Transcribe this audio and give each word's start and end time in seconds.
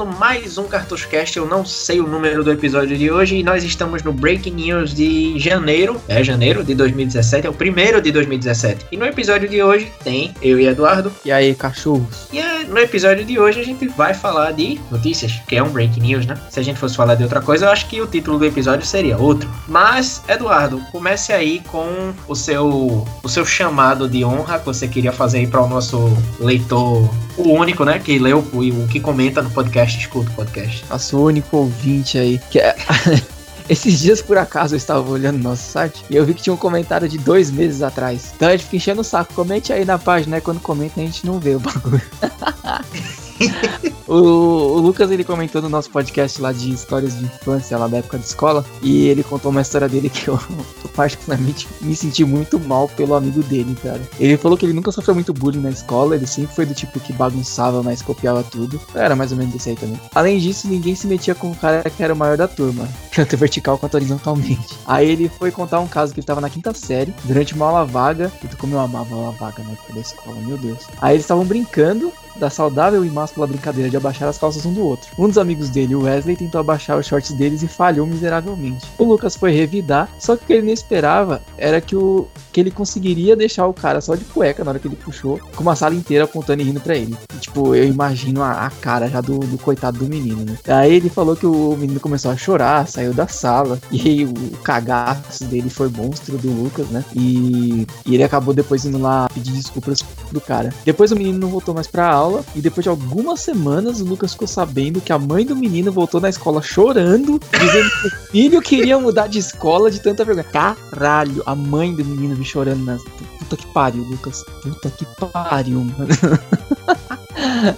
Começando 0.00 0.18
mais 0.18 0.56
um 0.56 0.64
Cartuchocast. 0.64 1.36
Eu 1.36 1.46
não 1.46 1.64
sei 1.64 2.00
o 2.00 2.06
número 2.06 2.42
do 2.42 2.50
episódio 2.50 2.96
de 2.96 3.10
hoje 3.10 3.36
e 3.36 3.42
nós 3.42 3.62
estamos 3.64 4.02
no 4.02 4.12
Breaking 4.14 4.52
News 4.52 4.94
de 4.94 5.38
janeiro. 5.38 6.00
É 6.08 6.24
janeiro 6.24 6.64
de 6.64 6.74
2017, 6.74 7.46
é 7.46 7.50
o 7.50 7.52
primeiro 7.52 8.00
de 8.00 8.10
2017. 8.10 8.86
E 8.90 8.96
no 8.96 9.04
episódio 9.04 9.46
de 9.46 9.62
hoje 9.62 9.92
tem 10.02 10.32
eu 10.40 10.58
e 10.58 10.66
Eduardo. 10.66 11.12
E 11.22 11.30
aí, 11.30 11.54
cachorros? 11.54 12.28
E 12.32 12.38
é, 12.38 12.64
no 12.64 12.78
episódio 12.78 13.26
de 13.26 13.38
hoje 13.38 13.60
a 13.60 13.64
gente 13.64 13.88
vai 13.88 14.14
falar 14.14 14.52
de 14.52 14.80
notícias, 14.90 15.32
que 15.46 15.56
é 15.56 15.62
um 15.62 15.68
Breaking 15.68 16.00
News, 16.00 16.24
né? 16.24 16.34
Se 16.48 16.58
a 16.58 16.62
gente 16.62 16.78
fosse 16.78 16.96
falar 16.96 17.14
de 17.14 17.22
outra 17.22 17.42
coisa, 17.42 17.66
eu 17.66 17.70
acho 17.70 17.86
que 17.86 18.00
o 18.00 18.06
título 18.06 18.38
do 18.38 18.46
episódio 18.46 18.86
seria 18.86 19.18
outro. 19.18 19.50
Mas, 19.68 20.22
Eduardo, 20.26 20.80
comece 20.90 21.30
aí 21.32 21.60
com 21.68 22.14
o 22.26 22.34
seu, 22.34 23.06
o 23.22 23.28
seu 23.28 23.44
chamado 23.44 24.08
de 24.08 24.24
honra 24.24 24.58
que 24.58 24.64
você 24.64 24.88
queria 24.88 25.12
fazer 25.12 25.38
aí 25.38 25.46
para 25.46 25.60
o 25.60 25.68
nosso 25.68 26.16
leitor 26.38 27.10
o 27.36 27.52
único, 27.52 27.84
né, 27.84 27.98
que 27.98 28.18
leu 28.18 28.38
o 28.38 28.88
que 28.88 29.00
comenta 29.00 29.42
no 29.42 29.50
podcast, 29.50 29.89
escuta 29.98 30.30
o 30.30 30.34
podcast. 30.34 30.84
Nosso 30.88 31.18
único 31.18 31.56
ouvinte 31.56 32.18
aí. 32.18 32.40
Que 32.50 32.60
é... 32.60 32.76
Esses 33.68 34.00
dias, 34.00 34.20
por 34.20 34.36
acaso, 34.36 34.74
eu 34.74 34.76
estava 34.76 35.08
olhando 35.08 35.36
no 35.36 35.44
nosso 35.44 35.70
site 35.70 36.04
e 36.10 36.16
eu 36.16 36.26
vi 36.26 36.34
que 36.34 36.42
tinha 36.42 36.52
um 36.52 36.56
comentário 36.56 37.08
de 37.08 37.16
dois 37.16 37.52
meses 37.52 37.82
atrás. 37.82 38.32
Então 38.34 38.48
a 38.48 38.50
gente 38.50 38.64
fica 38.64 38.76
enchendo 38.76 39.00
o 39.00 39.04
saco. 39.04 39.32
Comente 39.32 39.72
aí 39.72 39.84
na 39.84 39.96
página, 39.96 40.36
né? 40.36 40.40
Quando 40.40 40.58
comenta, 40.58 41.00
a 41.00 41.04
gente 41.04 41.24
não 41.24 41.38
vê 41.38 41.54
o 41.54 41.60
bagulho. 41.60 42.02
o, 44.06 44.14
o, 44.14 44.78
Lucas 44.78 45.10
ele 45.10 45.24
comentou 45.24 45.62
no 45.62 45.68
nosso 45.68 45.90
podcast 45.90 46.40
lá 46.40 46.52
de 46.52 46.72
histórias 46.72 47.18
de 47.18 47.24
infância, 47.24 47.78
lá 47.78 47.88
da 47.88 47.98
época 47.98 48.18
de 48.18 48.26
escola, 48.26 48.64
e 48.82 49.08
ele 49.08 49.22
contou 49.22 49.50
uma 49.50 49.62
história 49.62 49.88
dele 49.88 50.08
que 50.10 50.28
eu, 50.28 50.34
eu 50.84 50.90
particularmente 50.94 51.68
me 51.80 51.94
senti 51.96 52.24
muito 52.24 52.58
mal 52.58 52.88
pelo 52.88 53.14
amigo 53.14 53.42
dele, 53.42 53.76
cara. 53.82 54.00
Ele 54.18 54.36
falou 54.36 54.56
que 54.56 54.66
ele 54.66 54.72
nunca 54.72 54.92
sofreu 54.92 55.14
muito 55.14 55.32
bullying 55.32 55.60
na 55.60 55.70
escola, 55.70 56.16
ele 56.16 56.26
sempre 56.26 56.54
foi 56.54 56.66
do 56.66 56.74
tipo 56.74 57.00
que 57.00 57.12
bagunçava, 57.12 57.82
mas 57.82 58.02
copiava 58.02 58.42
tudo. 58.42 58.80
Era 58.94 59.16
mais 59.16 59.32
ou 59.32 59.38
menos 59.38 59.52
desse 59.52 59.70
aí 59.70 59.76
também. 59.76 60.00
Além 60.14 60.38
disso, 60.38 60.68
ninguém 60.68 60.94
se 60.94 61.06
metia 61.06 61.34
com 61.34 61.50
o 61.50 61.56
cara 61.56 61.88
que 61.88 62.02
era 62.02 62.12
o 62.12 62.16
maior 62.16 62.36
da 62.36 62.48
turma, 62.48 62.88
tanto 63.14 63.36
vertical 63.36 63.78
quanto 63.78 63.94
horizontalmente. 63.94 64.78
Aí 64.86 65.08
ele 65.08 65.28
foi 65.28 65.50
contar 65.50 65.80
um 65.80 65.88
caso 65.88 66.12
que 66.12 66.20
ele 66.20 66.26
tava 66.26 66.40
na 66.40 66.50
quinta 66.50 66.74
série, 66.74 67.14
durante 67.24 67.54
uma 67.54 67.66
aula 67.66 67.84
vaga, 67.84 68.30
como 68.58 68.74
eu 68.74 68.80
amava 68.80 69.14
a 69.14 69.18
aula 69.18 69.32
vaga 69.32 69.62
na 69.62 69.72
época 69.72 69.94
da 69.94 70.00
escola, 70.00 70.36
meu 70.40 70.56
Deus. 70.58 70.86
Aí 71.00 71.14
eles 71.14 71.24
estavam 71.24 71.44
brincando, 71.44 72.12
da 72.36 72.50
saudável 72.50 73.04
e 73.04 73.10
máscula 73.10 73.46
brincadeira 73.46 73.90
de 73.90 73.96
abaixar 73.96 74.28
as 74.28 74.38
calças 74.38 74.64
um 74.64 74.72
do 74.72 74.84
outro. 74.84 75.10
Um 75.18 75.28
dos 75.28 75.38
amigos 75.38 75.68
dele, 75.68 75.94
o 75.94 76.02
Wesley, 76.02 76.36
tentou 76.36 76.60
abaixar 76.60 76.98
os 76.98 77.06
shorts 77.06 77.32
deles 77.32 77.62
e 77.62 77.68
falhou 77.68 78.06
miseravelmente. 78.06 78.86
O 78.98 79.04
Lucas 79.04 79.36
foi 79.36 79.52
revidar, 79.52 80.08
só 80.18 80.36
que 80.36 80.44
o 80.44 80.46
que 80.46 80.52
ele 80.54 80.66
não 80.66 80.72
esperava 80.72 81.42
era 81.56 81.80
que, 81.80 81.96
o, 81.96 82.26
que 82.52 82.60
ele 82.60 82.70
conseguiria 82.70 83.36
deixar 83.36 83.66
o 83.66 83.74
cara 83.74 84.00
só 84.00 84.14
de 84.14 84.24
cueca 84.24 84.64
na 84.64 84.70
hora 84.70 84.78
que 84.78 84.88
ele 84.88 84.96
puxou, 84.96 85.38
com 85.54 85.62
uma 85.62 85.76
sala 85.76 85.94
inteira 85.94 86.24
apontando 86.24 86.62
e 86.62 86.64
rindo 86.64 86.80
pra 86.80 86.96
ele. 86.96 87.16
E, 87.34 87.38
tipo, 87.38 87.74
eu 87.74 87.84
imagino 87.84 88.42
a, 88.42 88.66
a 88.66 88.70
cara 88.70 89.08
já 89.08 89.20
do, 89.20 89.38
do, 89.38 89.58
coitado 89.58 89.98
do 89.98 90.06
menino, 90.06 90.44
né? 90.44 90.56
Aí 90.68 90.94
ele 90.94 91.08
falou 91.08 91.36
que 91.36 91.46
o 91.46 91.76
menino 91.76 92.00
começou 92.00 92.30
a 92.30 92.36
chorar, 92.36 92.86
saiu 92.86 93.12
da 93.12 93.26
sala, 93.26 93.78
e 93.90 94.24
o 94.24 94.56
cagaço 94.62 95.44
dele 95.44 95.70
foi 95.70 95.88
monstro 95.88 96.38
do 96.38 96.50
Lucas, 96.50 96.86
né? 96.88 97.04
E, 97.14 97.86
e 98.06 98.14
ele 98.14 98.22
acabou 98.22 98.54
depois 98.54 98.84
indo 98.84 98.98
lá 98.98 99.28
pedir 99.32 99.52
desculpas 99.52 100.00
do 100.30 100.40
cara. 100.40 100.72
Depois 100.84 101.12
o 101.12 101.16
menino 101.16 101.38
não 101.38 101.48
voltou 101.48 101.74
mais 101.74 101.86
pra 101.86 102.06
aula 102.06 102.19
e 102.54 102.60
depois 102.60 102.82
de 102.82 102.88
algumas 102.88 103.40
semanas 103.40 104.00
o 104.00 104.04
Lucas 104.04 104.32
ficou 104.32 104.48
sabendo 104.48 105.00
que 105.00 105.12
a 105.12 105.18
mãe 105.18 105.44
do 105.44 105.56
menino 105.56 105.92
voltou 105.92 106.20
na 106.20 106.28
escola 106.28 106.62
chorando, 106.62 107.40
dizendo 107.52 107.90
que 107.90 108.06
o 108.06 108.10
filho 108.30 108.62
queria 108.62 108.98
mudar 108.98 109.28
de 109.28 109.38
escola 109.38 109.90
de 109.90 110.00
tanta 110.00 110.24
vergonha. 110.24 110.46
Caralho, 110.50 111.42
a 111.46 111.54
mãe 111.54 111.94
do 111.94 112.04
menino 112.04 112.36
me 112.36 112.44
chorando 112.44 112.84
na. 112.84 112.98
Puta 113.38 113.56
que 113.56 113.66
pariu, 113.72 114.02
Lucas. 114.04 114.44
Puta 114.62 114.90
que 114.90 115.06
pariu, 115.18 115.80
mano. 115.80 116.08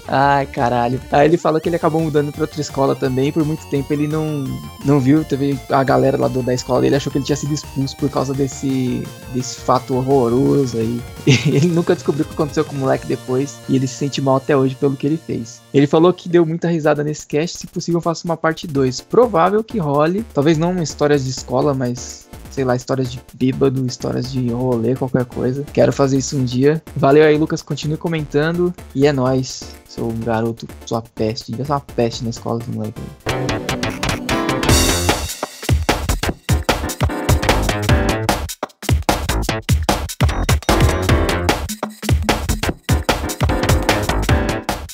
Ai, 0.09 0.47
caralho. 0.47 1.00
Aí 1.11 1.27
ele 1.27 1.37
fala 1.37 1.61
que 1.61 1.69
ele 1.69 1.77
acabou 1.77 2.00
mudando 2.00 2.33
pra 2.33 2.43
outra 2.43 2.61
escola 2.61 2.95
também. 2.95 3.33
Por 3.33 3.45
muito 3.45 3.67
tempo 3.67 3.93
ele 3.93 4.06
não, 4.06 4.45
não 4.84 5.00
viu. 5.00 5.25
Teve 5.25 5.59
a 5.71 5.83
galera 5.83 6.17
lá 6.17 6.28
do, 6.28 6.43
da 6.43 6.55
escola 6.55 6.81
dele 6.81 6.97
achou 6.97 7.11
que 7.11 7.19
ele 7.19 7.25
tinha 7.25 7.37
sido 7.37 7.53
expulso 7.53 7.97
por 7.97 8.11
causa 8.11 8.34
desse, 8.34 9.03
desse 9.33 9.61
fato 9.61 9.95
horroroso 9.95 10.78
aí. 10.78 11.00
Ele 11.47 11.69
nunca 11.69 11.95
descobriu 11.95 12.25
o 12.25 12.28
que 12.28 12.34
aconteceu 12.34 12.65
com 12.65 12.75
o 12.75 12.78
moleque 12.78 13.06
depois. 13.06 13.59
E 13.69 13.77
ele 13.77 13.87
se 13.87 13.95
sente 13.95 14.21
mal 14.21 14.37
até 14.37 14.56
hoje 14.56 14.75
pelo 14.75 14.97
que 14.97 15.06
ele 15.06 15.17
fez. 15.17 15.61
Ele 15.73 15.87
falou 15.87 16.12
que 16.12 16.29
deu 16.29 16.44
muita 16.44 16.69
risada 16.69 17.05
nesse 17.05 17.27
cast. 17.27 17.59
Se 17.59 17.67
possível, 17.67 18.00
faça 18.00 18.25
uma 18.25 18.37
parte 18.37 18.67
2. 18.67 19.03
Provável 19.03 19.62
que 19.62 19.79
role. 19.79 20.25
Talvez 20.34 20.59
não 20.59 20.83
histórias 20.83 21.25
de 21.25 21.31
escola, 21.31 21.75
mas 21.75 22.29
sei 22.53 22.65
lá, 22.65 22.77
histórias 22.77 23.11
de 23.11 23.21
bêbado, 23.35 23.85
histórias 23.87 24.31
de 24.31 24.51
rolê, 24.51 24.95
qualquer 24.95 25.25
coisa. 25.25 25.65
Quero 25.73 25.93
fazer 25.93 26.19
isso 26.19 26.37
um 26.37 26.45
dia. 26.45 26.83
Valeu 26.95 27.25
aí, 27.25 27.37
Lucas. 27.37 27.63
Continue 27.63 27.97
comentando. 27.97 28.73
E 28.95 29.07
é 29.07 29.13
nóis. 29.13 29.75
Sou 29.89 30.11
um 30.11 30.21
garoto, 30.21 30.67
sua 30.87 31.03
peste. 31.03 31.51
Devia 31.51 31.65
ser 31.65 31.73
uma 31.73 31.81
peste 31.81 32.25
na 32.25 32.31
escola 32.31 32.59
do 32.59 32.73
moleque. 32.73 33.01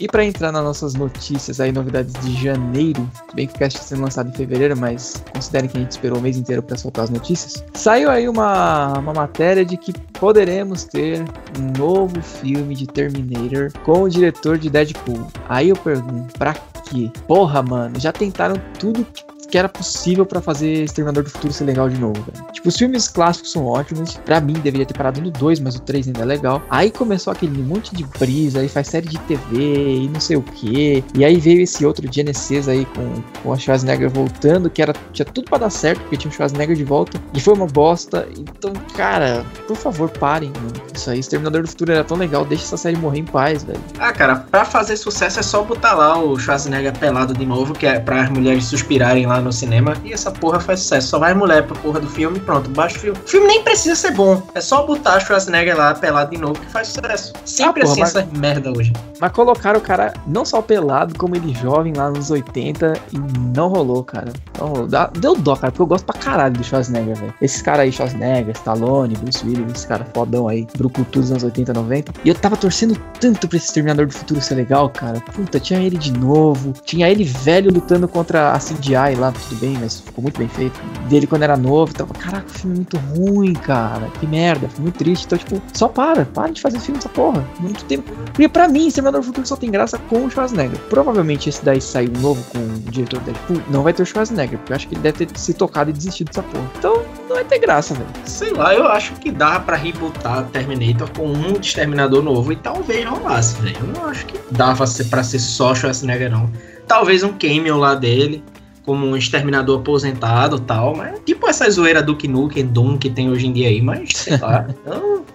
E 0.08 0.10
para 0.10 0.24
entrar 0.24 0.50
nas 0.50 0.64
nossas 0.64 0.94
notícias 0.94 1.60
aí, 1.60 1.70
novidades 1.70 2.14
de 2.24 2.32
janeiro, 2.42 3.06
bem 3.34 3.46
que 3.46 3.54
o 3.54 3.58
cast 3.58 3.76
está 3.76 3.88
sendo 3.88 4.04
lançado 4.04 4.30
em 4.30 4.32
fevereiro, 4.32 4.74
mas 4.74 5.22
considerem 5.34 5.68
que 5.68 5.76
a 5.76 5.80
gente 5.80 5.90
esperou 5.90 6.18
o 6.18 6.22
mês 6.22 6.38
inteiro 6.38 6.62
para 6.62 6.78
soltar 6.78 7.04
as 7.04 7.10
notícias. 7.10 7.62
Saiu 7.74 8.10
aí 8.10 8.26
uma, 8.26 8.98
uma 8.98 9.12
matéria 9.12 9.66
de 9.66 9.76
que 9.76 9.92
poderemos 10.18 10.84
ter 10.84 11.22
um 11.58 11.78
novo 11.78 12.22
filme 12.22 12.74
de 12.74 12.86
Terminator 12.86 13.70
com 13.84 14.04
o 14.04 14.08
diretor 14.08 14.56
de 14.56 14.70
Deadpool. 14.70 15.26
Aí 15.46 15.68
eu 15.68 15.76
pergunto, 15.76 16.32
pra 16.38 16.54
quê? 16.54 17.10
Porra, 17.26 17.62
mano, 17.62 18.00
já 18.00 18.10
tentaram 18.10 18.56
tudo 18.78 19.04
que 19.04 19.22
que 19.48 19.56
era 19.56 19.68
possível 19.68 20.26
para 20.26 20.40
fazer 20.40 20.84
Exterminador 20.84 21.24
do 21.24 21.30
Futuro 21.30 21.52
ser 21.52 21.64
legal 21.64 21.88
de 21.88 21.98
novo, 21.98 22.20
velho. 22.20 22.46
Tipo, 22.52 22.68
os 22.68 22.76
filmes 22.76 23.08
clássicos 23.08 23.52
são 23.52 23.66
ótimos. 23.66 24.16
Para 24.24 24.40
mim, 24.40 24.52
deveria 24.54 24.84
ter 24.84 24.94
parado 24.94 25.20
no 25.20 25.30
2, 25.30 25.60
mas 25.60 25.74
o 25.76 25.80
3 25.80 26.08
ainda 26.08 26.20
é 26.20 26.24
legal. 26.24 26.62
Aí 26.70 26.90
começou 26.90 27.32
aquele 27.32 27.62
monte 27.62 27.94
de 27.94 28.04
brisa, 28.04 28.60
aí 28.60 28.68
faz 28.68 28.88
série 28.88 29.08
de 29.08 29.18
TV 29.20 29.56
e 29.56 30.08
não 30.08 30.20
sei 30.20 30.36
o 30.36 30.42
que. 30.42 31.02
E 31.14 31.24
aí 31.24 31.38
veio 31.38 31.62
esse 31.62 31.84
outro 31.84 32.06
Genesis 32.10 32.68
aí 32.68 32.84
com, 32.86 33.22
com 33.42 33.52
a 33.52 33.58
Schwarzenegger 33.58 34.10
voltando, 34.10 34.68
que 34.68 34.82
era, 34.82 34.92
tinha 35.12 35.24
tudo 35.24 35.48
para 35.48 35.58
dar 35.58 35.70
certo, 35.70 36.00
porque 36.00 36.16
tinha 36.16 36.30
o 36.30 36.34
Schwarzenegger 36.34 36.76
de 36.76 36.84
volta. 36.84 37.20
E 37.32 37.40
foi 37.40 37.54
uma 37.54 37.66
bosta. 37.66 38.28
Então, 38.36 38.72
cara, 38.94 39.44
por 39.66 39.76
favor, 39.76 40.10
parem, 40.10 40.50
mano. 40.50 40.72
Isso 40.94 41.10
aí, 41.10 41.20
Exterminador 41.20 41.62
do 41.62 41.68
Futuro 41.68 41.92
era 41.92 42.04
tão 42.04 42.16
legal, 42.16 42.44
deixa 42.44 42.64
essa 42.64 42.76
série 42.76 42.96
morrer 42.96 43.20
em 43.20 43.24
paz, 43.24 43.64
velho. 43.64 43.80
Ah, 43.98 44.12
cara, 44.12 44.36
pra 44.36 44.64
fazer 44.64 44.96
sucesso 44.96 45.40
é 45.40 45.42
só 45.42 45.62
botar 45.62 45.94
lá 45.94 46.18
o 46.18 46.38
Schwarzenegger 46.38 46.96
pelado 46.98 47.32
de 47.32 47.46
novo, 47.46 47.72
que 47.72 47.86
é 47.86 47.98
pra 47.98 48.22
as 48.22 48.28
mulheres 48.28 48.64
suspirarem 48.64 49.26
lá 49.26 49.37
no 49.40 49.52
cinema 49.52 49.96
e 50.04 50.12
essa 50.12 50.30
porra 50.30 50.60
faz 50.60 50.80
sucesso. 50.80 51.08
Só 51.08 51.18
vai 51.18 51.34
mulher 51.34 51.66
pra 51.66 51.76
porra 51.76 52.00
do 52.00 52.08
filme 52.08 52.38
e 52.38 52.40
pronto, 52.40 52.70
baixa 52.70 52.96
o 52.96 53.00
filme. 53.00 53.18
O 53.18 53.28
filme 53.28 53.46
nem 53.46 53.62
precisa 53.62 53.94
ser 53.94 54.12
bom. 54.12 54.42
É 54.54 54.60
só 54.60 54.86
botar 54.86 55.20
Schwarzenegger 55.20 55.76
lá 55.76 55.94
pelado 55.94 56.30
de 56.30 56.38
novo 56.38 56.58
que 56.58 56.66
faz 56.66 56.88
sucesso. 56.88 57.32
Sempre 57.44 57.82
ah, 57.82 57.86
porra, 57.86 57.92
assim 57.92 58.00
mas... 58.00 58.16
essa 58.16 58.28
merda 58.38 58.70
hoje. 58.70 58.92
Mas 59.20 59.32
colocaram 59.32 59.78
o 59.78 59.82
cara 59.82 60.14
não 60.26 60.44
só 60.44 60.62
pelado, 60.62 61.16
como 61.18 61.34
ele 61.34 61.54
jovem 61.54 61.92
lá 61.92 62.10
nos 62.10 62.30
80 62.30 62.94
e 63.12 63.18
não 63.56 63.68
rolou, 63.68 64.04
cara. 64.04 64.32
Não 64.58 64.68
rolou. 64.68 64.88
Deu 65.18 65.34
dó, 65.36 65.56
cara, 65.56 65.72
porque 65.72 65.82
eu 65.82 65.86
gosto 65.86 66.04
pra 66.04 66.18
caralho 66.18 66.54
do 66.54 66.64
Schwarzenegger, 66.64 67.16
velho. 67.16 67.34
Esses 67.40 67.62
caras 67.62 67.80
aí, 67.80 67.92
Schwarzenegger, 67.92 68.54
Stallone, 68.54 69.16
Bruce 69.16 69.44
Willis, 69.44 69.72
esses 69.72 69.84
caras 69.84 70.06
fodão 70.14 70.48
aí, 70.48 70.66
Brucutu 70.76 71.20
dos 71.20 71.30
anos 71.30 71.44
80, 71.44 71.72
90. 71.72 72.12
E 72.24 72.28
eu 72.28 72.34
tava 72.34 72.56
torcendo 72.56 72.96
tanto 73.20 73.48
pra 73.48 73.56
esse 73.56 73.72
Terminador 73.72 74.06
do 74.06 74.12
Futuro 74.12 74.40
ser 74.40 74.54
legal, 74.54 74.88
cara. 74.90 75.20
Puta, 75.20 75.58
tinha 75.58 75.80
ele 75.80 75.96
de 75.96 76.12
novo. 76.12 76.72
Tinha 76.84 77.08
ele 77.08 77.24
velho 77.24 77.72
lutando 77.72 78.06
contra 78.08 78.52
a 78.52 78.58
CGI 78.58 79.14
lá, 79.18 79.27
tudo 79.32 79.60
bem, 79.60 79.76
mas 79.80 80.00
ficou 80.00 80.22
muito 80.22 80.38
bem 80.38 80.48
feito. 80.48 80.80
Dele 81.08 81.26
quando 81.26 81.42
era 81.42 81.56
novo, 81.56 81.92
tava, 81.92 82.14
caraca, 82.14 82.46
o 82.46 82.50
filme 82.50 82.74
é 82.74 82.76
muito 82.76 82.96
ruim, 82.96 83.52
cara. 83.54 84.08
Que 84.20 84.26
merda, 84.26 84.68
muito 84.78 84.98
triste. 84.98 85.26
Então, 85.26 85.38
tipo, 85.38 85.62
só 85.72 85.88
para, 85.88 86.24
para 86.24 86.52
de 86.52 86.60
fazer 86.60 86.78
filme 86.80 86.98
dessa 86.98 87.08
porra. 87.08 87.46
Muito 87.60 87.84
tempo. 87.84 88.12
Porque 88.26 88.48
pra 88.48 88.68
mim, 88.68 88.88
Exterminador 88.88 89.20
do 89.20 89.26
Futuro 89.26 89.46
só 89.46 89.56
tem 89.56 89.70
graça 89.70 89.98
com 89.98 90.24
o 90.24 90.30
Schwarzenegger. 90.30 90.78
Provavelmente 90.88 91.48
esse 91.48 91.64
daí 91.64 91.80
saiu 91.80 92.12
novo 92.18 92.42
com 92.52 92.58
o 92.58 92.90
diretor 92.90 93.20
Deadpool, 93.20 93.60
não 93.70 93.82
vai 93.82 93.92
ter 93.92 94.02
o 94.02 94.06
Schwarzenegger, 94.06 94.58
porque 94.58 94.72
eu 94.72 94.76
acho 94.76 94.88
que 94.88 94.94
ele 94.94 95.02
deve 95.02 95.26
ter 95.26 95.38
se 95.38 95.54
tocado 95.54 95.90
e 95.90 95.92
desistido 95.92 96.28
dessa 96.28 96.42
porra. 96.42 96.70
Então, 96.78 97.02
não 97.28 97.36
vai 97.36 97.44
ter 97.44 97.58
graça, 97.58 97.94
velho. 97.94 98.08
Sei 98.24 98.52
lá, 98.52 98.74
eu 98.74 98.86
acho 98.86 99.14
que 99.14 99.30
dá 99.30 99.60
pra 99.60 99.76
rebootar 99.76 100.44
Terminator 100.48 101.10
com 101.16 101.26
um 101.26 101.52
exterminador 101.60 102.22
novo 102.22 102.52
e 102.52 102.56
talvez 102.56 103.04
rolasse, 103.04 103.60
velho. 103.60 103.76
Eu 103.80 103.86
não 103.88 104.06
acho 104.06 104.26
que 104.26 104.38
dava 104.50 104.84
pra 105.10 105.22
ser 105.22 105.38
só 105.38 105.74
Schwarzenegger, 105.74 106.30
não. 106.30 106.50
Talvez 106.86 107.22
um 107.22 107.32
cameo 107.32 107.76
lá 107.76 107.94
dele 107.94 108.42
como 108.88 109.04
um 109.04 109.14
exterminador 109.14 109.80
aposentado 109.80 110.58
tal, 110.58 110.96
mas 110.96 111.20
tipo 111.26 111.46
essa 111.46 111.68
zoeira 111.70 112.02
do 112.02 112.16
Nukem, 112.26 112.64
Doom 112.64 112.96
que 112.96 113.10
tem 113.10 113.28
hoje 113.28 113.46
em 113.46 113.52
dia 113.52 113.68
aí, 113.68 113.82
mas 113.82 114.08
sei 114.14 114.38
lá. 114.38 114.66
eu, 114.86 115.26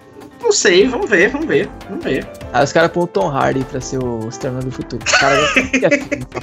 não 0.44 0.52
sei, 0.52 0.86
vamos 0.86 1.08
ver, 1.08 1.30
vamos 1.30 1.46
ver, 1.46 1.68
vamos 1.88 2.04
ver. 2.04 2.28
Aí 2.52 2.62
os 2.62 2.72
caras 2.72 2.92
põem 2.92 3.04
o 3.04 3.06
Tom 3.06 3.28
Hardy 3.28 3.64
pra 3.64 3.80
ser 3.80 3.98
o 3.98 4.28
Exterminador 4.28 4.70
do 4.70 4.76
Futuro. 4.76 5.02
Os 5.04 5.12
caras 5.12 5.50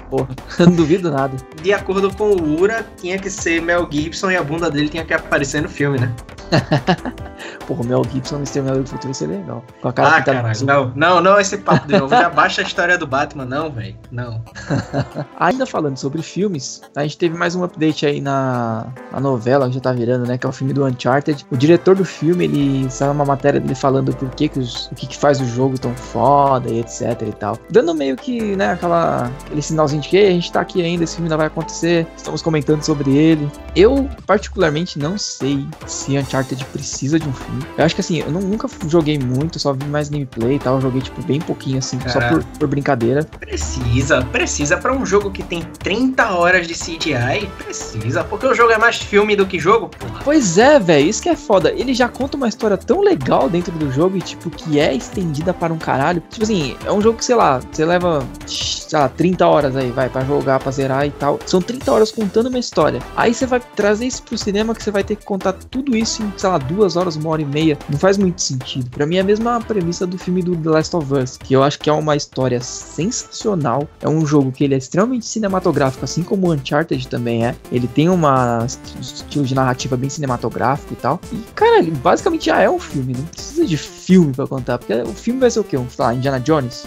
porra. 0.09 0.27
Não 0.59 0.71
duvido 0.71 1.12
nada. 1.12 1.38
De 1.62 1.71
acordo 1.71 2.13
com 2.15 2.31
o 2.31 2.59
Ura, 2.59 2.86
tinha 3.00 3.18
que 3.18 3.30
ser 3.30 3.62
Mel 3.62 3.88
Gibson 3.89 4.31
e 4.31 4.36
a 4.36 4.44
bunda 4.44 4.69
dele 4.69 4.89
tinha 4.89 5.06
que 5.06 5.13
aparecer 5.13 5.62
no 5.62 5.69
filme, 5.69 6.00
né? 6.00 6.12
Porra, 7.65 7.81
o 7.81 7.86
Mel 7.86 8.03
Gibson 8.12 8.38
no 8.38 8.44
Exterminador 8.44 8.83
do 8.83 8.89
Futuro 8.89 9.13
seria 9.13 9.38
legal. 9.38 9.63
Com 9.81 9.88
a 9.88 9.94
cara 9.94 10.18
ah, 10.18 10.21
caralho. 10.21 10.65
Não, 10.65 10.92
não, 10.95 11.21
não 11.21 11.39
esse 11.39 11.57
papo 11.57 11.88
de 11.88 11.98
novo. 11.98 12.09
Já 12.09 12.30
baixa 12.30 12.62
a 12.62 12.63
história 12.63 12.98
do 12.98 13.07
Batman, 13.07 13.45
não, 13.45 13.71
velho. 13.71 13.95
Não. 14.12 14.44
Ainda 15.39 15.65
falando 15.65 15.98
sobre 15.98 16.21
filmes, 16.21 16.81
a 16.95 17.03
gente 17.03 17.18
teve 17.18 17.38
mais 17.38 17.56
um 17.56 17.63
update 17.63 18.06
aí 18.06 18.19
na, 18.19 18.88
na 19.12 19.19
novela 19.19 19.68
que 19.68 19.75
já 19.75 19.80
tá 19.80 19.94
virando, 19.94 20.27
né? 20.27 20.38
Que 20.38 20.45
é 20.45 20.50
o 20.50 20.51
filme 20.51 20.74
do 20.74 20.86
Uncharted. 20.86 21.45
O 21.50 21.56
diretor 21.56 21.95
do 21.95 22.03
filme, 22.03 22.45
ele 22.45 22.89
saiu 22.89 23.12
uma 23.12 23.25
matéria 23.25 23.59
dele 23.59 23.75
falando 23.75 23.90
por 23.91 24.29
que, 24.31 24.47
que 24.47 24.59
os, 24.59 24.88
o 24.88 24.95
que, 24.95 25.07
que 25.07 25.17
faz 25.17 25.41
o 25.41 25.45
jogo 25.45 25.77
tão 25.79 25.93
foda 25.95 26.69
e 26.69 26.79
etc 26.79 27.21
e 27.27 27.31
tal. 27.31 27.57
Dando 27.69 27.93
meio 27.93 28.15
que, 28.15 28.55
né, 28.55 28.71
aquela, 28.71 29.31
aquele 29.45 29.61
sinalzinho 29.61 30.01
de 30.01 30.09
que 30.09 30.17
a 30.17 30.31
gente 30.31 30.51
tá 30.51 30.61
aqui 30.61 30.81
ainda, 30.81 31.03
esse 31.03 31.15
filme 31.15 31.27
ainda 31.27 31.38
vai 31.38 31.47
acontecer, 31.47 32.07
estamos 32.15 32.41
comentando 32.41 32.83
sobre 32.83 33.15
ele. 33.15 33.49
Eu, 33.75 34.09
particularmente, 34.25 34.99
não 34.99 35.17
sei 35.17 35.65
se 35.88 36.17
Uncharted 36.17 36.63
precisa 36.65 37.19
de 37.19 37.27
um 37.27 37.33
filme. 37.33 37.63
Eu 37.77 37.85
acho 37.85 37.95
que 37.95 38.01
assim, 38.01 38.19
eu 38.19 38.31
não, 38.31 38.41
nunca 38.41 38.67
joguei 38.88 39.17
muito, 39.17 39.59
só 39.59 39.73
vi 39.73 39.85
mais 39.85 40.09
gameplay 40.09 40.55
e 40.55 40.59
tal. 40.59 40.75
Eu 40.75 40.81
joguei, 40.81 41.01
tipo, 41.01 41.21
bem 41.23 41.39
pouquinho, 41.39 41.77
assim, 41.77 41.99
só 42.07 42.19
por, 42.29 42.43
por, 42.43 42.67
brincadeira. 42.67 43.23
Precisa, 43.39 44.21
precisa. 44.25 44.77
para 44.77 44.93
um 44.93 45.05
jogo 45.05 45.31
que 45.31 45.43
tem 45.43 45.61
30 45.79 46.31
horas 46.31 46.67
de 46.67 46.73
CGI, 46.73 47.49
precisa. 47.57 48.23
Porque 48.23 48.45
o 48.45 48.53
jogo 48.53 48.71
é 48.71 48.77
mais 48.77 48.97
filme 48.97 49.35
do 49.35 49.45
que 49.45 49.59
jogo, 49.59 49.89
porra. 49.89 50.21
Pois 50.23 50.57
é, 50.57 50.79
velho, 50.79 51.07
isso 51.07 51.21
que 51.21 51.29
é 51.29 51.35
foda. 51.35 51.71
Ele 51.71 51.93
já 51.93 52.07
conta 52.09 52.38
uma 52.38 52.47
história 52.47 52.77
tão 52.77 53.01
legal 53.01 53.49
dentro 53.49 53.71
do 53.73 53.80
jogo 53.89 54.17
e, 54.17 54.21
tipo, 54.21 54.49
que 54.49 54.79
é 54.79 54.93
estendida 54.93 55.53
para 55.53 55.73
um 55.73 55.77
caralho. 55.77 56.21
Tipo 56.29 56.43
assim, 56.43 56.75
é 56.85 56.91
um 56.91 57.01
jogo 57.01 57.17
que, 57.17 57.25
sei 57.25 57.35
lá, 57.35 57.59
você 57.71 57.85
leva, 57.85 58.21
sei 58.45 58.99
lá, 58.99 59.07
30 59.07 59.47
horas 59.47 59.75
aí, 59.77 59.89
vai, 59.91 60.09
para 60.09 60.25
jogar, 60.25 60.59
pra 60.59 60.71
zerar 60.71 61.07
e 61.07 61.11
tal. 61.11 61.39
São 61.45 61.61
30 61.61 61.91
horas 61.91 62.11
contando 62.11 62.47
uma 62.47 62.59
história. 62.59 63.01
Aí 63.15 63.33
você 63.33 63.45
vai 63.45 63.61
trazer 63.75 64.05
isso 64.05 64.21
pro 64.23 64.37
cinema 64.37 64.75
que 64.75 64.83
você 64.83 64.91
vai 64.91 65.03
ter 65.03 65.15
que 65.15 65.25
contar 65.25 65.53
tudo 65.53 65.95
isso 65.95 66.21
em, 66.21 66.33
sei 66.37 66.49
lá, 66.49 66.57
duas 66.57 66.95
horas, 66.95 67.15
uma 67.15 67.29
hora 67.29 67.41
e 67.41 67.45
meia. 67.45 67.77
Não 67.89 67.97
faz 67.97 68.17
muito 68.17 68.41
sentido. 68.41 68.89
Para 68.89 69.05
mim 69.05 69.15
é 69.15 69.21
a 69.21 69.23
mesma 69.23 69.59
premissa 69.61 70.05
do 70.05 70.17
filme 70.17 70.41
do 70.41 70.55
The 70.55 70.69
Last 70.69 70.95
of 70.95 71.13
Us, 71.13 71.37
que 71.37 71.53
eu 71.53 71.63
acho 71.63 71.79
que 71.79 71.89
é 71.89 71.93
uma 71.93 72.15
história 72.15 72.59
sensacional. 72.59 73.87
É 74.01 74.09
um 74.09 74.25
jogo 74.25 74.51
que 74.51 74.63
ele 74.63 74.75
é 74.75 74.77
extremamente 74.77 75.25
cinematográfico, 75.25 76.03
assim 76.03 76.23
como 76.23 76.51
Uncharted 76.51 77.07
também 77.07 77.45
é. 77.45 77.55
Ele 77.71 77.87
tem 77.87 78.09
uma 78.09 78.65
estilo 78.99 79.45
de 79.45 79.55
narrativa 79.55 79.95
bem 79.95 80.09
cinematográfico 80.09 80.93
e 80.93 80.95
tal. 80.95 81.19
E, 81.31 81.37
cara, 81.55 81.83
basicamente 82.03 82.45
já 82.45 82.59
é 82.59 82.69
um 82.69 82.79
filme, 82.79 83.13
não 83.13 83.25
precisa 83.25 83.65
de 83.65 83.70
filme 83.77 84.33
para 84.33 84.47
contar, 84.47 84.77
porque 84.77 84.94
o 84.94 85.13
filme 85.13 85.39
vai 85.39 85.51
ser 85.51 85.59
o 85.59 85.63
quê? 85.63 85.77
Um, 85.77 85.89
sei 85.89 86.06
lá, 86.06 86.13
Indiana 86.13 86.39
Jones? 86.39 86.85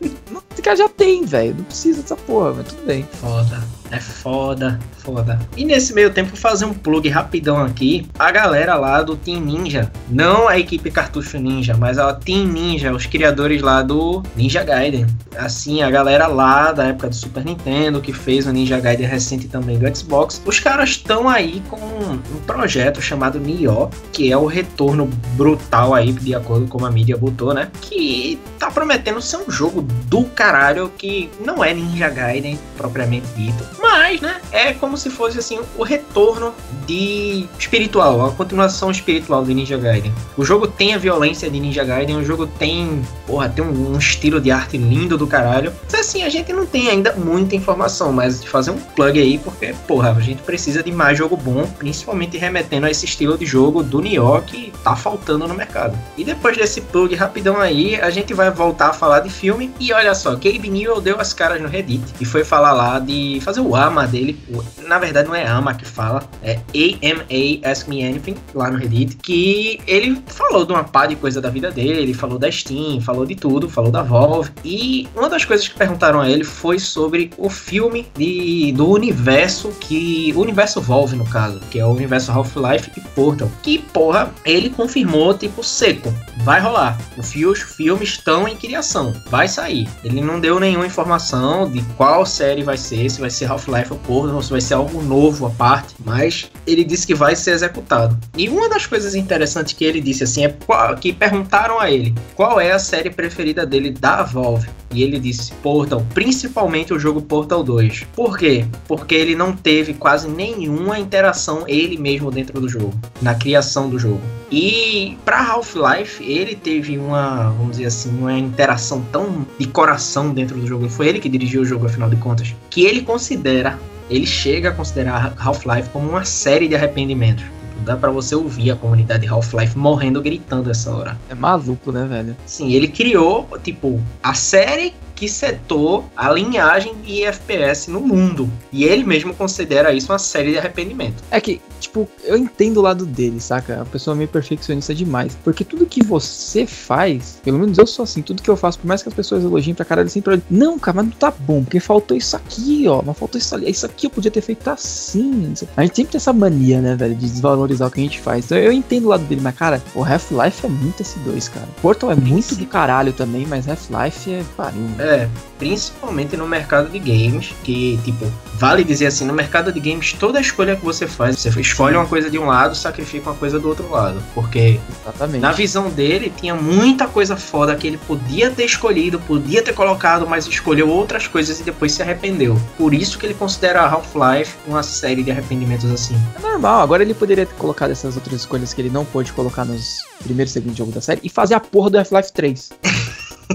Esse 0.00 0.14
cara 0.62 0.76
já 0.76 0.88
tem, 0.88 1.24
velho. 1.24 1.56
Não 1.56 1.64
precisa 1.64 2.00
dessa 2.02 2.16
porra, 2.16 2.54
mas 2.54 2.68
tudo 2.68 2.86
bem. 2.86 3.06
Foda. 3.20 3.62
É 3.92 4.00
foda, 4.00 4.80
foda. 4.96 5.38
E 5.54 5.66
nesse 5.66 5.92
meio 5.92 6.10
tempo, 6.10 6.34
fazer 6.34 6.64
um 6.64 6.72
plug 6.72 7.06
rapidão 7.10 7.62
aqui. 7.62 8.08
A 8.18 8.32
galera 8.32 8.74
lá 8.74 9.02
do 9.02 9.16
Team 9.16 9.42
Ninja, 9.42 9.92
não 10.08 10.48
a 10.48 10.58
equipe 10.58 10.90
Cartucho 10.90 11.38
Ninja, 11.38 11.76
mas 11.76 11.98
a 11.98 12.14
Team 12.14 12.46
Ninja, 12.46 12.90
os 12.90 13.04
criadores 13.04 13.60
lá 13.60 13.82
do 13.82 14.22
Ninja 14.34 14.64
Gaiden. 14.64 15.06
Assim, 15.36 15.82
a 15.82 15.90
galera 15.90 16.26
lá 16.26 16.72
da 16.72 16.86
época 16.86 17.10
do 17.10 17.14
Super 17.14 17.44
Nintendo, 17.44 18.00
que 18.00 18.14
fez 18.14 18.46
o 18.46 18.52
Ninja 18.52 18.80
Gaiden 18.80 19.06
recente 19.06 19.46
também 19.46 19.78
do 19.78 19.94
Xbox, 19.94 20.40
os 20.46 20.58
caras 20.58 20.88
estão 20.90 21.28
aí 21.28 21.62
com 21.68 21.76
um 21.76 22.18
projeto 22.46 23.02
chamado 23.02 23.38
Nioh, 23.38 23.90
que 24.10 24.32
é 24.32 24.36
o 24.38 24.46
retorno 24.46 25.06
brutal 25.34 25.92
aí, 25.92 26.12
de 26.12 26.34
acordo 26.34 26.66
com 26.66 26.82
a 26.86 26.90
mídia 26.90 27.18
botou, 27.18 27.52
né? 27.52 27.70
Que 27.82 28.40
tá 28.58 28.70
prometendo 28.70 29.20
ser 29.20 29.36
um 29.36 29.50
jogo 29.50 29.82
do 29.82 30.24
caralho 30.24 30.51
que 30.98 31.30
não 31.44 31.64
é 31.64 31.72
Ninja 31.72 32.08
Gaiden 32.08 32.58
propriamente 32.76 33.26
dito, 33.36 33.64
mas, 33.80 34.20
né, 34.20 34.40
é 34.50 34.72
como 34.72 34.96
se 34.96 35.10
fosse 35.10 35.38
assim 35.38 35.60
o 35.76 35.82
retorno 35.82 36.54
de 36.86 37.46
espiritual, 37.58 38.26
a 38.26 38.30
continuação 38.32 38.90
espiritual 38.90 39.44
de 39.44 39.54
Ninja 39.54 39.78
Gaiden. 39.78 40.12
O 40.36 40.44
jogo 40.44 40.66
tem 40.66 40.94
a 40.94 40.98
violência 40.98 41.50
de 41.50 41.60
Ninja 41.60 41.84
Gaiden, 41.84 42.16
o 42.16 42.24
jogo 42.24 42.46
tem, 42.46 43.02
porra, 43.26 43.48
tem 43.48 43.64
um, 43.64 43.92
um 43.92 43.98
estilo 43.98 44.40
de 44.40 44.50
arte 44.50 44.76
lindo 44.76 45.16
do 45.16 45.26
caralho. 45.26 45.72
Mas 45.84 46.00
assim, 46.00 46.22
a 46.22 46.28
gente 46.28 46.52
não 46.52 46.66
tem 46.66 46.88
ainda 46.88 47.12
muita 47.12 47.54
informação, 47.54 48.12
mas 48.12 48.40
de 48.40 48.48
fazer 48.48 48.70
um 48.70 48.78
plug 48.78 49.20
aí, 49.20 49.38
porque, 49.38 49.74
porra, 49.86 50.12
a 50.12 50.20
gente 50.20 50.42
precisa 50.42 50.82
de 50.82 50.90
mais 50.90 51.16
jogo 51.16 51.36
bom, 51.36 51.66
principalmente 51.78 52.36
remetendo 52.36 52.86
a 52.86 52.90
esse 52.90 53.04
estilo 53.04 53.38
de 53.38 53.46
jogo 53.46 53.82
do 53.82 54.00
Nioh 54.00 54.42
que 54.42 54.72
tá 54.82 54.96
faltando 54.96 55.46
no 55.46 55.54
mercado. 55.54 55.96
E 56.16 56.24
depois 56.24 56.56
desse 56.56 56.80
plug 56.80 57.14
rapidão 57.14 57.58
aí, 57.58 58.00
a 58.00 58.10
gente 58.10 58.34
vai 58.34 58.50
voltar 58.50 58.88
a 58.88 58.92
falar 58.92 59.20
de 59.20 59.30
filme. 59.30 59.72
E 59.78 59.92
olha 59.92 60.14
só, 60.14 60.34
Gabe 60.42 60.68
Newell 60.68 61.00
deu 61.00 61.20
as 61.20 61.32
caras 61.32 61.60
no 61.60 61.68
Reddit 61.68 62.02
e 62.20 62.24
foi 62.24 62.44
falar 62.44 62.72
lá 62.72 62.98
de 62.98 63.38
fazer 63.42 63.60
o 63.60 63.76
AMA 63.76 64.06
dele. 64.06 64.38
Na 64.86 64.98
verdade, 64.98 65.28
não 65.28 65.34
é 65.34 65.46
AMA 65.46 65.74
que 65.74 65.84
fala, 65.84 66.22
é 66.42 66.58
AMA 66.74 67.70
Ask 67.70 67.86
Me 67.88 68.04
Anything, 68.04 68.36
lá 68.54 68.70
no 68.70 68.78
Reddit. 68.78 69.16
Que 69.16 69.80
ele 69.86 70.22
falou 70.26 70.64
de 70.64 70.72
uma 70.72 70.84
pá 70.84 71.06
de 71.06 71.16
coisa 71.16 71.40
da 71.40 71.48
vida 71.48 71.70
dele, 71.70 72.12
falou 72.12 72.38
da 72.38 72.50
Steam, 72.50 73.00
falou 73.00 73.24
de 73.24 73.34
tudo, 73.34 73.68
falou 73.68 73.90
da 73.90 74.02
Valve. 74.02 74.50
E 74.64 75.08
uma 75.14 75.28
das 75.28 75.44
coisas 75.44 75.68
que 75.68 75.76
perguntaram 75.76 76.20
a 76.20 76.28
ele 76.28 76.44
foi 76.44 76.78
sobre 76.78 77.30
o 77.38 77.48
filme 77.48 78.06
de, 78.16 78.72
do 78.72 78.88
universo 78.88 79.68
que. 79.80 80.32
O 80.34 80.40
universo 80.40 80.80
Valve, 80.80 81.16
no 81.16 81.26
caso, 81.26 81.60
que 81.70 81.78
é 81.78 81.86
o 81.86 81.90
universo 81.90 82.32
Half-Life 82.32 82.90
e 82.96 83.00
Portal. 83.00 83.50
Que, 83.62 83.78
porra, 83.78 84.32
ele 84.44 84.70
confirmou, 84.70 85.34
tipo, 85.34 85.62
seco. 85.62 86.12
Vai 86.44 86.60
rolar. 86.60 86.98
Os 87.16 87.32
filmes 87.32 88.10
estão 88.10 88.48
em 88.48 88.56
criação. 88.56 89.14
Vai 89.30 89.48
sair. 89.48 89.88
Ele 90.02 90.20
não 90.20 90.31
deu 90.40 90.60
nenhuma 90.60 90.86
informação 90.86 91.70
de 91.70 91.82
qual 91.96 92.24
série 92.26 92.62
vai 92.62 92.76
ser, 92.76 93.08
se 93.10 93.20
vai 93.20 93.30
ser 93.30 93.50
Half-Life 93.50 93.92
ou 93.92 93.98
Portal, 93.98 94.36
ou 94.36 94.42
se 94.42 94.50
vai 94.50 94.60
ser 94.60 94.74
algo 94.74 95.02
novo 95.02 95.46
à 95.46 95.50
parte. 95.50 95.94
Mas 96.04 96.50
ele 96.66 96.84
disse 96.84 97.06
que 97.06 97.14
vai 97.14 97.34
ser 97.36 97.52
executado. 97.52 98.18
E 98.36 98.48
uma 98.48 98.68
das 98.68 98.86
coisas 98.86 99.14
interessantes 99.14 99.72
que 99.72 99.84
ele 99.84 100.00
disse 100.00 100.24
assim 100.24 100.44
é 100.44 100.56
que 101.00 101.12
perguntaram 101.12 101.80
a 101.80 101.90
ele 101.90 102.14
qual 102.34 102.60
é 102.60 102.72
a 102.72 102.78
série 102.78 103.10
preferida 103.10 103.66
dele 103.66 103.90
da 103.90 104.22
Valve. 104.22 104.68
E 104.94 105.02
ele 105.02 105.18
disse 105.18 105.52
Portal, 105.54 106.04
principalmente 106.12 106.92
o 106.92 106.98
jogo 106.98 107.22
Portal 107.22 107.64
2. 107.64 108.06
Por 108.14 108.36
quê? 108.36 108.66
Porque 108.86 109.14
ele 109.14 109.34
não 109.34 109.56
teve 109.56 109.94
quase 109.94 110.28
nenhuma 110.28 110.98
interação 110.98 111.64
ele 111.66 111.96
mesmo 111.96 112.30
dentro 112.30 112.60
do 112.60 112.68
jogo, 112.68 112.92
na 113.20 113.34
criação 113.34 113.88
do 113.88 113.98
jogo. 113.98 114.20
E 114.50 115.16
para 115.24 115.42
Half-Life, 115.42 116.22
ele 116.22 116.54
teve 116.54 116.98
uma, 116.98 117.50
vamos 117.52 117.72
dizer 117.72 117.86
assim, 117.86 118.10
uma 118.10 118.38
interação 118.38 119.02
tão 119.10 119.46
de 119.58 119.66
coração 119.66 120.21
dentro 120.30 120.58
do 120.58 120.66
jogo. 120.66 120.88
Foi 120.88 121.08
ele 121.08 121.18
que 121.18 121.28
dirigiu 121.28 121.62
o 121.62 121.64
jogo, 121.64 121.86
afinal 121.86 122.08
de 122.08 122.16
contas, 122.16 122.54
que 122.70 122.84
ele 122.84 123.02
considera, 123.02 123.78
ele 124.10 124.26
chega 124.26 124.68
a 124.70 124.72
considerar 124.72 125.34
Half-Life 125.38 125.88
como 125.90 126.08
uma 126.08 126.24
série 126.24 126.68
de 126.68 126.74
arrependimentos 126.74 127.44
dá 127.82 127.96
para 127.96 128.10
você 128.10 128.34
ouvir 128.34 128.70
a 128.70 128.76
comunidade 128.76 129.26
Half-Life 129.26 129.76
morrendo 129.76 130.22
gritando 130.22 130.70
essa 130.70 130.90
hora. 130.94 131.18
É 131.28 131.34
maluco, 131.34 131.90
né, 131.90 132.06
velho? 132.06 132.36
Sim, 132.46 132.72
ele 132.72 132.88
criou, 132.88 133.48
tipo, 133.62 134.00
a 134.22 134.34
série 134.34 134.94
que 135.22 135.28
setou 135.28 136.04
a 136.16 136.32
linhagem 136.32 136.96
de 136.96 137.22
FPS 137.22 137.88
no 137.88 138.00
mundo. 138.00 138.50
E 138.72 138.82
ele 138.82 139.04
mesmo 139.04 139.32
considera 139.32 139.92
isso 139.92 140.10
uma 140.10 140.18
série 140.18 140.50
de 140.50 140.58
arrependimento. 140.58 141.22
É 141.30 141.40
que, 141.40 141.60
tipo, 141.78 142.08
eu 142.24 142.36
entendo 142.36 142.78
o 142.78 142.82
lado 142.82 143.06
dele, 143.06 143.38
saca? 143.38 143.82
A 143.82 143.84
pessoa 143.84 144.16
é 144.16 144.18
meio 144.18 144.28
perfeccionista 144.28 144.92
demais. 144.92 145.38
Porque 145.44 145.62
tudo 145.62 145.86
que 145.86 146.02
você 146.02 146.66
faz, 146.66 147.38
pelo 147.44 147.60
menos 147.60 147.78
eu 147.78 147.86
sou 147.86 148.02
assim, 148.02 148.20
tudo 148.20 148.42
que 148.42 148.50
eu 148.50 148.56
faço, 148.56 148.80
por 148.80 148.88
mais 148.88 149.00
que 149.00 149.10
as 149.10 149.14
pessoas 149.14 149.44
elogiem 149.44 149.76
pra 149.76 149.84
caralho, 149.84 150.08
sempre 150.08 150.32
olham, 150.32 150.42
não, 150.50 150.76
cara, 150.76 150.96
mas 150.96 151.04
não 151.06 151.12
tá 151.12 151.30
bom, 151.30 151.62
porque 151.62 151.78
faltou 151.78 152.16
isso 152.16 152.34
aqui, 152.34 152.88
ó. 152.88 153.00
Mas 153.06 153.16
faltou 153.16 153.38
isso 153.38 153.54
ali. 153.54 153.70
Isso 153.70 153.86
aqui 153.86 154.06
eu 154.06 154.10
podia 154.10 154.30
ter 154.30 154.40
feito 154.40 154.66
assim. 154.68 155.54
A 155.76 155.82
gente 155.82 155.94
sempre 155.94 156.10
tem 156.10 156.18
essa 156.18 156.32
mania, 156.32 156.80
né, 156.80 156.96
velho, 156.96 157.14
de 157.14 157.28
desvalorizar 157.28 157.86
o 157.86 157.92
que 157.92 158.00
a 158.00 158.02
gente 158.02 158.18
faz. 158.18 158.46
Então 158.46 158.58
eu 158.58 158.72
entendo 158.72 159.04
o 159.04 159.10
lado 159.10 159.22
dele, 159.22 159.40
mas, 159.40 159.54
cara, 159.54 159.80
o 159.94 160.02
Half-Life 160.02 160.66
é 160.66 160.68
muito 160.68 161.00
S2, 161.00 161.48
cara. 161.48 161.68
Portal 161.80 162.10
é 162.10 162.16
muito 162.16 162.56
do 162.56 162.66
caralho 162.66 163.12
também, 163.12 163.46
mas 163.46 163.68
Half-Life 163.68 164.32
é 164.32 164.42
pariu. 164.56 164.82
É, 164.98 165.11
é, 165.12 165.28
principalmente 165.58 166.36
no 166.36 166.46
mercado 166.46 166.88
de 166.88 166.98
games, 166.98 167.52
que, 167.62 167.98
tipo, 168.04 168.26
vale 168.54 168.82
dizer 168.82 169.06
assim, 169.06 169.24
no 169.24 169.32
mercado 169.32 169.72
de 169.72 169.78
games, 169.78 170.12
toda 170.12 170.40
escolha 170.40 170.76
que 170.76 170.84
você 170.84 171.06
faz, 171.06 171.38
você 171.38 171.60
escolhe 171.60 171.96
uma 171.96 172.06
coisa 172.06 172.30
de 172.30 172.38
um 172.38 172.46
lado, 172.46 172.74
sacrifica 172.74 173.30
uma 173.30 173.36
coisa 173.36 173.60
do 173.60 173.68
outro 173.68 173.88
lado. 173.90 174.22
Porque, 174.34 174.80
Exatamente. 175.02 175.40
na 175.40 175.52
visão 175.52 175.90
dele, 175.90 176.32
tinha 176.36 176.54
muita 176.54 177.06
coisa 177.06 177.36
foda 177.36 177.76
que 177.76 177.86
ele 177.86 177.98
podia 177.98 178.50
ter 178.50 178.64
escolhido, 178.64 179.20
podia 179.20 179.62
ter 179.62 179.72
colocado, 179.72 180.26
mas 180.26 180.46
escolheu 180.46 180.88
outras 180.88 181.26
coisas 181.26 181.60
e 181.60 181.62
depois 181.62 181.92
se 181.92 182.02
arrependeu. 182.02 182.58
Por 182.76 182.94
isso 182.94 183.18
que 183.18 183.26
ele 183.26 183.34
considera 183.34 183.82
Half-Life 183.82 184.56
uma 184.66 184.82
série 184.82 185.22
de 185.22 185.30
arrependimentos 185.30 185.90
assim. 185.90 186.16
É 186.36 186.40
normal, 186.40 186.80
agora 186.80 187.02
ele 187.02 187.14
poderia 187.14 187.46
ter 187.46 187.54
colocado 187.54 187.90
essas 187.90 188.16
outras 188.16 188.40
escolhas 188.40 188.72
que 188.72 188.80
ele 188.80 188.90
não 188.90 189.04
pôde 189.04 189.32
colocar 189.32 189.64
nos 189.64 189.98
primeiros 190.22 190.52
e 190.52 190.54
segundos 190.54 190.76
jogos 190.76 190.94
da 190.94 191.00
série 191.00 191.20
e 191.22 191.28
fazer 191.28 191.54
a 191.54 191.60
porra 191.60 191.90
do 191.90 191.98
Half-Life 191.98 192.32
3. 192.32 192.70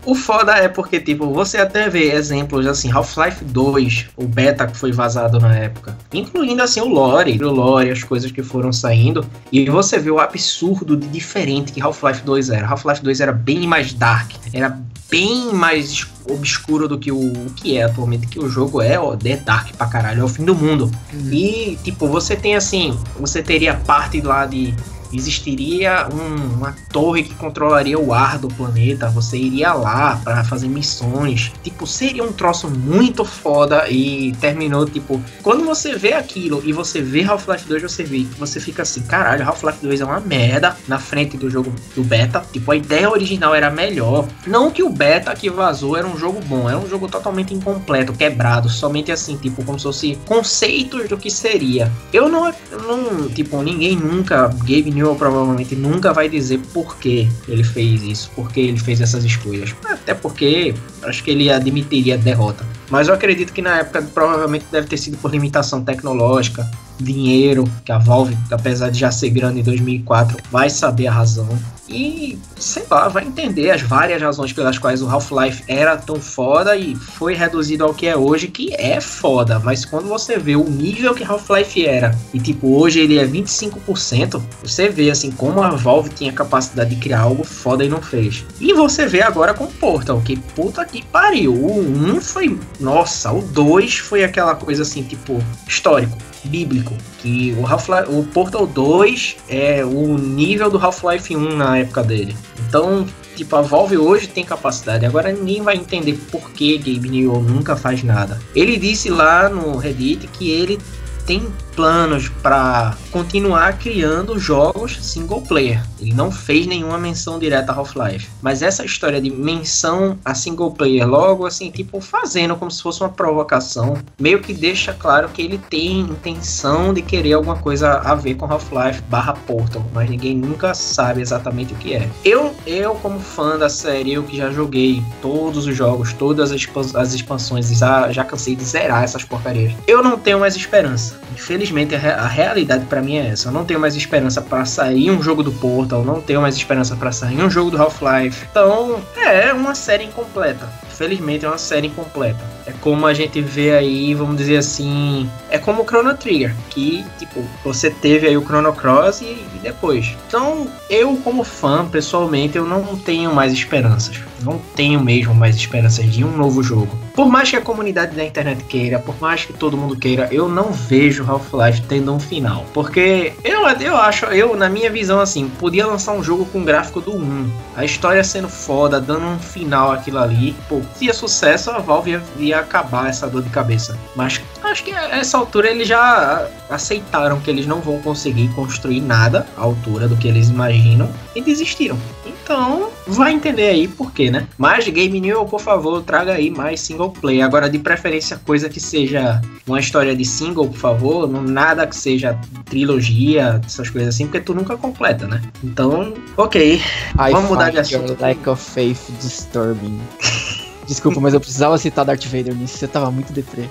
O 0.05 0.17
foda 0.17 0.53
é 0.53 0.67
porque, 0.67 0.99
tipo, 0.99 1.33
você 1.33 1.59
até 1.59 1.89
vê 1.89 2.13
exemplos 2.13 2.67
assim, 2.67 2.91
Half-Life 2.91 3.45
2, 3.45 4.07
o 4.17 4.27
beta 4.27 4.67
que 4.67 4.77
foi 4.77 4.91
vazado 4.91 5.39
na 5.39 5.55
época, 5.55 5.97
incluindo 6.13 6.61
assim 6.61 6.81
o 6.81 6.89
lore, 6.89 7.39
o 7.41 7.51
lore, 7.51 7.91
as 7.91 8.03
coisas 8.03 8.33
que 8.33 8.43
foram 8.43 8.73
saindo, 8.73 9.25
e 9.53 9.65
você 9.71 10.01
vê 10.01 10.11
o 10.11 10.19
absurdo 10.19 10.97
de 10.97 11.07
diferente 11.07 11.71
que 11.71 11.81
Half-Life 11.81 12.23
2 12.25 12.51
era. 12.51 12.67
Half-Life 12.67 13.01
2 13.01 13.21
era 13.21 13.33
bem 13.33 13.61
mais 13.61 13.93
dark, 13.93 14.33
era 14.53 14.77
bem 15.09 15.53
mais 15.53 16.07
obscuro 16.29 16.89
do 16.89 16.99
que 16.99 17.13
o, 17.13 17.19
o, 17.19 17.53
que 17.55 17.77
é 17.77 17.85
atualmente, 17.85 18.27
que 18.27 18.41
o 18.41 18.49
jogo 18.49 18.81
é, 18.81 18.99
ó, 18.99 19.15
é 19.25 19.37
dark 19.37 19.73
pra 19.77 19.87
caralho, 19.87 20.23
é 20.23 20.25
o 20.25 20.29
fim 20.29 20.45
do 20.45 20.55
mundo. 20.55 20.91
Uhum. 21.13 21.33
E, 21.33 21.79
tipo, 21.85 22.09
você 22.09 22.35
tem 22.35 22.57
assim, 22.57 22.99
você 23.21 23.43
teria 23.43 23.75
parte 23.75 24.21
lá 24.21 24.47
de 24.47 24.75
existiria 25.13 26.09
um, 26.13 26.57
uma 26.57 26.77
torre 26.91 27.23
que 27.23 27.35
controlaria 27.35 27.99
o 27.99 28.13
ar 28.13 28.39
do 28.39 28.49
planeta. 28.49 29.09
Você 29.11 29.37
iria 29.37 29.73
lá 29.73 30.21
para 30.23 30.45
fazer 30.45 30.69
missões. 30.69 31.53
Tipo, 31.63 31.87
seria 31.87 32.25
um 32.25 32.33
troço 32.33 32.69
muito 32.69 33.25
foda 33.25 33.89
e 33.89 34.33
terminou, 34.41 34.87
tipo, 34.87 35.21
quando 35.43 35.65
você 35.65 35.97
vê 35.97 36.13
aquilo 36.13 36.63
e 36.65 36.73
você 36.73 37.01
vê 37.01 37.25
Half-Life 37.25 37.67
2, 37.67 37.83
você 37.83 38.05
vê, 38.05 38.27
você 38.39 38.61
fica 38.61 38.83
assim, 38.83 39.03
caralho, 39.03 39.47
Half-Life 39.47 39.79
2 39.83 40.01
é 40.01 40.05
uma 40.05 40.21
merda 40.21 40.77
na 40.89 40.99
frente 40.99 41.37
do 41.37 41.51
jogo 41.51 41.73
do 41.95 42.03
beta. 42.03 42.43
Tipo, 42.53 42.73
a 42.73 42.77
ideia 42.77 43.11
original 43.11 43.55
era 43.55 43.71
melhor. 43.71 44.27
Não 44.47 44.71
que 44.71 44.83
o 44.83 44.91
beta 44.91 45.35
que 45.35 45.51
vazou 45.51 45.97
era 45.97 46.07
um 46.07 46.17
jogo 46.17 46.41
bom, 46.47 46.69
era 46.69 46.79
um 46.79 46.89
jogo 46.89 47.09
totalmente 47.09 47.55
incompleto, 47.55 48.13
quebrado, 48.13 48.69
somente 48.69 49.11
assim, 49.11 49.37
tipo, 49.37 49.65
como 49.65 49.79
se 49.79 49.85
fosse 49.85 50.19
conceitos 50.27 51.09
do 51.09 51.17
que 51.17 51.31
seria. 51.31 51.91
Eu 52.13 52.29
não, 52.29 52.53
eu 52.71 52.83
não 52.83 53.29
tipo, 53.29 53.61
ninguém 53.63 53.97
nunca, 53.97 54.49
Gabe 54.49 54.91
Newell 55.03 55.17
provavelmente 55.17 55.75
nunca 55.75 56.13
vai 56.13 56.29
dizer 56.29 56.61
por 56.73 56.97
que 56.97 57.29
ele 57.49 57.65
fez 57.65 58.03
isso, 58.03 58.31
por 58.37 58.51
que 58.51 58.61
ele 58.61 58.79
fez 58.79 59.01
essas 59.01 59.25
escolhas. 59.25 59.75
Até 59.85 60.15
porque 60.15 60.75
acho 61.03 61.23
que 61.25 61.33
ele 61.33 61.51
admitiria 61.51 62.15
a 62.15 62.17
derrota. 62.17 62.65
Mas 62.89 63.09
eu 63.09 63.15
acredito 63.15 63.53
que 63.53 63.61
na 63.61 63.79
época 63.79 64.03
provavelmente 64.15 64.67
deve 64.71 64.87
ter 64.87 64.97
sido 64.97 65.17
por 65.19 65.31
limitação 65.31 65.83
tecnológica, 65.83 66.71
dinheiro, 67.01 67.65
que 67.85 67.91
a 67.91 67.99
Valve, 67.99 68.37
apesar 68.51 68.91
de 68.91 69.01
já 69.01 69.11
ser 69.11 69.31
grande 69.31 69.61
em 69.61 69.63
2004, 69.63 70.37
vai 70.51 70.71
saber 70.71 71.09
a 71.09 71.13
razão. 71.13 71.49
E, 71.93 72.39
sei 72.57 72.85
lá, 72.91 73.07
vai 73.09 73.25
entender 73.25 73.71
as 73.71 73.83
várias 73.83 74.21
razões 74.23 74.53
pelas 74.53 74.79
quais 74.79 75.03
o 75.03 75.09
Half-Life 75.09 75.63
era 75.69 75.97
tão 75.97 76.17
foda 76.17 76.75
e 76.75 76.97
foi 76.97 77.35
reduzido 77.35 77.85
ao 77.85 77.93
que 77.93 78.07
é 78.07 78.17
hoje, 78.17 78.49
que 78.49 78.75
é 78.75 79.01
foda. 79.01 79.59
Mas 79.59 79.85
quando 79.85 80.09
você 80.09 80.39
vê 80.39 80.57
o 80.57 80.65
nível 80.65 81.15
que 81.15 81.23
Half-Life 81.23 81.85
era, 81.85 82.17
e 82.33 82.41
tipo, 82.41 82.79
hoje 82.79 83.01
ele 83.01 83.19
é 83.19 83.27
25%, 83.27 84.41
você 84.63 84.89
vê 84.89 85.11
assim 85.11 85.31
como 85.31 85.63
a 85.63 85.71
Valve 85.71 86.09
tinha 86.11 86.33
capacidade 86.33 86.95
de 86.95 87.01
criar 87.01 87.21
algo 87.21 87.45
foda 87.45 87.85
e 87.85 87.89
não 87.89 88.01
fez. 88.01 88.45
E 88.59 88.73
você 88.73 89.07
vê 89.07 89.23
agora 89.23 89.53
com 89.53 89.65
o 89.65 89.73
Portal, 89.73 90.21
que 90.23 90.37
puta 90.37 90.85
que 90.85 91.05
pariu. 91.05 91.53
O 91.53 91.81
1 91.81 92.21
foi. 92.21 92.59
Nossa, 92.81 93.33
o 93.33 93.43
2 93.43 93.99
foi 93.99 94.25
aquela 94.25 94.55
coisa 94.55 94.83
assim, 94.83 95.03
tipo, 95.03 95.43
histórico 95.69 96.17
bíblico. 96.49 96.97
Que 97.19 97.55
o, 97.59 97.67
Half 97.67 97.89
o 98.09 98.25
Portal 98.25 98.67
2 98.67 99.37
é 99.49 99.85
o 99.85 100.17
nível 100.19 100.71
do 100.71 100.79
Half-Life 100.79 101.37
1 101.37 101.57
na 101.57 101.79
época 101.79 102.03
dele. 102.03 102.37
Então, 102.69 103.07
tipo, 103.37 103.55
a 103.57 103.63
Valve 103.63 103.99
hoje 103.99 104.27
tem 104.27 104.45
capacidade. 104.45 105.07
Agora 105.07 105.33
ninguém 105.33 105.63
vai 105.63 105.77
entender 105.77 106.19
por 106.31 106.51
que 106.51 106.79
Gabe 106.79 107.09
Newell 107.09 107.43
nunca 107.43 107.77
faz 107.77 108.03
nada. 108.03 108.41
Ele 108.55 108.77
disse 108.77 109.09
lá 109.09 109.49
no 109.49 109.77
Reddit 109.77 110.27
que 110.29 110.51
ele 110.51 110.79
tem 111.27 111.47
planos 111.75 112.29
para 112.29 112.97
continuar 113.11 113.79
criando 113.79 114.39
jogos 114.39 114.99
single 115.03 115.43
player. 115.43 115.83
Ele 116.01 116.13
não 116.13 116.31
fez 116.31 116.67
nenhuma 116.67 116.99
menção 116.99 117.39
direta 117.39 117.73
a 117.73 117.75
Half-Life. 117.75 118.29
Mas 118.41 118.63
essa 118.63 118.85
história 118.85 119.21
de 119.21 119.31
menção 119.31 120.19
a 120.25 120.35
single 120.35 120.71
player 120.73 121.09
logo 121.09 121.47
assim, 121.47 121.71
tipo, 121.71 122.01
fazendo 122.01 122.57
como 122.57 122.71
se 122.71 122.83
fosse 122.83 123.01
uma 123.01 123.09
provocação, 123.09 123.97
meio 124.19 124.41
que 124.41 124.53
deixa 124.53 124.93
claro 124.93 125.29
que 125.29 125.43
ele 125.43 125.59
tem 125.59 126.01
intenção 126.01 126.93
de 126.93 127.03
querer 127.03 127.35
alguma 127.35 127.57
coisa 127.57 127.99
a 127.99 128.15
ver 128.15 128.35
com 128.35 128.47
Half-Life 128.47 129.03
barra 129.09 129.33
Portal, 129.33 129.85
mas 129.93 130.09
ninguém 130.09 130.37
nunca 130.37 130.75
sabe 130.75 131.21
exatamente 131.21 131.73
o 131.73 131.77
que 131.77 131.95
é. 131.95 132.09
Eu, 132.25 132.55
eu 132.67 132.95
como 132.97 133.19
fã 133.19 133.59
da 133.59 133.69
série, 133.69 134.13
eu 134.13 134.23
que 134.23 134.37
já 134.37 134.51
joguei 134.51 135.03
todos 135.21 135.67
os 135.67 135.77
jogos, 135.77 136.13
todas 136.13 136.53
as, 136.53 137.15
expansões, 137.15 137.69
já, 137.69 138.13
já 138.13 138.25
cansei 138.25 138.55
de 138.55 138.65
zerar 138.65 139.03
essas 139.03 139.25
porcarias. 139.25 139.73
Eu 139.87 140.03
não 140.03 140.19
tenho 140.19 140.41
mais 140.41 140.55
esperança. 140.55 141.21
Infelizmente 141.33 141.62
infelizmente, 141.63 141.95
a, 141.95 141.99
re 141.99 142.09
a 142.11 142.27
realidade 142.27 142.85
para 142.87 143.01
mim 143.01 143.17
é 143.17 143.29
essa. 143.29 143.49
Eu 143.49 143.53
não 143.53 143.65
tenho 143.65 143.79
mais 143.79 143.95
esperança 143.95 144.43
para 144.43 144.65
sair 144.65 145.11
um 145.11 145.23
jogo 145.23 145.43
do 145.43 145.53
Portal, 145.53 146.05
não 146.05 146.21
tenho 146.21 146.41
mais 146.41 146.57
esperança 146.57 146.97
para 146.97 147.13
sair 147.13 147.41
um 147.41 147.49
jogo 147.49 147.71
do 147.71 147.81
Half-Life. 147.81 148.47
Então, 148.51 149.01
é 149.17 149.53
uma 149.53 149.75
série 149.75 150.05
incompleta. 150.05 150.69
Infelizmente, 151.03 151.45
é 151.45 151.49
uma 151.49 151.59
série 151.59 151.89
incompleta. 151.89 152.39
É 152.65 152.73
como 152.81 153.07
a 153.09 153.13
gente 153.13 153.41
vê 153.41 153.73
aí, 153.73 154.15
vamos 154.15 154.37
dizer 154.37 154.59
assim, 154.59 155.29
é 155.51 155.59
como 155.59 155.83
o 155.83 155.85
Chrono 155.85 156.15
Trigger, 156.15 156.55
que, 156.71 157.05
tipo, 157.19 157.45
você 157.65 157.91
teve 157.91 158.29
aí 158.29 158.37
o 158.37 158.43
Chrono 158.43 158.73
Cross 158.73 159.21
e, 159.21 159.25
e 159.25 159.59
depois. 159.61 160.17
Então, 160.29 160.69
eu 160.89 161.17
como 161.17 161.43
fã, 161.43 161.85
pessoalmente, 161.85 162.57
eu 162.57 162.65
não 162.65 162.97
tenho 162.97 163.35
mais 163.35 163.53
esperanças. 163.53 164.21
Não 164.43 164.59
tenho 164.75 165.01
mesmo 165.01 165.35
mais 165.35 165.57
esperanças 165.57 166.05
de 166.11 166.25
um 166.25 166.37
novo 166.37 166.63
jogo. 166.63 166.89
Por 167.15 167.29
mais 167.29 167.51
que 167.51 167.57
a 167.57 167.61
comunidade 167.61 168.17
da 168.17 168.25
internet 168.25 168.65
queira, 168.65 168.99
por 168.99 169.15
mais 169.21 169.45
que 169.45 169.53
todo 169.53 169.77
mundo 169.77 169.97
queira, 169.97 170.29
eu 170.33 170.49
não 170.49 170.73
vejo 170.73 171.25
Half-Life 171.29 171.83
tendo 171.83 172.13
um 172.13 172.19
final. 172.19 172.65
Porque 172.73 173.35
eu, 173.45 173.69
eu 173.81 173.97
acho, 173.97 174.27
eu, 174.27 174.57
na 174.57 174.69
minha 174.69 174.91
visão, 174.91 175.21
assim, 175.21 175.49
podia 175.49 175.87
lançar 175.87 176.13
um 176.13 176.23
jogo 176.23 176.45
com 176.47 176.65
gráfico 176.65 177.01
do 177.01 177.15
1. 177.15 177.51
A 177.77 177.85
história 177.85 178.25
sendo 178.25 178.49
foda, 178.49 179.01
dando 179.01 179.27
um 179.27 179.39
final 179.39 179.93
aquilo 179.93 180.19
ali. 180.19 180.57
Pô, 180.69 180.81
se 180.97 181.09
é 181.09 181.13
sucesso, 181.13 181.71
a 181.71 181.79
Valve 181.79 182.13
ia, 182.13 182.23
ia 182.39 182.59
acabar 182.59 183.09
essa 183.09 183.29
dor 183.29 183.43
de 183.43 183.51
cabeça. 183.51 183.99
Mas 184.15 184.41
acho 184.63 184.85
que 184.85 184.93
a 184.93 185.17
essa 185.17 185.37
altura 185.37 185.71
eles 185.71 185.87
já 185.87 186.49
aceitaram 186.71 187.41
que 187.41 187.51
eles 187.51 187.67
não 187.67 187.81
vão 187.81 188.01
conseguir 188.01 188.49
construir 188.55 189.01
nada 189.01 189.47
à 189.57 189.63
altura 189.63 190.09
do 190.09 190.17
que 190.17 190.29
eles 190.29 190.49
imaginam 190.49 191.11
e 191.35 191.41
desistiram. 191.43 191.99
Então, 192.25 192.91
vai 193.07 193.33
entender 193.33 193.69
aí 193.69 193.87
por 193.87 194.13
quê, 194.13 194.31
né? 194.31 194.49
Mas 194.59 194.89
Game 194.89 195.21
New, 195.21 195.45
por 195.45 195.61
favor, 195.61 196.03
traga 196.03 196.33
aí 196.33 196.51
mais 196.51 196.81
single 196.81 197.11
play. 197.11 197.41
Agora, 197.41 197.71
de 197.71 197.79
preferência, 197.79 198.41
coisa 198.45 198.69
que 198.69 198.81
seja 198.81 199.41
uma 199.67 199.79
história 199.79 200.15
de 200.17 200.25
single, 200.25 200.69
por 200.69 200.77
favor. 200.77 201.29
Não, 201.29 201.43
nada 201.43 201.87
que 201.87 201.95
seja 201.95 202.39
trilogia, 202.65 203.61
essas 203.65 203.89
coisas 203.89 204.15
assim, 204.15 204.27
porque 204.27 204.41
tu 204.41 204.55
nunca 204.55 204.77
completa, 204.77 205.27
né? 205.27 205.41
Então, 205.63 206.15
ok. 206.37 206.75
I 206.75 207.33
Vamos 207.33 207.51
mudar 207.51 207.71
de 207.71 207.79
assunto. 207.79 208.17
Lack 208.21 208.49
of 208.49 208.63
faith 208.63 209.01
disturbing. 209.21 210.01
Desculpa, 210.87 211.21
mas 211.21 211.35
eu 211.35 211.41
precisava 211.41 211.79
citar 211.79 212.05
Darth 212.05 212.25
Vader 212.27 212.55
nisso, 212.55 212.77
você 212.77 212.89
tava 212.89 213.11
muito 213.11 213.33
deprê. 213.33 213.69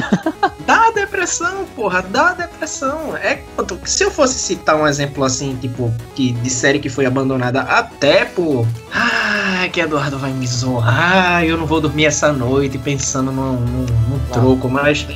dá 0.66 0.90
depressão, 0.90 1.64
porra, 1.74 2.02
dá 2.02 2.32
depressão. 2.34 3.16
É 3.16 3.42
se 3.84 4.04
eu 4.04 4.10
fosse 4.10 4.38
citar 4.38 4.76
um 4.76 4.86
exemplo 4.86 5.24
assim, 5.24 5.56
tipo, 5.60 5.92
que 6.14 6.32
de 6.32 6.50
série 6.50 6.78
que 6.78 6.88
foi 6.88 7.06
abandonada 7.06 7.62
até 7.62 8.24
por. 8.24 8.66
Ah, 8.94 9.66
que 9.72 9.80
Eduardo 9.80 10.18
vai 10.18 10.32
me 10.32 10.46
zoar. 10.46 11.44
Eu 11.44 11.56
não 11.56 11.66
vou 11.66 11.80
dormir 11.80 12.06
essa 12.06 12.32
noite 12.32 12.78
pensando 12.78 13.32
num, 13.32 13.52
num, 13.52 13.86
num 14.08 14.18
troco, 14.32 14.68
mas. 14.68 15.06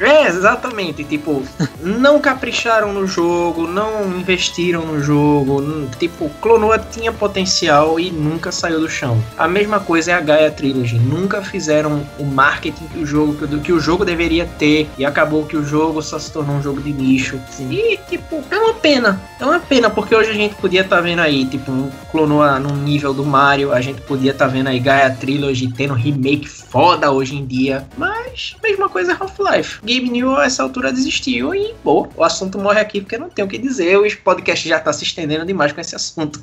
É, 0.00 0.26
exatamente. 0.26 1.04
Tipo, 1.04 1.42
não 1.80 2.20
capricharam 2.20 2.92
no 2.92 3.06
jogo, 3.06 3.66
não 3.66 4.04
investiram 4.18 4.86
no 4.86 5.02
jogo. 5.02 5.62
Tipo, 5.98 6.28
Clonoa 6.40 6.78
tinha 6.78 7.12
potencial 7.12 8.00
e 8.00 8.10
nunca 8.10 8.50
saiu 8.50 8.80
do 8.80 8.88
chão. 8.88 9.22
A 9.36 9.46
mesma 9.46 9.80
coisa 9.80 10.12
é 10.12 10.14
a 10.14 10.20
Gaia 10.20 10.50
Trilogy. 10.50 10.98
Nunca 10.98 11.42
fizeram 11.42 12.04
o 12.18 12.24
marketing 12.24 12.86
que 12.86 12.98
o 12.98 13.06
jogo, 13.06 13.34
que 13.60 13.72
o 13.72 13.80
jogo 13.80 13.93
deveria 14.02 14.46
ter 14.58 14.88
e 14.96 15.04
acabou 15.04 15.44
que 15.44 15.58
o 15.58 15.62
jogo 15.62 16.00
só 16.00 16.18
se 16.18 16.32
tornou 16.32 16.56
um 16.56 16.62
jogo 16.62 16.80
de 16.80 16.90
nicho. 16.90 17.38
Sim. 17.50 17.70
E, 17.70 17.98
tipo, 18.08 18.42
é 18.50 18.56
uma 18.56 18.72
pena. 18.72 19.20
É 19.38 19.44
uma 19.44 19.60
pena, 19.60 19.90
porque 19.90 20.14
hoje 20.14 20.30
a 20.30 20.34
gente 20.34 20.54
podia 20.54 20.80
estar 20.80 20.96
tá 20.96 21.02
vendo 21.02 21.18
aí, 21.18 21.44
tipo, 21.44 21.70
um 21.70 21.90
Clonoa 22.10 22.58
no 22.58 22.74
nível 22.74 23.12
do 23.12 23.26
Mario, 23.26 23.72
a 23.72 23.80
gente 23.82 24.00
podia 24.00 24.30
estar 24.30 24.46
tá 24.46 24.50
vendo 24.50 24.68
aí 24.68 24.78
Gaia 24.78 25.10
Trilogy 25.10 25.70
tendo 25.72 25.92
remake 25.92 26.48
foda 26.48 27.10
hoje 27.10 27.36
em 27.36 27.44
dia. 27.44 27.86
Mas, 27.98 28.56
mesma 28.62 28.88
coisa 28.88 29.12
é 29.12 29.14
Half-Life. 29.14 29.80
Gabe 29.80 30.08
New 30.08 30.34
a 30.36 30.46
essa 30.46 30.62
altura 30.62 30.92
desistiu 30.92 31.54
e, 31.54 31.74
pô, 31.82 32.08
o 32.16 32.24
assunto 32.24 32.58
morre 32.58 32.80
aqui 32.80 33.00
porque 33.00 33.18
não 33.18 33.28
tem 33.28 33.44
o 33.44 33.48
que 33.48 33.58
dizer. 33.58 33.98
O 33.98 34.04
podcast 34.22 34.68
já 34.68 34.80
tá 34.80 34.92
se 34.92 35.04
estendendo 35.04 35.44
demais 35.44 35.72
com 35.72 35.80
esse 35.80 35.94
assunto. 35.94 36.40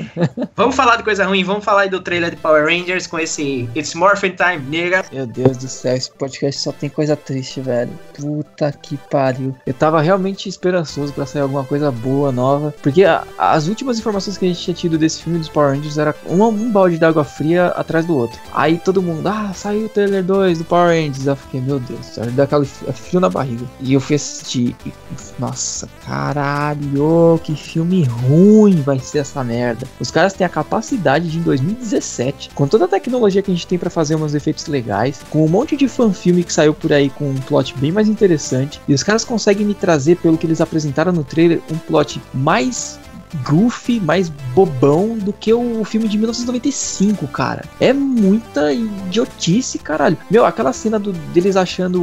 vamos 0.56 0.74
falar 0.74 0.96
de 0.96 1.02
coisa 1.02 1.24
ruim, 1.26 1.44
vamos 1.44 1.64
falar 1.64 1.82
aí 1.82 1.90
do 1.90 2.00
trailer 2.00 2.30
de 2.30 2.36
Power 2.36 2.64
Rangers 2.64 3.06
com 3.06 3.18
esse 3.18 3.68
It's 3.76 3.94
Morphin 3.94 4.30
Time, 4.30 4.58
nega. 4.68 5.04
Meu 5.12 5.26
Deus 5.26 5.56
do 5.56 5.68
céu, 5.68 5.96
esse 5.96 6.10
podcast 6.12 6.60
só 6.60 6.72
tem 6.72 6.87
coisa 6.90 7.16
triste, 7.16 7.60
velho. 7.60 7.90
Puta 8.14 8.72
que 8.72 8.96
pariu. 8.96 9.54
Eu 9.66 9.74
tava 9.74 10.00
realmente 10.00 10.48
esperançoso 10.48 11.12
para 11.12 11.26
sair 11.26 11.42
alguma 11.42 11.64
coisa 11.64 11.90
boa, 11.90 12.32
nova. 12.32 12.74
Porque 12.82 13.04
a, 13.04 13.24
as 13.36 13.68
últimas 13.68 13.98
informações 13.98 14.36
que 14.36 14.44
a 14.44 14.48
gente 14.48 14.60
tinha 14.60 14.74
tido 14.74 14.98
desse 14.98 15.22
filme 15.22 15.38
dos 15.38 15.48
Power 15.48 15.74
Rangers 15.74 15.98
era 15.98 16.14
uma, 16.26 16.46
um 16.46 16.70
balde 16.70 16.98
d'água 16.98 17.24
fria 17.24 17.66
atrás 17.68 18.04
do 18.04 18.16
outro. 18.16 18.38
Aí 18.52 18.78
todo 18.78 19.02
mundo, 19.02 19.26
ah, 19.26 19.52
saiu 19.54 19.86
o 19.86 19.88
trailer 19.88 20.24
2 20.24 20.58
do 20.58 20.64
Power 20.64 20.88
Rangers. 20.88 21.26
Eu 21.26 21.36
fiquei, 21.36 21.60
meu 21.60 21.78
Deus, 21.80 22.18
dá 22.34 22.44
aquele 22.44 22.64
frio 22.64 23.20
na 23.20 23.28
barriga. 23.28 23.64
E 23.80 23.92
eu 23.92 24.00
fui 24.00 24.16
assistir. 24.16 24.76
E, 24.84 24.92
nossa, 25.38 25.88
caralho, 26.06 27.40
que 27.42 27.54
filme 27.54 28.04
ruim 28.04 28.82
vai 28.82 28.98
ser 28.98 29.18
essa 29.18 29.42
merda. 29.44 29.86
Os 30.00 30.10
caras 30.10 30.32
têm 30.32 30.46
a 30.46 30.50
capacidade 30.50 31.30
de, 31.30 31.38
em 31.38 31.42
2017, 31.42 32.50
com 32.54 32.66
toda 32.66 32.84
a 32.84 32.88
tecnologia 32.88 33.42
que 33.42 33.50
a 33.50 33.54
gente 33.54 33.66
tem 33.66 33.78
para 33.78 33.90
fazer 33.90 34.16
uns 34.16 34.34
efeitos 34.34 34.66
legais, 34.66 35.20
com 35.30 35.44
um 35.44 35.48
monte 35.48 35.76
de 35.76 35.88
fanfilme 35.88 36.44
que 36.44 36.52
saiu 36.52 36.74
por 36.78 36.92
aí 36.92 37.10
com 37.10 37.28
um 37.28 37.34
plot 37.34 37.74
bem 37.78 37.92
mais 37.92 38.08
interessante, 38.08 38.80
e 38.88 38.94
os 38.94 39.02
caras 39.02 39.24
conseguem 39.24 39.66
me 39.66 39.74
trazer, 39.74 40.16
pelo 40.16 40.38
que 40.38 40.46
eles 40.46 40.60
apresentaram 40.60 41.12
no 41.12 41.24
trailer, 41.24 41.60
um 41.70 41.78
plot 41.78 42.20
mais 42.32 42.98
goofy, 43.48 44.00
mais 44.00 44.28
bobão 44.54 45.16
do 45.18 45.32
que 45.32 45.52
o 45.52 45.84
filme 45.84 46.08
de 46.08 46.16
1995, 46.16 47.26
cara. 47.28 47.64
É 47.80 47.92
muita 47.92 48.72
idiotice, 48.72 49.78
caralho. 49.78 50.16
Meu, 50.30 50.44
aquela 50.44 50.72
cena 50.72 50.98
do, 50.98 51.12
deles 51.12 51.56
achando 51.56 52.02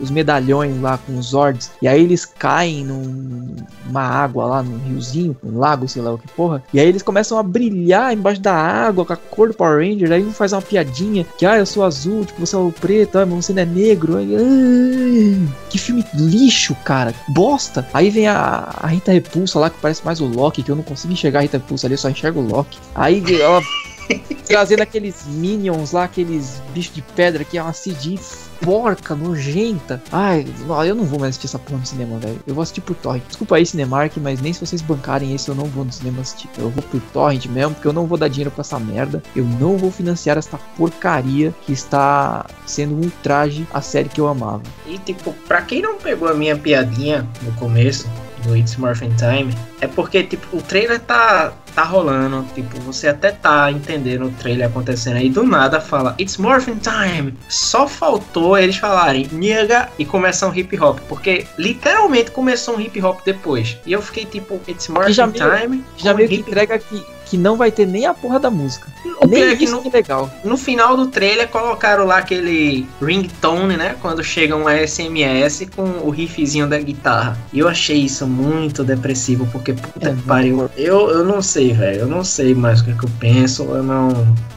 os 0.00 0.10
medalhões 0.10 0.80
lá 0.80 0.98
com 0.98 1.18
os 1.18 1.28
Zords, 1.28 1.70
e 1.82 1.88
aí 1.88 2.02
eles 2.02 2.24
caem 2.24 2.84
numa 2.84 4.02
água 4.02 4.46
lá, 4.46 4.62
num 4.62 4.78
riozinho, 4.78 5.36
um 5.44 5.58
lago, 5.58 5.88
sei 5.88 6.02
lá 6.02 6.12
o 6.12 6.18
que 6.18 6.28
porra, 6.28 6.62
e 6.72 6.80
aí 6.80 6.88
eles 6.88 7.02
começam 7.02 7.38
a 7.38 7.42
brilhar 7.42 8.12
embaixo 8.12 8.40
da 8.40 8.54
água 8.54 9.04
com 9.04 9.12
a 9.12 9.16
cor 9.16 9.48
do 9.48 9.54
Power 9.54 9.78
Ranger, 9.78 10.12
aí 10.12 10.24
um 10.24 10.32
faz 10.32 10.52
uma 10.52 10.62
piadinha 10.62 11.26
que, 11.36 11.44
ah, 11.44 11.58
eu 11.58 11.66
sou 11.66 11.84
azul, 11.84 12.24
tipo, 12.24 12.44
você 12.44 12.54
é 12.54 12.58
o 12.58 12.72
preto, 12.72 13.18
ah, 13.18 13.26
mas 13.26 13.46
você 13.46 13.52
não 13.52 13.62
é 13.62 13.66
negro. 13.66 14.16
Aí, 14.16 14.34
ah, 14.34 15.52
que 15.70 15.78
filme 15.78 16.04
lixo, 16.14 16.74
cara. 16.84 17.14
Bosta. 17.28 17.86
Aí 17.92 18.10
vem 18.10 18.26
a, 18.26 18.68
a 18.76 18.86
Rita 18.86 19.12
Repulsa 19.12 19.58
lá, 19.58 19.70
que 19.70 19.78
parece 19.80 20.04
mais 20.04 20.20
o 20.20 20.26
Loki 20.26 20.47
Loki, 20.48 20.62
que 20.62 20.70
eu 20.70 20.76
não 20.76 20.82
consigo 20.82 21.12
enxergar 21.12 21.40
a 21.40 21.42
Rita 21.42 21.60
Pulsa 21.60 21.86
ali, 21.86 21.94
eu 21.94 21.98
só 21.98 22.08
enxergo 22.08 22.40
o 22.40 22.46
Loki. 22.46 22.78
Aí 22.94 23.22
ela 23.40 23.60
trazendo 24.48 24.82
aqueles 24.82 25.26
minions 25.26 25.92
lá, 25.92 26.04
aqueles 26.04 26.62
bichos 26.72 26.94
de 26.94 27.02
pedra 27.02 27.44
que 27.44 27.58
é 27.58 27.62
uma 27.62 27.72
CG 27.72 28.18
porca, 28.60 29.14
nojenta. 29.14 30.02
Ai, 30.10 30.44
eu 30.86 30.94
não 30.94 31.04
vou 31.04 31.20
mais 31.20 31.30
assistir 31.30 31.46
essa 31.46 31.58
porra 31.58 31.78
no 31.78 31.86
cinema, 31.86 32.18
velho. 32.18 32.40
Eu 32.46 32.54
vou 32.54 32.62
assistir 32.62 32.80
por 32.80 32.96
torrent. 32.96 33.22
Desculpa 33.28 33.56
aí, 33.56 33.64
Cinemark, 33.64 34.16
mas 34.16 34.40
nem 34.40 34.52
se 34.52 34.64
vocês 34.64 34.82
bancarem 34.82 35.32
esse 35.34 35.48
eu 35.48 35.54
não 35.54 35.66
vou 35.66 35.84
no 35.84 35.92
cinema 35.92 36.22
assistir. 36.22 36.48
Eu 36.58 36.70
vou 36.70 36.82
por 36.82 37.00
torrent 37.12 37.46
mesmo, 37.46 37.74
porque 37.74 37.86
eu 37.86 37.92
não 37.92 38.06
vou 38.06 38.18
dar 38.18 38.28
dinheiro 38.28 38.50
pra 38.50 38.62
essa 38.62 38.80
merda. 38.80 39.22
Eu 39.36 39.44
não 39.44 39.76
vou 39.76 39.92
financiar 39.92 40.38
essa 40.38 40.58
porcaria 40.76 41.54
que 41.64 41.72
está 41.72 42.46
sendo 42.66 42.94
um 42.94 43.10
traje 43.22 43.66
a 43.72 43.80
série 43.80 44.08
que 44.08 44.20
eu 44.20 44.26
amava. 44.26 44.62
E 44.86 44.98
tipo, 44.98 45.32
pra 45.46 45.62
quem 45.62 45.80
não 45.80 45.98
pegou 45.98 46.28
a 46.28 46.34
minha 46.34 46.56
piadinha 46.56 47.28
no 47.42 47.52
começo, 47.52 48.08
do 48.42 48.56
It's 48.56 48.76
Morphin 48.76 49.14
Time, 49.16 49.54
é 49.80 49.86
porque, 49.86 50.22
tipo, 50.22 50.56
o 50.56 50.62
trailer 50.62 51.00
tá, 51.00 51.52
tá 51.72 51.82
rolando, 51.82 52.44
tipo, 52.54 52.78
você 52.80 53.08
até 53.08 53.32
tá 53.32 53.70
entendendo 53.70 54.26
o 54.26 54.30
trailer 54.30 54.66
acontecendo 54.66 55.16
aí, 55.16 55.28
do 55.28 55.42
nada 55.42 55.80
fala 55.80 56.14
It's 56.18 56.36
Morphin 56.36 56.78
Time. 56.78 57.34
Só 57.48 57.86
faltou 57.86 58.56
eles 58.56 58.76
falarem 58.76 59.28
Niga 59.32 59.88
e 59.98 60.04
começar 60.04 60.48
um 60.48 60.54
hip 60.54 60.78
hop, 60.80 60.98
porque 61.08 61.46
literalmente 61.58 62.30
começou 62.30 62.76
um 62.76 62.80
hip 62.80 63.00
hop 63.02 63.20
depois. 63.24 63.76
E 63.86 63.92
eu 63.92 64.02
fiquei 64.02 64.24
tipo, 64.24 64.60
It's 64.68 64.88
Morphin 64.88 65.12
já 65.12 65.28
Time. 65.28 65.84
Já 65.96 66.14
meio 66.14 66.28
que 66.28 66.36
entrega 66.36 66.78
que 66.78 67.18
que 67.28 67.36
não 67.36 67.56
vai 67.56 67.70
ter 67.70 67.86
nem 67.86 68.06
a 68.06 68.14
porra 68.14 68.40
da 68.40 68.50
música. 68.50 68.88
O 69.20 69.26
nem 69.26 69.52
isso 69.52 69.74
no, 69.74 69.82
que 69.82 69.90
legal. 69.90 70.30
No 70.42 70.56
final 70.56 70.96
do 70.96 71.08
trailer 71.08 71.48
colocaram 71.48 72.06
lá 72.06 72.18
aquele 72.18 72.86
ringtone, 73.00 73.76
né? 73.76 73.96
Quando 74.00 74.24
chega 74.24 74.56
um 74.56 74.64
SMS 74.68 75.68
com 75.74 75.84
o 76.02 76.10
riffzinho 76.10 76.66
da 76.66 76.78
guitarra. 76.78 77.38
E 77.52 77.58
eu 77.58 77.68
achei 77.68 77.98
isso 77.98 78.26
muito 78.26 78.82
depressivo, 78.82 79.46
porque 79.52 79.74
puta 79.74 80.08
é, 80.08 80.14
que 80.14 80.22
pariu. 80.22 80.70
Eu, 80.76 81.10
eu 81.10 81.24
não 81.24 81.42
sei, 81.42 81.57
velho. 81.72 82.00
Eu 82.00 82.06
não 82.06 82.22
sei 82.24 82.54
mais 82.54 82.80
o 82.80 82.84
que, 82.84 82.90
é 82.90 82.94
que 82.94 83.04
eu 83.04 83.10
penso. 83.18 83.64
Eu 83.64 83.82
não. 83.82 84.08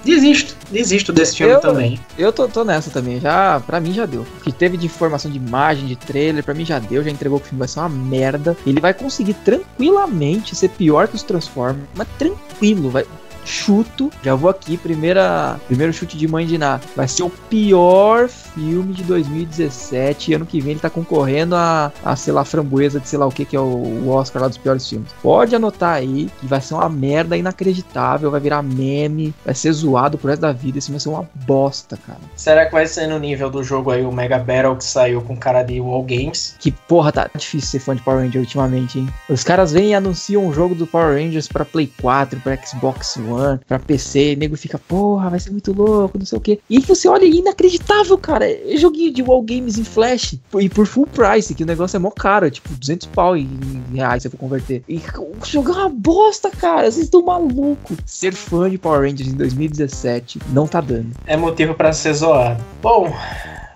Desisto, 0.05 0.55
desisto 0.71 1.11
desse 1.11 1.37
filme 1.37 1.53
eu, 1.53 1.59
também. 1.59 1.99
Eu 2.17 2.31
tô, 2.31 2.47
tô 2.47 2.63
nessa 2.63 2.89
também. 2.89 3.19
Já, 3.19 3.59
pra 3.59 3.79
mim 3.79 3.93
já 3.93 4.05
deu. 4.05 4.21
O 4.21 4.43
que 4.43 4.51
teve 4.51 4.77
de 4.77 4.85
informação 4.85 5.29
de 5.29 5.37
imagem, 5.37 5.85
de 5.85 5.95
trailer, 5.95 6.43
pra 6.43 6.53
mim 6.53 6.65
já 6.65 6.79
deu. 6.79 7.03
Já 7.03 7.09
entregou 7.09 7.39
que 7.39 7.45
o 7.45 7.49
filme 7.49 7.59
vai 7.59 7.67
ser 7.67 7.79
uma 7.79 7.89
merda. 7.89 8.55
Ele 8.65 8.79
vai 8.79 8.93
conseguir 8.93 9.33
tranquilamente 9.33 10.55
ser 10.55 10.69
pior 10.69 11.07
que 11.07 11.15
os 11.15 11.23
Transformers, 11.23 11.87
mas 11.95 12.07
tranquilo 12.17 12.51
tranquilo, 12.61 12.89
vai 12.91 13.05
chuto, 13.43 14.11
já 14.23 14.35
vou 14.35 14.51
aqui, 14.51 14.77
primeira, 14.77 15.59
primeiro 15.67 15.91
chute 15.91 16.15
de 16.15 16.27
mãe 16.27 16.45
de 16.45 16.59
Ná. 16.59 16.79
Vai 16.95 17.07
ser 17.07 17.23
o 17.23 17.29
pior 17.29 18.29
filme 18.53 18.93
de 18.93 19.03
2017. 19.03 20.33
Ano 20.33 20.45
que 20.45 20.61
vem 20.61 20.71
ele 20.71 20.79
tá 20.79 20.89
concorrendo 20.89 21.55
a, 21.55 21.91
a 22.03 22.15
sei 22.15 22.33
lá, 22.33 22.43
framboesa 22.43 22.99
de 22.99 23.07
sei 23.07 23.19
lá 23.19 23.25
o 23.25 23.31
que, 23.31 23.45
que 23.45 23.55
é 23.55 23.59
o, 23.59 23.63
o 23.63 24.09
Oscar 24.09 24.41
lá 24.41 24.47
dos 24.47 24.57
piores 24.57 24.87
filmes. 24.87 25.11
Pode 25.21 25.55
anotar 25.55 25.95
aí 25.95 26.29
que 26.39 26.47
vai 26.47 26.61
ser 26.61 26.73
uma 26.73 26.89
merda 26.89 27.37
inacreditável, 27.37 28.31
vai 28.31 28.39
virar 28.39 28.61
meme, 28.61 29.33
vai 29.45 29.53
ser 29.53 29.71
zoado 29.71 30.17
pro 30.17 30.29
resto 30.29 30.41
da 30.41 30.51
vida. 30.51 30.77
Esse 30.77 30.91
vai 30.91 30.99
ser 30.99 31.09
uma 31.09 31.27
bosta, 31.45 31.97
cara. 31.97 32.19
Será 32.35 32.65
que 32.65 32.71
vai 32.71 32.87
ser 32.87 33.07
no 33.07 33.19
nível 33.19 33.49
do 33.49 33.63
jogo 33.63 33.91
aí, 33.91 34.03
o 34.03 34.11
Mega 34.11 34.39
Battle 34.39 34.75
que 34.75 34.83
saiu 34.83 35.21
com 35.21 35.35
cara 35.35 35.63
de 35.63 35.79
Wall 35.79 36.03
Games? 36.03 36.55
Que 36.59 36.71
porra, 36.71 37.11
tá 37.11 37.29
difícil 37.35 37.69
ser 37.69 37.79
fã 37.79 37.95
de 37.95 38.01
Power 38.01 38.19
Rangers 38.19 38.45
ultimamente, 38.45 38.99
hein? 38.99 39.09
Os 39.29 39.43
caras 39.43 39.71
vêm 39.71 39.91
e 39.91 39.93
anunciam 39.93 40.45
um 40.45 40.53
jogo 40.53 40.75
do 40.75 40.87
Power 40.87 41.17
Rangers 41.17 41.47
pra 41.47 41.65
Play 41.65 41.91
4, 42.01 42.39
pra 42.39 42.57
Xbox 42.57 43.17
One 43.17 43.59
pra 43.67 43.79
PC, 43.79 44.33
e 44.33 44.35
nego 44.35 44.55
fica, 44.55 44.77
porra, 44.77 45.29
vai 45.29 45.39
ser 45.39 45.51
muito 45.51 45.73
louco, 45.73 46.17
não 46.17 46.25
sei 46.25 46.37
o 46.37 46.41
que. 46.41 46.59
E 46.69 46.79
você 46.79 47.07
olha, 47.07 47.25
inacreditável, 47.25 48.17
cara. 48.17 48.40
É 48.45 48.77
joguinho 48.77 49.13
de 49.13 49.21
wall 49.21 49.41
games 49.41 49.77
em 49.77 49.83
flash 49.83 50.37
e 50.59 50.69
por 50.69 50.85
full 50.85 51.07
price, 51.07 51.53
que 51.53 51.63
o 51.63 51.67
negócio 51.67 51.97
é 51.97 51.99
mó 51.99 52.11
caro, 52.11 52.45
é 52.45 52.49
tipo 52.49 52.69
200 52.73 53.07
pau 53.07 53.35
em 53.37 53.47
reais 53.93 54.23
se 54.23 54.27
eu 54.27 54.31
for 54.31 54.37
converter. 54.37 54.83
E 54.87 55.01
jogar 55.45 55.73
uma 55.73 55.89
bosta, 55.89 56.49
cara, 56.49 56.91
vocês 56.91 57.05
estão 57.05 57.23
malucos. 57.23 57.97
Ser 58.05 58.33
fã 58.33 58.69
de 58.69 58.77
Power 58.77 59.01
Rangers 59.01 59.29
em 59.29 59.35
2017 59.35 60.39
não 60.51 60.67
tá 60.67 60.81
dando. 60.81 61.11
É 61.25 61.37
motivo 61.37 61.73
para 61.73 61.93
ser 61.93 62.13
zoado. 62.13 62.63
Bom, 62.81 63.13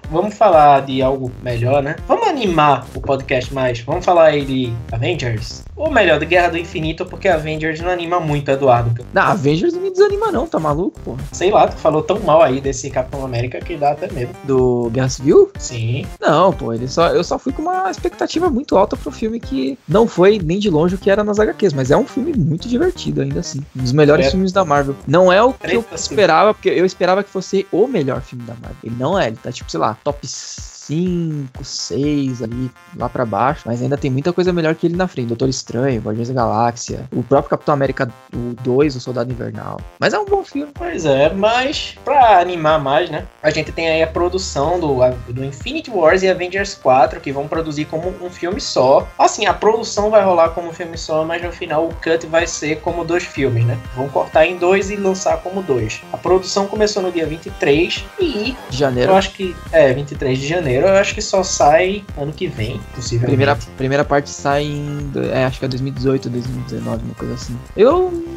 vamos 0.09 0.35
falar 0.35 0.81
de 0.81 1.01
algo 1.01 1.31
melhor, 1.41 1.81
né? 1.81 1.95
Vamos 2.07 2.27
animar 2.27 2.85
o 2.95 3.01
podcast 3.01 3.53
mais. 3.53 3.79
Vamos 3.81 4.05
falar 4.05 4.25
aí 4.25 4.45
de 4.45 4.73
Avengers. 4.91 5.63
Ou 5.75 5.91
melhor, 5.91 6.19
de 6.19 6.25
Guerra 6.25 6.49
do 6.49 6.57
Infinito, 6.57 7.05
porque 7.05 7.27
Avengers 7.27 7.81
não 7.81 7.89
anima 7.89 8.19
muito, 8.19 8.49
Eduardo. 8.49 9.05
Não, 9.13 9.21
Avengers 9.23 9.73
não 9.73 9.81
me 9.81 9.91
desanima 9.91 10.31
não, 10.31 10.47
tá 10.47 10.57
maluco, 10.57 10.99
pô? 11.01 11.17
Sei 11.33 11.51
lá, 11.51 11.67
tu 11.67 11.75
falou 11.75 12.01
tão 12.01 12.19
mal 12.19 12.41
aí 12.41 12.61
desse 12.61 12.89
Capitão 12.89 13.25
América 13.25 13.59
que 13.59 13.75
dá 13.75 13.91
até 13.91 14.11
medo. 14.11 14.33
Do 14.45 14.89
Guerra 14.91 15.09
Civil? 15.09 15.51
Sim. 15.59 16.05
Não, 16.19 16.53
pô, 16.53 16.71
ele 16.71 16.87
só, 16.87 17.09
eu 17.09 17.23
só 17.23 17.37
fui 17.37 17.51
com 17.51 17.61
uma 17.61 17.91
expectativa 17.91 18.49
muito 18.49 18.77
alta 18.77 18.95
pro 18.95 19.11
filme 19.11 19.39
que 19.39 19.77
não 19.87 20.07
foi 20.07 20.39
nem 20.39 20.59
de 20.59 20.69
longe 20.69 20.95
o 20.95 20.97
que 20.97 21.09
era 21.09 21.23
nas 21.23 21.39
HQs, 21.39 21.73
mas 21.73 21.91
é 21.91 21.97
um 21.97 22.05
filme 22.05 22.33
muito 22.33 22.69
divertido 22.69 23.21
ainda 23.21 23.41
assim. 23.41 23.59
Um 23.75 23.81
dos 23.81 23.91
melhores 23.91 24.27
é. 24.27 24.31
filmes 24.31 24.53
da 24.53 24.63
Marvel. 24.63 24.95
Não 25.05 25.31
é 25.31 25.43
o 25.43 25.51
que 25.51 25.75
eu 25.75 25.83
esperava, 25.93 26.53
porque 26.53 26.69
eu 26.69 26.85
esperava 26.85 27.23
que 27.23 27.29
fosse 27.29 27.67
o 27.71 27.85
melhor 27.85 28.21
filme 28.21 28.45
da 28.45 28.53
Marvel. 28.53 28.77
Ele 28.83 28.95
não 28.97 29.19
é, 29.19 29.27
ele 29.27 29.37
tá 29.41 29.51
tipo, 29.51 29.69
sei 29.69 29.79
lá, 29.79 29.94
top 30.03 30.19
5, 30.85 31.63
6 31.63 32.43
ali, 32.43 32.69
lá 32.95 33.09
para 33.09 33.25
baixo, 33.25 33.63
mas 33.65 33.81
ainda 33.81 33.97
tem 33.97 34.11
muita 34.11 34.31
coisa 34.31 34.53
melhor 34.53 34.75
que 34.75 34.85
ele 34.85 34.95
na 34.95 35.07
frente. 35.07 35.27
Doutor 35.27 35.49
Estranho, 35.49 36.01
Guardiões 36.01 36.27
da 36.27 36.35
Galáxia, 36.35 37.09
o 37.11 37.23
próprio 37.23 37.49
Capitão 37.49 37.73
América 37.73 38.07
2, 38.31 38.95
o 38.95 38.99
Soldado 38.99 39.31
Invernal. 39.31 39.79
Mas 39.99 40.13
é 40.13 40.19
um 40.19 40.25
bom 40.25 40.43
filme. 40.43 40.71
Pois 40.75 41.05
é, 41.05 41.33
mas 41.33 41.97
pra 42.05 42.39
animar 42.39 42.79
mais, 42.79 43.09
né? 43.09 43.25
A 43.41 43.49
gente 43.49 43.71
tem 43.71 43.89
aí 43.89 44.03
a 44.03 44.07
produção 44.07 44.79
do, 44.79 44.99
do 45.33 45.43
Infinity 45.43 45.89
Wars 45.89 46.21
e 46.21 46.29
Avengers 46.29 46.75
4, 46.75 47.19
que 47.19 47.31
vão 47.31 47.47
produzir 47.47 47.85
como 47.85 48.13
um 48.21 48.29
filme 48.29 48.61
só. 48.61 49.07
Assim, 49.17 49.47
a 49.47 49.53
produção 49.53 50.11
vai 50.11 50.23
rolar 50.23 50.49
como 50.49 50.69
um 50.69 50.73
filme 50.73 50.97
só, 50.97 51.23
mas 51.23 51.41
no 51.41 51.51
final 51.51 51.87
o 51.87 51.95
cut 51.95 52.27
vai 52.27 52.45
ser 52.45 52.79
como 52.81 53.03
dois 53.03 53.23
filmes, 53.23 53.65
né? 53.65 53.79
Vão 53.95 54.07
cortar 54.09 54.45
em 54.45 54.57
dois 54.57 54.91
e 54.91 54.95
lançar 54.95 55.37
como 55.37 55.63
dois. 55.63 56.01
A 56.13 56.17
produção 56.17 56.67
começou 56.67 57.01
no 57.01 57.11
dia 57.11 57.25
23 57.25 58.05
e. 58.19 58.55
De 58.69 58.77
janeiro. 58.77 59.11
Eu 59.11 59.15
acho 59.15 59.31
que. 59.31 59.55
É, 59.71 59.91
23 59.91 60.37
de 60.37 60.47
janeiro 60.47 60.74
janeiro, 60.75 60.87
eu 60.87 60.99
acho 60.99 61.13
que 61.13 61.21
só 61.21 61.43
sai 61.43 62.03
ano 62.17 62.31
que 62.31 62.47
vem, 62.47 62.79
possivelmente. 62.93 63.27
Primeira, 63.27 63.57
primeira 63.77 64.05
parte 64.05 64.29
sai 64.29 64.63
em. 64.63 65.11
É, 65.31 65.45
acho 65.45 65.59
que 65.59 65.65
é 65.65 65.67
2018, 65.67 66.29
2019, 66.29 67.03
uma 67.05 67.15
coisa 67.15 67.33
assim. 67.33 67.57
Eu 67.75 68.34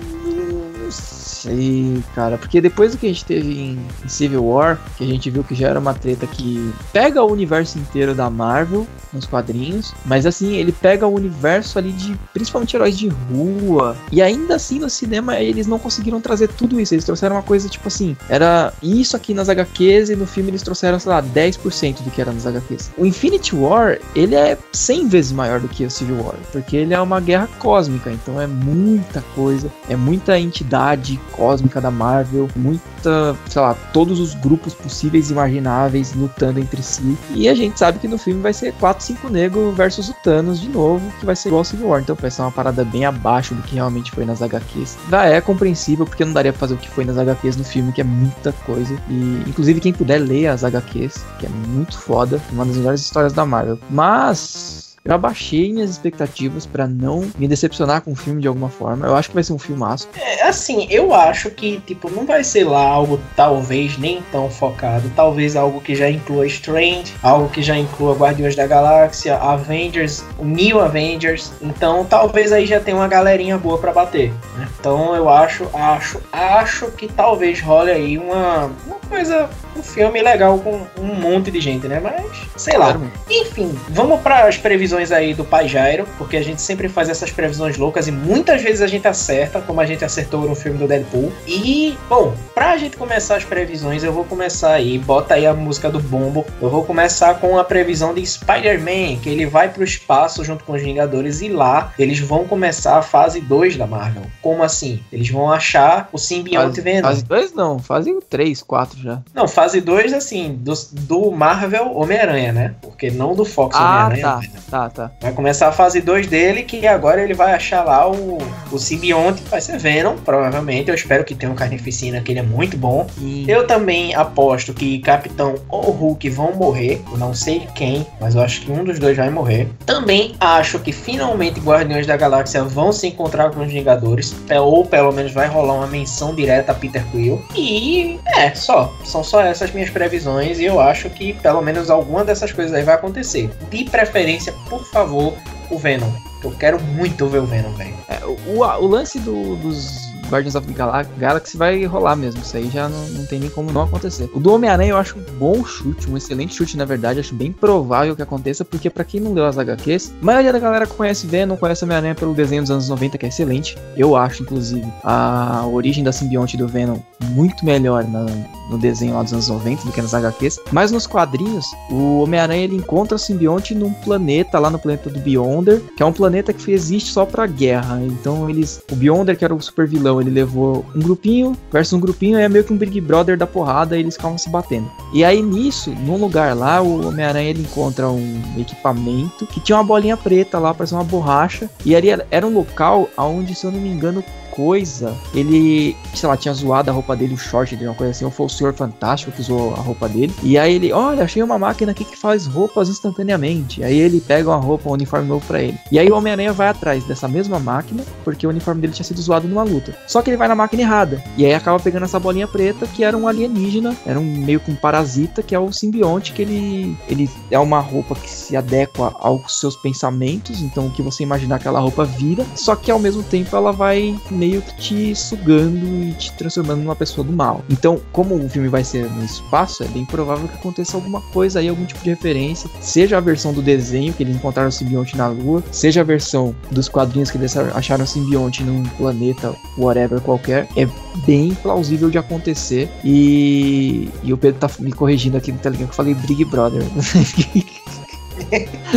sei, 1.43 2.03
cara. 2.15 2.37
Porque 2.37 2.61
depois 2.61 2.93
do 2.93 2.99
que 2.99 3.07
a 3.07 3.09
gente 3.09 3.25
teve 3.25 3.61
em, 3.61 3.79
Civil 4.07 4.45
War, 4.45 4.79
que 4.97 5.05
a 5.05 5.07
gente 5.07 5.31
viu 5.31 5.45
que 5.45 5.55
já 5.55 5.69
era 5.69 5.79
uma 5.79 5.95
treta 5.95 6.27
que 6.27 6.73
pega 6.93 7.23
o 7.23 7.31
universo 7.31 7.79
inteiro 7.79 8.15
da 8.15 8.29
Marvel 8.29 8.87
nos 9.13 9.27
quadrinhos, 9.27 9.95
mas 10.05 10.27
assim, 10.27 10.57
ele 10.57 10.73
pega 10.73 11.07
o 11.07 11.15
universo 11.15 11.79
ali 11.79 11.93
de 11.93 12.19
principalmente 12.33 12.75
heróis 12.75 12.97
de 12.97 13.09
rua. 13.09 13.97
E 14.11 14.21
ainda 14.21 14.57
assim 14.57 14.79
no 14.79 14.91
cinema 14.91 15.39
eles 15.39 15.67
não 15.67 15.79
conseguiram 15.79 16.21
trazer 16.21 16.49
tudo 16.49 16.81
isso. 16.81 16.95
Eles 16.95 17.05
trouxeram 17.05 17.37
uma 17.37 17.43
coisa 17.43 17.69
tipo 17.69 17.89
assim, 17.89 18.17
era 18.29 18.73
isso 18.83 19.17
aqui 19.17 19.33
nas 19.33 19.49
HQs 19.49 20.11
e 20.11 20.17
no 20.17 20.27
filme 20.27 20.51
eles 20.51 20.63
trouxeram, 20.63 20.99
sei 20.99 21.13
lá, 21.13 21.23
10% 21.23 22.03
do 22.03 22.11
que 22.11 22.21
era 22.21 22.33
nas 22.33 22.47
HQs. 22.47 22.91
O 22.99 23.07
Infinity 23.07 23.55
War, 23.55 23.99
ele 24.15 24.35
é 24.35 24.59
100 24.73 25.09
vezes 25.09 25.33
maior 25.33 25.61
do 25.61 25.69
que 25.69 25.85
o 25.85 25.91
Civil 25.91 26.23
War, 26.23 26.37
porque 26.53 26.77
ele 26.77 26.95
é 26.95 27.01
uma 27.01 27.21
guerra 27.21 27.49
cósmica, 27.59 28.11
então 28.11 28.41
é 28.41 28.47
muita 28.47 29.23
coisa, 29.35 29.71
é 29.89 29.97
muita 29.97 30.39
entidade 30.39 31.21
cósmica 31.33 31.81
da 31.81 31.91
Marvel, 31.91 32.49
muita, 32.57 33.37
sei 33.49 33.63
lá, 33.63 33.75
todos 33.93 34.21
os 34.21 34.35
grupos 34.35 34.75
possíveis 34.75 35.31
e 35.31 35.33
imagináveis 35.33 36.15
lutando 36.15 36.61
entre 36.61 36.83
si. 36.83 37.17
E 37.31 37.49
a 37.49 37.55
gente 37.55 37.79
sabe 37.79 37.99
que 37.99 38.09
no 38.09 38.19
filme 38.19 38.43
vai 38.43 38.53
ser 38.53 38.73
4, 38.75 39.05
5 39.05 39.29
negros 39.29 39.77
versus 39.77 40.09
o 40.09 40.15
Thanos 40.23 40.61
de 40.61 40.69
novo, 40.69 41.11
que 41.19 41.27
vai 41.27 41.37
ser 41.37 41.49
igual 41.49 41.61
ao 41.61 41.65
Civil 41.65 41.89
War. 41.89 42.01
Então 42.01 42.17
vai 42.17 42.31
ser 42.31 42.43
uma 42.43 42.53
parada 42.53 42.85
bem 42.85 43.05
abaixo 43.05 43.55
do 43.55 43.63
que 43.63 43.75
realmente 43.75 44.11
foi 44.11 44.25
nas 44.25 44.43
HQs. 44.43 44.97
Já 45.11 45.25
é 45.25 45.41
compreensível, 45.41 46.05
porque 46.07 46.25
não 46.25 46.33
daria 46.33 46.53
pra 46.53 46.61
fazer 46.61 46.75
o 46.75 46.79
que 46.79 46.89
foi 46.89 47.05
nas 47.05 47.19
HQs 47.19 47.57
no 47.57 47.65
filme, 47.65 47.93
que 47.93 48.01
é 48.01 48.05
muita 48.05 48.53
coisa. 48.53 48.95
E, 49.09 49.43
inclusive, 49.47 49.81
quem 49.81 49.93
puder 49.93 50.19
ler 50.19 50.49
as 50.49 50.65
HQs, 50.65 51.25
que 51.39 51.47
é 51.47 51.49
muito 51.49 51.99
foda, 51.99 52.41
uma 52.53 52.65
das 52.65 52.77
melhores 52.77 53.01
histórias 53.01 53.33
da 53.33 53.45
Marvel. 53.45 53.79
Mas 53.91 54.88
eu 55.05 55.15
abaixei 55.15 55.73
minhas 55.73 55.91
expectativas 55.91 56.67
para 56.67 56.87
não 56.87 57.31
me 57.39 57.49
decepcionar 57.49 58.03
com 58.03 58.13
o 58.13 58.17
filme 58.17 58.41
de 58.41 58.49
alguma 58.49 58.69
forma. 58.69 59.07
Eu 59.07 59.17
acho 59.17 59.29
que 59.29 59.35
vai 59.35 59.45
ser 59.45 59.53
um 59.53 59.59
filmaço. 59.59 60.09
É, 60.17 60.43
assim, 60.43 60.87
eu 60.91 61.15
acho 61.15 61.51
que, 61.51 61.81
tipo, 61.81 62.11
não 62.11 62.27
vai 62.27 62.45
ser 62.45 62.65
lá 62.65 62.83
algo 62.83 63.21
talvez 63.35 63.97
nem 63.99 64.23
tão 64.31 64.51
focado. 64.51 65.11
Talvez 65.15 65.57
algo 65.57 65.81
que 65.81 65.95
já 65.95 66.11
inclua 66.11 66.47
Strange, 66.47 67.15
algo 67.23 67.49
que 67.49 67.63
já 67.63 67.77
inclua 67.77 68.15
Guardiões 68.15 68.55
da 68.55 68.67
Galáxia, 68.67 69.37
Avengers, 69.37 70.25
New 70.41 70.81
Avengers. 70.81 71.53
Então, 71.63 72.05
talvez 72.05 72.53
aí 72.53 72.67
já 72.67 72.81
tenha 72.81 72.97
uma 72.97 73.09
galerinha 73.09 73.57
boa 73.57 73.79
para 73.79 73.93
bater. 73.93 74.33
Né? 74.57 74.69
Então, 74.79 75.15
eu 75.15 75.29
acho, 75.29 75.69
acho, 75.75 76.21
acho 76.33 76.87
que 76.93 77.09
talvez 77.09 77.61
role 77.61 77.91
aí 77.91 78.19
uma, 78.19 78.71
uma 78.87 78.97
coisa, 79.09 79.49
um 79.77 79.83
filme 79.83 80.23
legal 80.23 80.59
com 80.59 80.87
um 81.01 81.15
monte 81.15 81.51
de 81.51 81.61
gente, 81.61 81.87
né? 81.87 82.01
Mas, 82.01 82.27
sei 82.57 82.77
lá. 82.77 82.99
Enfim, 83.31 83.79
vamos 83.89 84.21
para 84.21 84.47
as 84.47 84.57
previsões 84.57 85.13
aí 85.13 85.35
do 85.35 85.45
Pai 85.45 85.69
Jairo, 85.69 86.07
porque 86.17 86.37
a 86.37 86.43
gente 86.43 86.61
sempre 86.61 86.89
faz 86.89 87.09
essas 87.09 87.31
previsões 87.31 87.77
loucas 87.77 88.09
e 88.09 88.13
muitas 88.13 88.63
vezes 88.63 88.83
a 88.83 88.87
gente 88.87 89.07
acerta, 89.07 89.61
como 89.61 89.81
a 89.81 89.87
gente 89.87 90.05
acertou 90.05 90.43
no 90.43 90.55
filme 90.55 90.79
do 90.79 90.89
Deadpool. 90.89 91.33
E, 91.47 91.97
bom, 92.09 92.35
pra 92.55 92.77
gente 92.77 92.97
começar 92.97 93.37
as 93.37 93.45
previsões, 93.45 94.03
eu 94.03 94.13
vou 94.13 94.25
começar 94.25 94.73
aí, 94.73 94.99
bota 94.99 95.35
aí 95.35 95.47
a 95.47 95.55
música 95.55 95.91
do 95.91 96.01
Bombo. 96.01 96.45
Eu 96.61 96.71
vou 96.71 96.85
começar 96.85 97.35
com 97.35 97.59
a 97.59 97.65
previsão 97.65 98.15
de 98.15 98.25
Spider-Man, 98.25 99.19
que 99.23 99.29
ele 99.29 99.47
vai 99.47 99.69
pro 99.69 99.85
espaço 99.85 100.45
junto 100.45 100.65
com 100.65 100.73
os 100.73 100.83
Vingadores 100.83 101.43
e 101.43 101.49
lá 101.49 101.93
eles 101.99 102.19
vão 102.19 102.47
começar 102.47 102.99
a 102.99 103.03
fase 103.03 103.41
2 103.41 103.77
da 103.77 103.87
Marvel. 103.87 104.23
Como 104.41 104.63
assim? 104.63 105.03
Eles 105.13 105.29
vão 105.29 105.51
achar 105.51 106.09
o 106.13 106.19
simbionte 106.19 106.81
Venom. 106.81 107.09
Fase 107.09 107.25
2 107.25 107.53
não, 107.53 107.79
fase 107.79 108.19
3, 108.29 108.63
4 108.63 108.99
já. 109.01 109.23
Não, 109.35 109.47
fase 109.47 109.68
2 109.73 110.13
assim, 110.13 110.55
do, 110.61 110.73
do 110.93 111.31
Marvel 111.31 111.97
Homem-Aranha, 111.97 112.53
né? 112.53 112.75
Porque 112.81 113.11
não 113.11 113.35
do 113.35 113.45
Fox 113.45 113.77
ah, 113.77 114.07
Homem-Aranha. 114.07 114.51
Tá, 114.71 114.89
tá, 114.89 114.91
tá. 114.91 115.11
Vai 115.21 115.33
começar 115.33 115.69
a 115.69 115.73
fase 115.73 116.01
2 116.01 116.27
dele, 116.27 116.63
que 116.63 116.87
agora 116.87 117.23
ele 117.23 117.35
vai 117.35 117.53
achar 117.53 117.85
lá 117.85 118.11
o, 118.11 118.39
o 118.71 118.79
simbionte, 118.79 119.43
vai 119.51 119.61
ser 119.61 119.79
Venom, 119.79 120.17
provavelmente. 120.17 120.89
Eu 120.89 120.95
espero 120.95 121.25
que 121.25 121.35
tenha 121.35 121.53
um 121.53 121.55
carnificina, 121.55 122.21
que 122.21 122.33
ele 122.33 122.41
é 122.41 122.43
muito 122.43 122.77
bom. 122.77 123.07
E 123.19 123.49
eu 123.49 123.67
também 123.67 124.15
aposto 124.15 124.75
que 124.75 124.99
Capitão 125.01 125.55
ou 125.69 125.91
Hulk 125.91 126.29
vão 126.31 126.55
morrer. 126.55 127.03
Eu 127.11 127.19
não 127.19 127.35
sei 127.35 127.67
quem, 127.75 128.07
mas 128.21 128.35
eu 128.35 128.43
acho 128.43 128.63
que 128.63 128.73
um 128.73 128.85
dos 128.85 128.99
dois 128.99 129.17
vai 129.17 129.31
morrer. 129.31 129.69
Também 129.87 130.35
acho 130.41 130.79
que 130.79 130.93
finalmente 130.93 131.61
Guardiões 131.61 132.07
da 132.07 132.17
Galáxia 132.17 132.65
vão 132.65 132.93
se 132.93 133.07
encontrar 133.07 133.51
com 133.51 133.61
os 133.61 133.73
Vingadores, 133.73 134.35
ou 134.61 134.85
pelo 134.85 135.13
menos 135.13 135.33
vai 135.33 135.47
rolar 135.47 135.75
uma 135.75 135.87
menção 135.87 136.35
direta 136.35 136.73
a 136.73 136.75
Peter 136.75 137.05
Quill. 137.11 137.43
E 137.55 138.19
é, 138.37 138.55
só. 138.55 138.93
São 139.05 139.23
só 139.23 139.43
essas 139.49 139.73
minhas 139.73 139.91
previsões 139.91 140.59
e 140.59 140.65
eu 140.65 140.81
acho 140.81 141.09
que 141.11 141.33
pelo 141.35 141.61
menos 141.63 141.91
alguma 141.91 142.25
dessas 142.25 142.53
coisas 142.53 142.73
aí 142.75 142.83
vai 142.83 142.95
acontecer. 142.95 143.51
De 143.71 143.85
preferência, 143.85 144.53
por 144.69 144.85
favor, 144.87 145.35
o 145.71 145.79
Venom. 145.79 146.11
Eu 146.43 146.53
quero 146.53 146.81
muito 146.81 147.27
ver 147.27 147.39
o 147.39 147.47
Venom, 147.47 147.73
velho. 147.73 147.95
É, 148.09 148.25
o, 148.25 148.61
o, 148.61 148.87
lance 148.87 149.19
do, 149.19 149.57
dos 149.57 150.09
Guardians 150.31 150.55
of 150.55 150.67
the 150.67 150.75
Galaxy 151.19 151.57
vai 151.57 151.85
rolar 151.85 152.15
mesmo. 152.15 152.41
Isso 152.41 152.57
aí 152.57 152.71
já 152.71 152.89
não, 152.89 153.09
não 153.09 153.27
tem 153.27 153.41
nem 153.41 153.51
como 153.51 153.73
não 153.73 153.83
acontecer. 153.83 154.31
O 154.33 154.39
do 154.39 154.53
Homem-Aranha 154.53 154.91
eu 154.91 154.97
acho 154.97 155.19
um 155.19 155.23
bom 155.39 155.65
chute, 155.65 156.09
um 156.09 156.17
excelente 156.17 156.55
chute, 156.55 156.77
na 156.77 156.85
verdade. 156.85 157.19
Acho 157.19 157.35
bem 157.35 157.51
provável 157.51 158.15
que 158.15 158.23
aconteça, 158.23 158.65
porque 158.65 158.89
para 158.89 159.05
quem 159.05 159.21
não 159.21 159.33
leu 159.33 159.47
as 159.47 159.59
HQs, 159.59 160.13
a 160.21 160.25
maioria 160.25 160.53
da 160.53 160.59
galera 160.59 160.87
conhece 160.87 161.27
Venom, 161.27 161.57
conhece 161.57 161.85
Homem-Aranha 161.85 162.15
pelo 162.15 162.35
desenho 162.35 162.63
dos 162.63 162.71
anos 162.71 162.89
90, 162.89 163.19
que 163.19 163.27
é 163.27 163.29
excelente. 163.29 163.77
Eu 163.97 164.15
acho, 164.15 164.43
inclusive, 164.43 164.87
a 165.03 165.67
origem 165.67 166.05
da 166.05 166.13
simbionte 166.13 166.57
do 166.57 166.69
Venom 166.69 166.99
muito 167.31 167.65
melhor 167.65 168.05
na, 168.05 168.27
no 168.71 168.79
desenho 168.79 169.15
lá 169.15 169.23
dos 169.23 169.33
anos 169.33 169.49
90 169.49 169.85
do 169.85 169.93
que 169.93 170.03
nas 170.03 170.15
HQs. 170.15 170.59
Mas 170.73 170.91
nos 170.91 171.07
quadrinhos, 171.07 171.67
o 171.91 172.21
Homem-Aranha 172.23 172.65
ele 172.65 172.77
encontra 172.77 173.17
o 173.17 173.19
simbionte 173.19 173.75
num 173.75 173.93
planeta, 173.93 174.59
lá 174.59 174.71
no 174.71 174.79
planeta 174.79 175.11
do 175.11 175.19
Beyonder, 175.19 175.81
que 175.97 176.03
é 176.03 176.07
um 176.07 176.13
planeta 176.13 176.53
que 176.53 176.73
existe 176.73 177.13
só 177.13 177.25
pra 177.25 177.47
guerra. 177.47 178.01
Então 178.03 178.49
eles. 178.49 178.83
O 178.91 178.97
Beyonder, 178.97 179.37
que 179.37 179.45
era 179.45 179.55
o 179.55 179.61
super 179.61 179.87
vilão, 179.87 180.21
ele 180.21 180.31
levou 180.31 180.85
um 180.95 181.01
grupinho 181.01 181.57
versus 181.73 181.93
um 181.93 182.01
grupinho, 182.01 182.39
é 182.39 182.49
meio 182.49 182.65
que 182.65 182.73
um 182.73 182.77
Big 182.77 183.01
Brother 183.01 183.37
da 183.37 183.47
porrada 183.47 183.97
e 183.97 184.01
eles 184.01 184.15
ficavam 184.15 184.39
se 184.39 184.49
batendo. 184.49 184.91
E 185.13 185.25
aí 185.25 185.43
nisso, 185.43 185.91
num 185.91 186.17
lugar 186.17 186.55
lá, 186.55 186.81
o 186.81 187.09
Homem-Aranha 187.09 187.51
ele 187.51 187.63
encontra 187.63 188.09
um 188.09 188.43
equipamento 188.59 189.47
que 189.47 189.61
tinha 189.61 189.77
uma 189.77 189.85
bolinha 189.85 190.17
preta 190.17 190.59
lá, 190.59 190.75
parecia 190.75 190.97
uma 190.97 191.05
borracha. 191.05 191.69
E 191.85 191.95
ali 191.95 192.09
era 192.31 192.47
um 192.47 192.53
local 192.53 193.09
onde, 193.17 193.55
se 193.55 193.65
eu 193.65 193.73
não 193.73 193.81
me 193.81 193.89
engano, 193.89 194.23
coisa, 194.59 195.17
ele, 195.33 195.97
sei 196.13 196.29
lá, 196.29 196.37
tinha 196.37 196.53
zoado 196.53 196.91
a 196.91 196.93
roupa 196.93 197.15
dele, 197.15 197.33
o 197.33 197.39
short 197.39 197.77
dele, 197.77 197.89
uma 197.89 197.95
coisa 197.95 198.11
assim, 198.11 198.25
ou 198.25 198.31
foi 198.33 198.47
o 198.47 198.49
Senhor 198.49 198.75
Fantástico 198.75 199.31
que 199.31 199.41
usou 199.41 199.73
a 199.75 199.77
roupa 199.77 200.09
dele. 200.09 200.35
E 200.43 200.59
aí 200.59 200.75
ele, 200.75 200.93
olha, 200.93 201.23
achei 201.23 201.41
uma 201.41 201.57
máquina 201.57 201.93
aqui 201.93 202.05
que 202.05 202.17
faz 202.17 202.45
roupas 202.45 202.89
instantaneamente. 202.89 203.85
Aí 203.85 203.97
ele 203.97 204.21
pega 204.21 204.51
uma 204.51 204.57
roupa, 204.57 204.89
um 204.89 204.95
uniforme 204.95 205.29
novo 205.29 205.47
para 205.47 205.63
ele. 205.63 205.79
E 205.93 205.99
aí 205.99 206.11
o 206.11 206.17
Homem-Aranha 206.17 206.53
vai 206.53 206.67
atrás 206.67 207.05
dessa 207.05 207.29
mesma 207.29 207.61
máquina, 207.61 208.03
porque 208.25 208.49
o 208.49 208.51
uniforme 208.51 208.81
dele 208.81 208.93
tinha 208.93 209.05
sido 209.05 209.23
zoado 209.23 209.47
numa 209.47 209.63
luta. 209.63 209.97
Só 210.09 210.23
que 210.23 210.31
ele 210.31 210.37
vai 210.37 210.49
na 210.49 210.57
máquina 210.57 210.83
errada. 210.83 211.23
E 211.37 211.47
aí 211.47 211.55
acaba 211.55 211.79
pegando 211.79 212.07
essa 212.07 212.19
bolinha 212.19 212.49
preta, 212.49 212.85
que 212.85 213.05
era 213.05 213.17
um 213.17 213.29
alienígena, 213.29 213.97
era 214.05 214.19
um 214.19 214.25
meio 214.25 214.59
que 214.59 214.73
um 214.73 214.75
parasita, 214.75 215.41
que 215.41 215.55
é 215.55 215.59
o 215.59 215.71
simbionte, 215.73 216.33
que 216.33 216.43
ele, 216.43 216.97
ele 217.09 217.31
é 217.49 217.61
uma 217.61 217.79
roupa 217.79 218.17
que 218.17 218.29
se 218.29 218.57
adequa 218.57 219.15
aos 219.21 219.61
seus 219.61 219.77
pensamentos. 219.77 220.61
Então 220.63 220.89
o 220.89 220.91
que 220.91 221.01
você 221.01 221.23
imaginar 221.23 221.57
aquela 221.57 221.79
roupa 221.79 222.05
vira. 222.05 222.45
Só 222.57 222.75
que 222.75 222.91
ao 222.91 222.99
mesmo 222.99 223.23
tempo 223.23 223.55
ela 223.55 223.71
vai 223.71 224.19
meio 224.29 224.48
meio 224.49 224.63
que 224.63 224.75
te 224.77 225.15
sugando 225.15 225.87
e 226.05 226.13
te 226.15 226.33
transformando 226.33 226.81
numa 226.81 226.97
pessoa 226.97 227.27
do 227.27 227.33
mal. 227.33 227.63
Então, 227.69 228.01
como 228.13 228.35
o 228.35 228.49
filme 228.49 228.69
vai 228.69 228.83
ser 228.83 229.11
no 229.11 229.25
espaço, 229.25 229.83
é 229.83 229.89
bem 229.89 230.05
provável 230.05 230.49
que 230.49 230.55
aconteça 230.55 230.97
alguma 230.97 231.21
coisa 231.21 231.59
aí, 231.61 231.69
algum 231.69 231.85
tipo 231.85 232.03
de 232.03 232.11
referência, 232.11 232.71
seja 232.81 233.19
a 233.19 233.21
versão 233.21 233.53
do 233.53 233.61
desenho 233.61 234.13
que 234.13 234.23
eles 234.23 234.37
encontraram 234.37 234.69
o 234.71 234.73
simbionte 234.73 235.17
na 235.17 235.27
Lua, 235.29 235.63
seja 235.71 236.01
a 236.01 236.05
versão 236.05 236.55
dos 236.71 236.89
quadrinhos 236.89 237.31
que 237.31 237.37
eles 237.37 237.57
acharam 237.57 238.05
o 238.05 238.07
simbionte 238.07 238.63
num 238.63 238.83
planeta 238.85 239.55
whatever 239.77 240.21
qualquer, 240.21 240.67
é 240.77 240.89
bem 241.27 241.55
plausível 241.55 242.11
de 242.11 242.19
acontecer. 242.19 242.89
E, 243.05 244.09
e 244.23 244.33
o 244.33 244.39
Pedro 244.39 244.61
tá 244.61 244.71
me 244.79 244.93
corrigindo 244.93 245.37
aqui 245.37 245.53
no 245.53 245.59
Telegram 245.59 245.87
que 245.87 245.93
eu 245.93 245.97
falei 245.97 246.15
Big 246.15 246.45
Brother. 246.47 246.83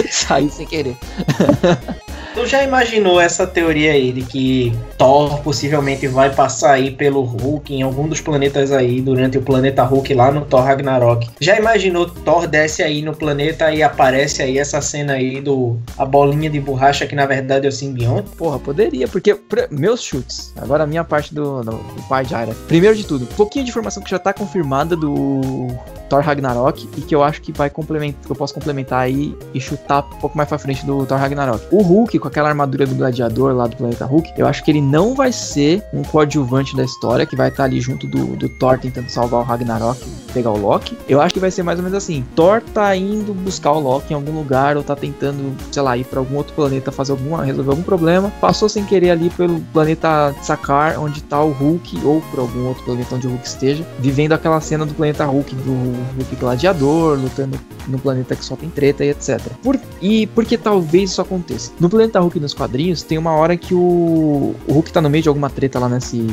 Saí 0.09 0.49
sem 0.49 0.65
querer. 0.65 0.95
Tu 2.33 2.45
já 2.45 2.63
imaginou 2.63 3.19
essa 3.19 3.45
teoria 3.45 3.91
aí 3.91 4.13
de 4.13 4.21
que 4.21 4.73
Thor 4.97 5.41
possivelmente 5.41 6.07
vai 6.07 6.33
passar 6.33 6.73
aí 6.73 6.89
pelo 6.89 7.23
Hulk 7.23 7.73
em 7.73 7.81
algum 7.81 8.07
dos 8.07 8.21
planetas 8.21 8.71
aí 8.71 9.01
durante 9.01 9.37
o 9.37 9.41
planeta 9.41 9.83
Hulk 9.83 10.13
lá 10.13 10.31
no 10.31 10.41
Thor 10.45 10.63
Ragnarok? 10.63 11.29
Já 11.41 11.57
imaginou 11.57 12.07
Thor 12.07 12.47
desce 12.47 12.81
aí 12.81 13.01
no 13.01 13.13
planeta 13.13 13.73
e 13.73 13.83
aparece 13.83 14.41
aí 14.41 14.57
essa 14.57 14.79
cena 14.79 15.13
aí 15.13 15.41
do 15.41 15.77
a 15.97 16.05
bolinha 16.05 16.49
de 16.49 16.59
borracha 16.59 17.05
que 17.05 17.15
na 17.15 17.25
verdade 17.25 17.65
é 17.65 17.69
o 17.69 17.71
simbionte? 17.71 18.29
Porra, 18.37 18.57
poderia, 18.57 19.09
porque 19.09 19.37
meus 19.69 20.01
chutes, 20.01 20.53
agora 20.55 20.85
a 20.85 20.87
minha 20.87 21.03
parte 21.03 21.35
do, 21.35 21.61
do, 21.61 21.71
do 21.71 22.03
pai 22.07 22.23
Jaira. 22.23 22.55
Primeiro 22.65 22.95
de 22.95 23.05
tudo, 23.05 23.23
um 23.23 23.35
pouquinho 23.35 23.65
de 23.65 23.71
informação 23.71 24.01
que 24.01 24.09
já 24.09 24.17
tá 24.17 24.31
confirmada 24.31 24.95
do 24.95 25.67
Thor 26.11 26.21
Ragnarok 26.21 26.89
e 26.97 27.01
que 27.01 27.15
eu 27.15 27.23
acho 27.23 27.41
que 27.41 27.53
vai 27.53 27.69
complementar, 27.69 28.21
que 28.25 28.31
eu 28.31 28.35
posso 28.35 28.53
complementar 28.53 28.99
aí 28.99 29.33
e 29.53 29.61
chutar 29.61 29.99
um 29.99 30.19
pouco 30.19 30.37
mais 30.37 30.47
pra 30.49 30.57
frente 30.57 30.85
do 30.85 31.05
Thor 31.05 31.17
Ragnarok. 31.17 31.65
O 31.71 31.81
Hulk 31.81 32.19
com 32.21 32.27
aquela 32.27 32.47
armadura 32.47 32.85
do 32.85 32.95
gladiador 32.95 33.53
lá 33.53 33.67
do 33.67 33.75
planeta 33.75 34.05
Hulk, 34.05 34.33
eu 34.37 34.47
acho 34.47 34.63
que 34.63 34.71
ele 34.71 34.81
não 34.81 35.13
vai 35.13 35.31
ser 35.31 35.83
um 35.93 36.03
coadjuvante 36.03 36.75
da 36.75 36.83
história, 36.83 37.25
que 37.25 37.35
vai 37.35 37.49
estar 37.49 37.65
ali 37.65 37.81
junto 37.81 38.07
do, 38.07 38.37
do 38.37 38.47
Thor 38.47 38.77
tentando 38.79 39.09
salvar 39.09 39.41
o 39.41 39.43
Ragnarok, 39.43 39.99
pegar 40.33 40.51
o 40.51 40.57
Loki. 40.57 40.97
Eu 41.07 41.19
acho 41.19 41.33
que 41.33 41.39
vai 41.39 41.51
ser 41.51 41.63
mais 41.63 41.79
ou 41.79 41.83
menos 41.83 41.97
assim: 41.97 42.23
Thor 42.35 42.61
tá 42.73 42.95
indo 42.95 43.33
buscar 43.33 43.71
o 43.71 43.79
Loki 43.79 44.13
em 44.13 44.15
algum 44.15 44.31
lugar, 44.31 44.77
ou 44.77 44.83
tá 44.83 44.95
tentando, 44.95 45.55
sei 45.71 45.81
lá, 45.81 45.97
ir 45.97 46.05
pra 46.05 46.19
algum 46.19 46.37
outro 46.37 46.53
planeta 46.53 46.91
fazer 46.91 47.11
alguma, 47.11 47.43
resolver 47.43 47.71
algum 47.71 47.83
problema. 47.83 48.31
Passou 48.39 48.69
sem 48.69 48.85
querer 48.85 49.11
ali 49.11 49.29
pelo 49.31 49.59
planeta 49.73 50.33
Sakar, 50.41 50.99
onde 50.99 51.21
tá 51.23 51.41
o 51.43 51.51
Hulk, 51.51 52.05
ou 52.05 52.21
por 52.21 52.39
algum 52.39 52.67
outro 52.67 52.83
planeta 52.83 53.15
onde 53.15 53.27
o 53.27 53.31
Hulk 53.31 53.47
esteja, 53.47 53.85
vivendo 53.99 54.33
aquela 54.33 54.61
cena 54.61 54.85
do 54.85 54.93
planeta 54.93 55.25
Hulk, 55.25 55.55
do 55.55 55.73
Hulk 56.17 56.35
gladiador, 56.35 57.19
lutando 57.19 57.59
no 57.87 57.99
planeta 57.99 58.35
que 58.35 58.45
só 58.45 58.55
tem 58.55 58.69
treta 58.69 59.03
e 59.03 59.09
etc. 59.09 59.39
Por, 59.63 59.79
e 60.01 60.27
talvez 60.61 61.11
isso 61.11 61.21
aconteça. 61.21 61.71
No 61.79 61.89
planeta 61.89 62.10
Hulk 62.19 62.39
nos 62.39 62.53
quadrinhos, 62.53 63.03
tem 63.03 63.17
uma 63.17 63.31
hora 63.31 63.55
que 63.55 63.73
o, 63.73 64.55
o 64.67 64.73
Hulk 64.73 64.91
tá 64.91 65.01
no 65.01 65.09
meio 65.09 65.23
de 65.23 65.29
alguma 65.29 65.49
treta 65.49 65.79
lá 65.79 65.87
nesse 65.87 66.27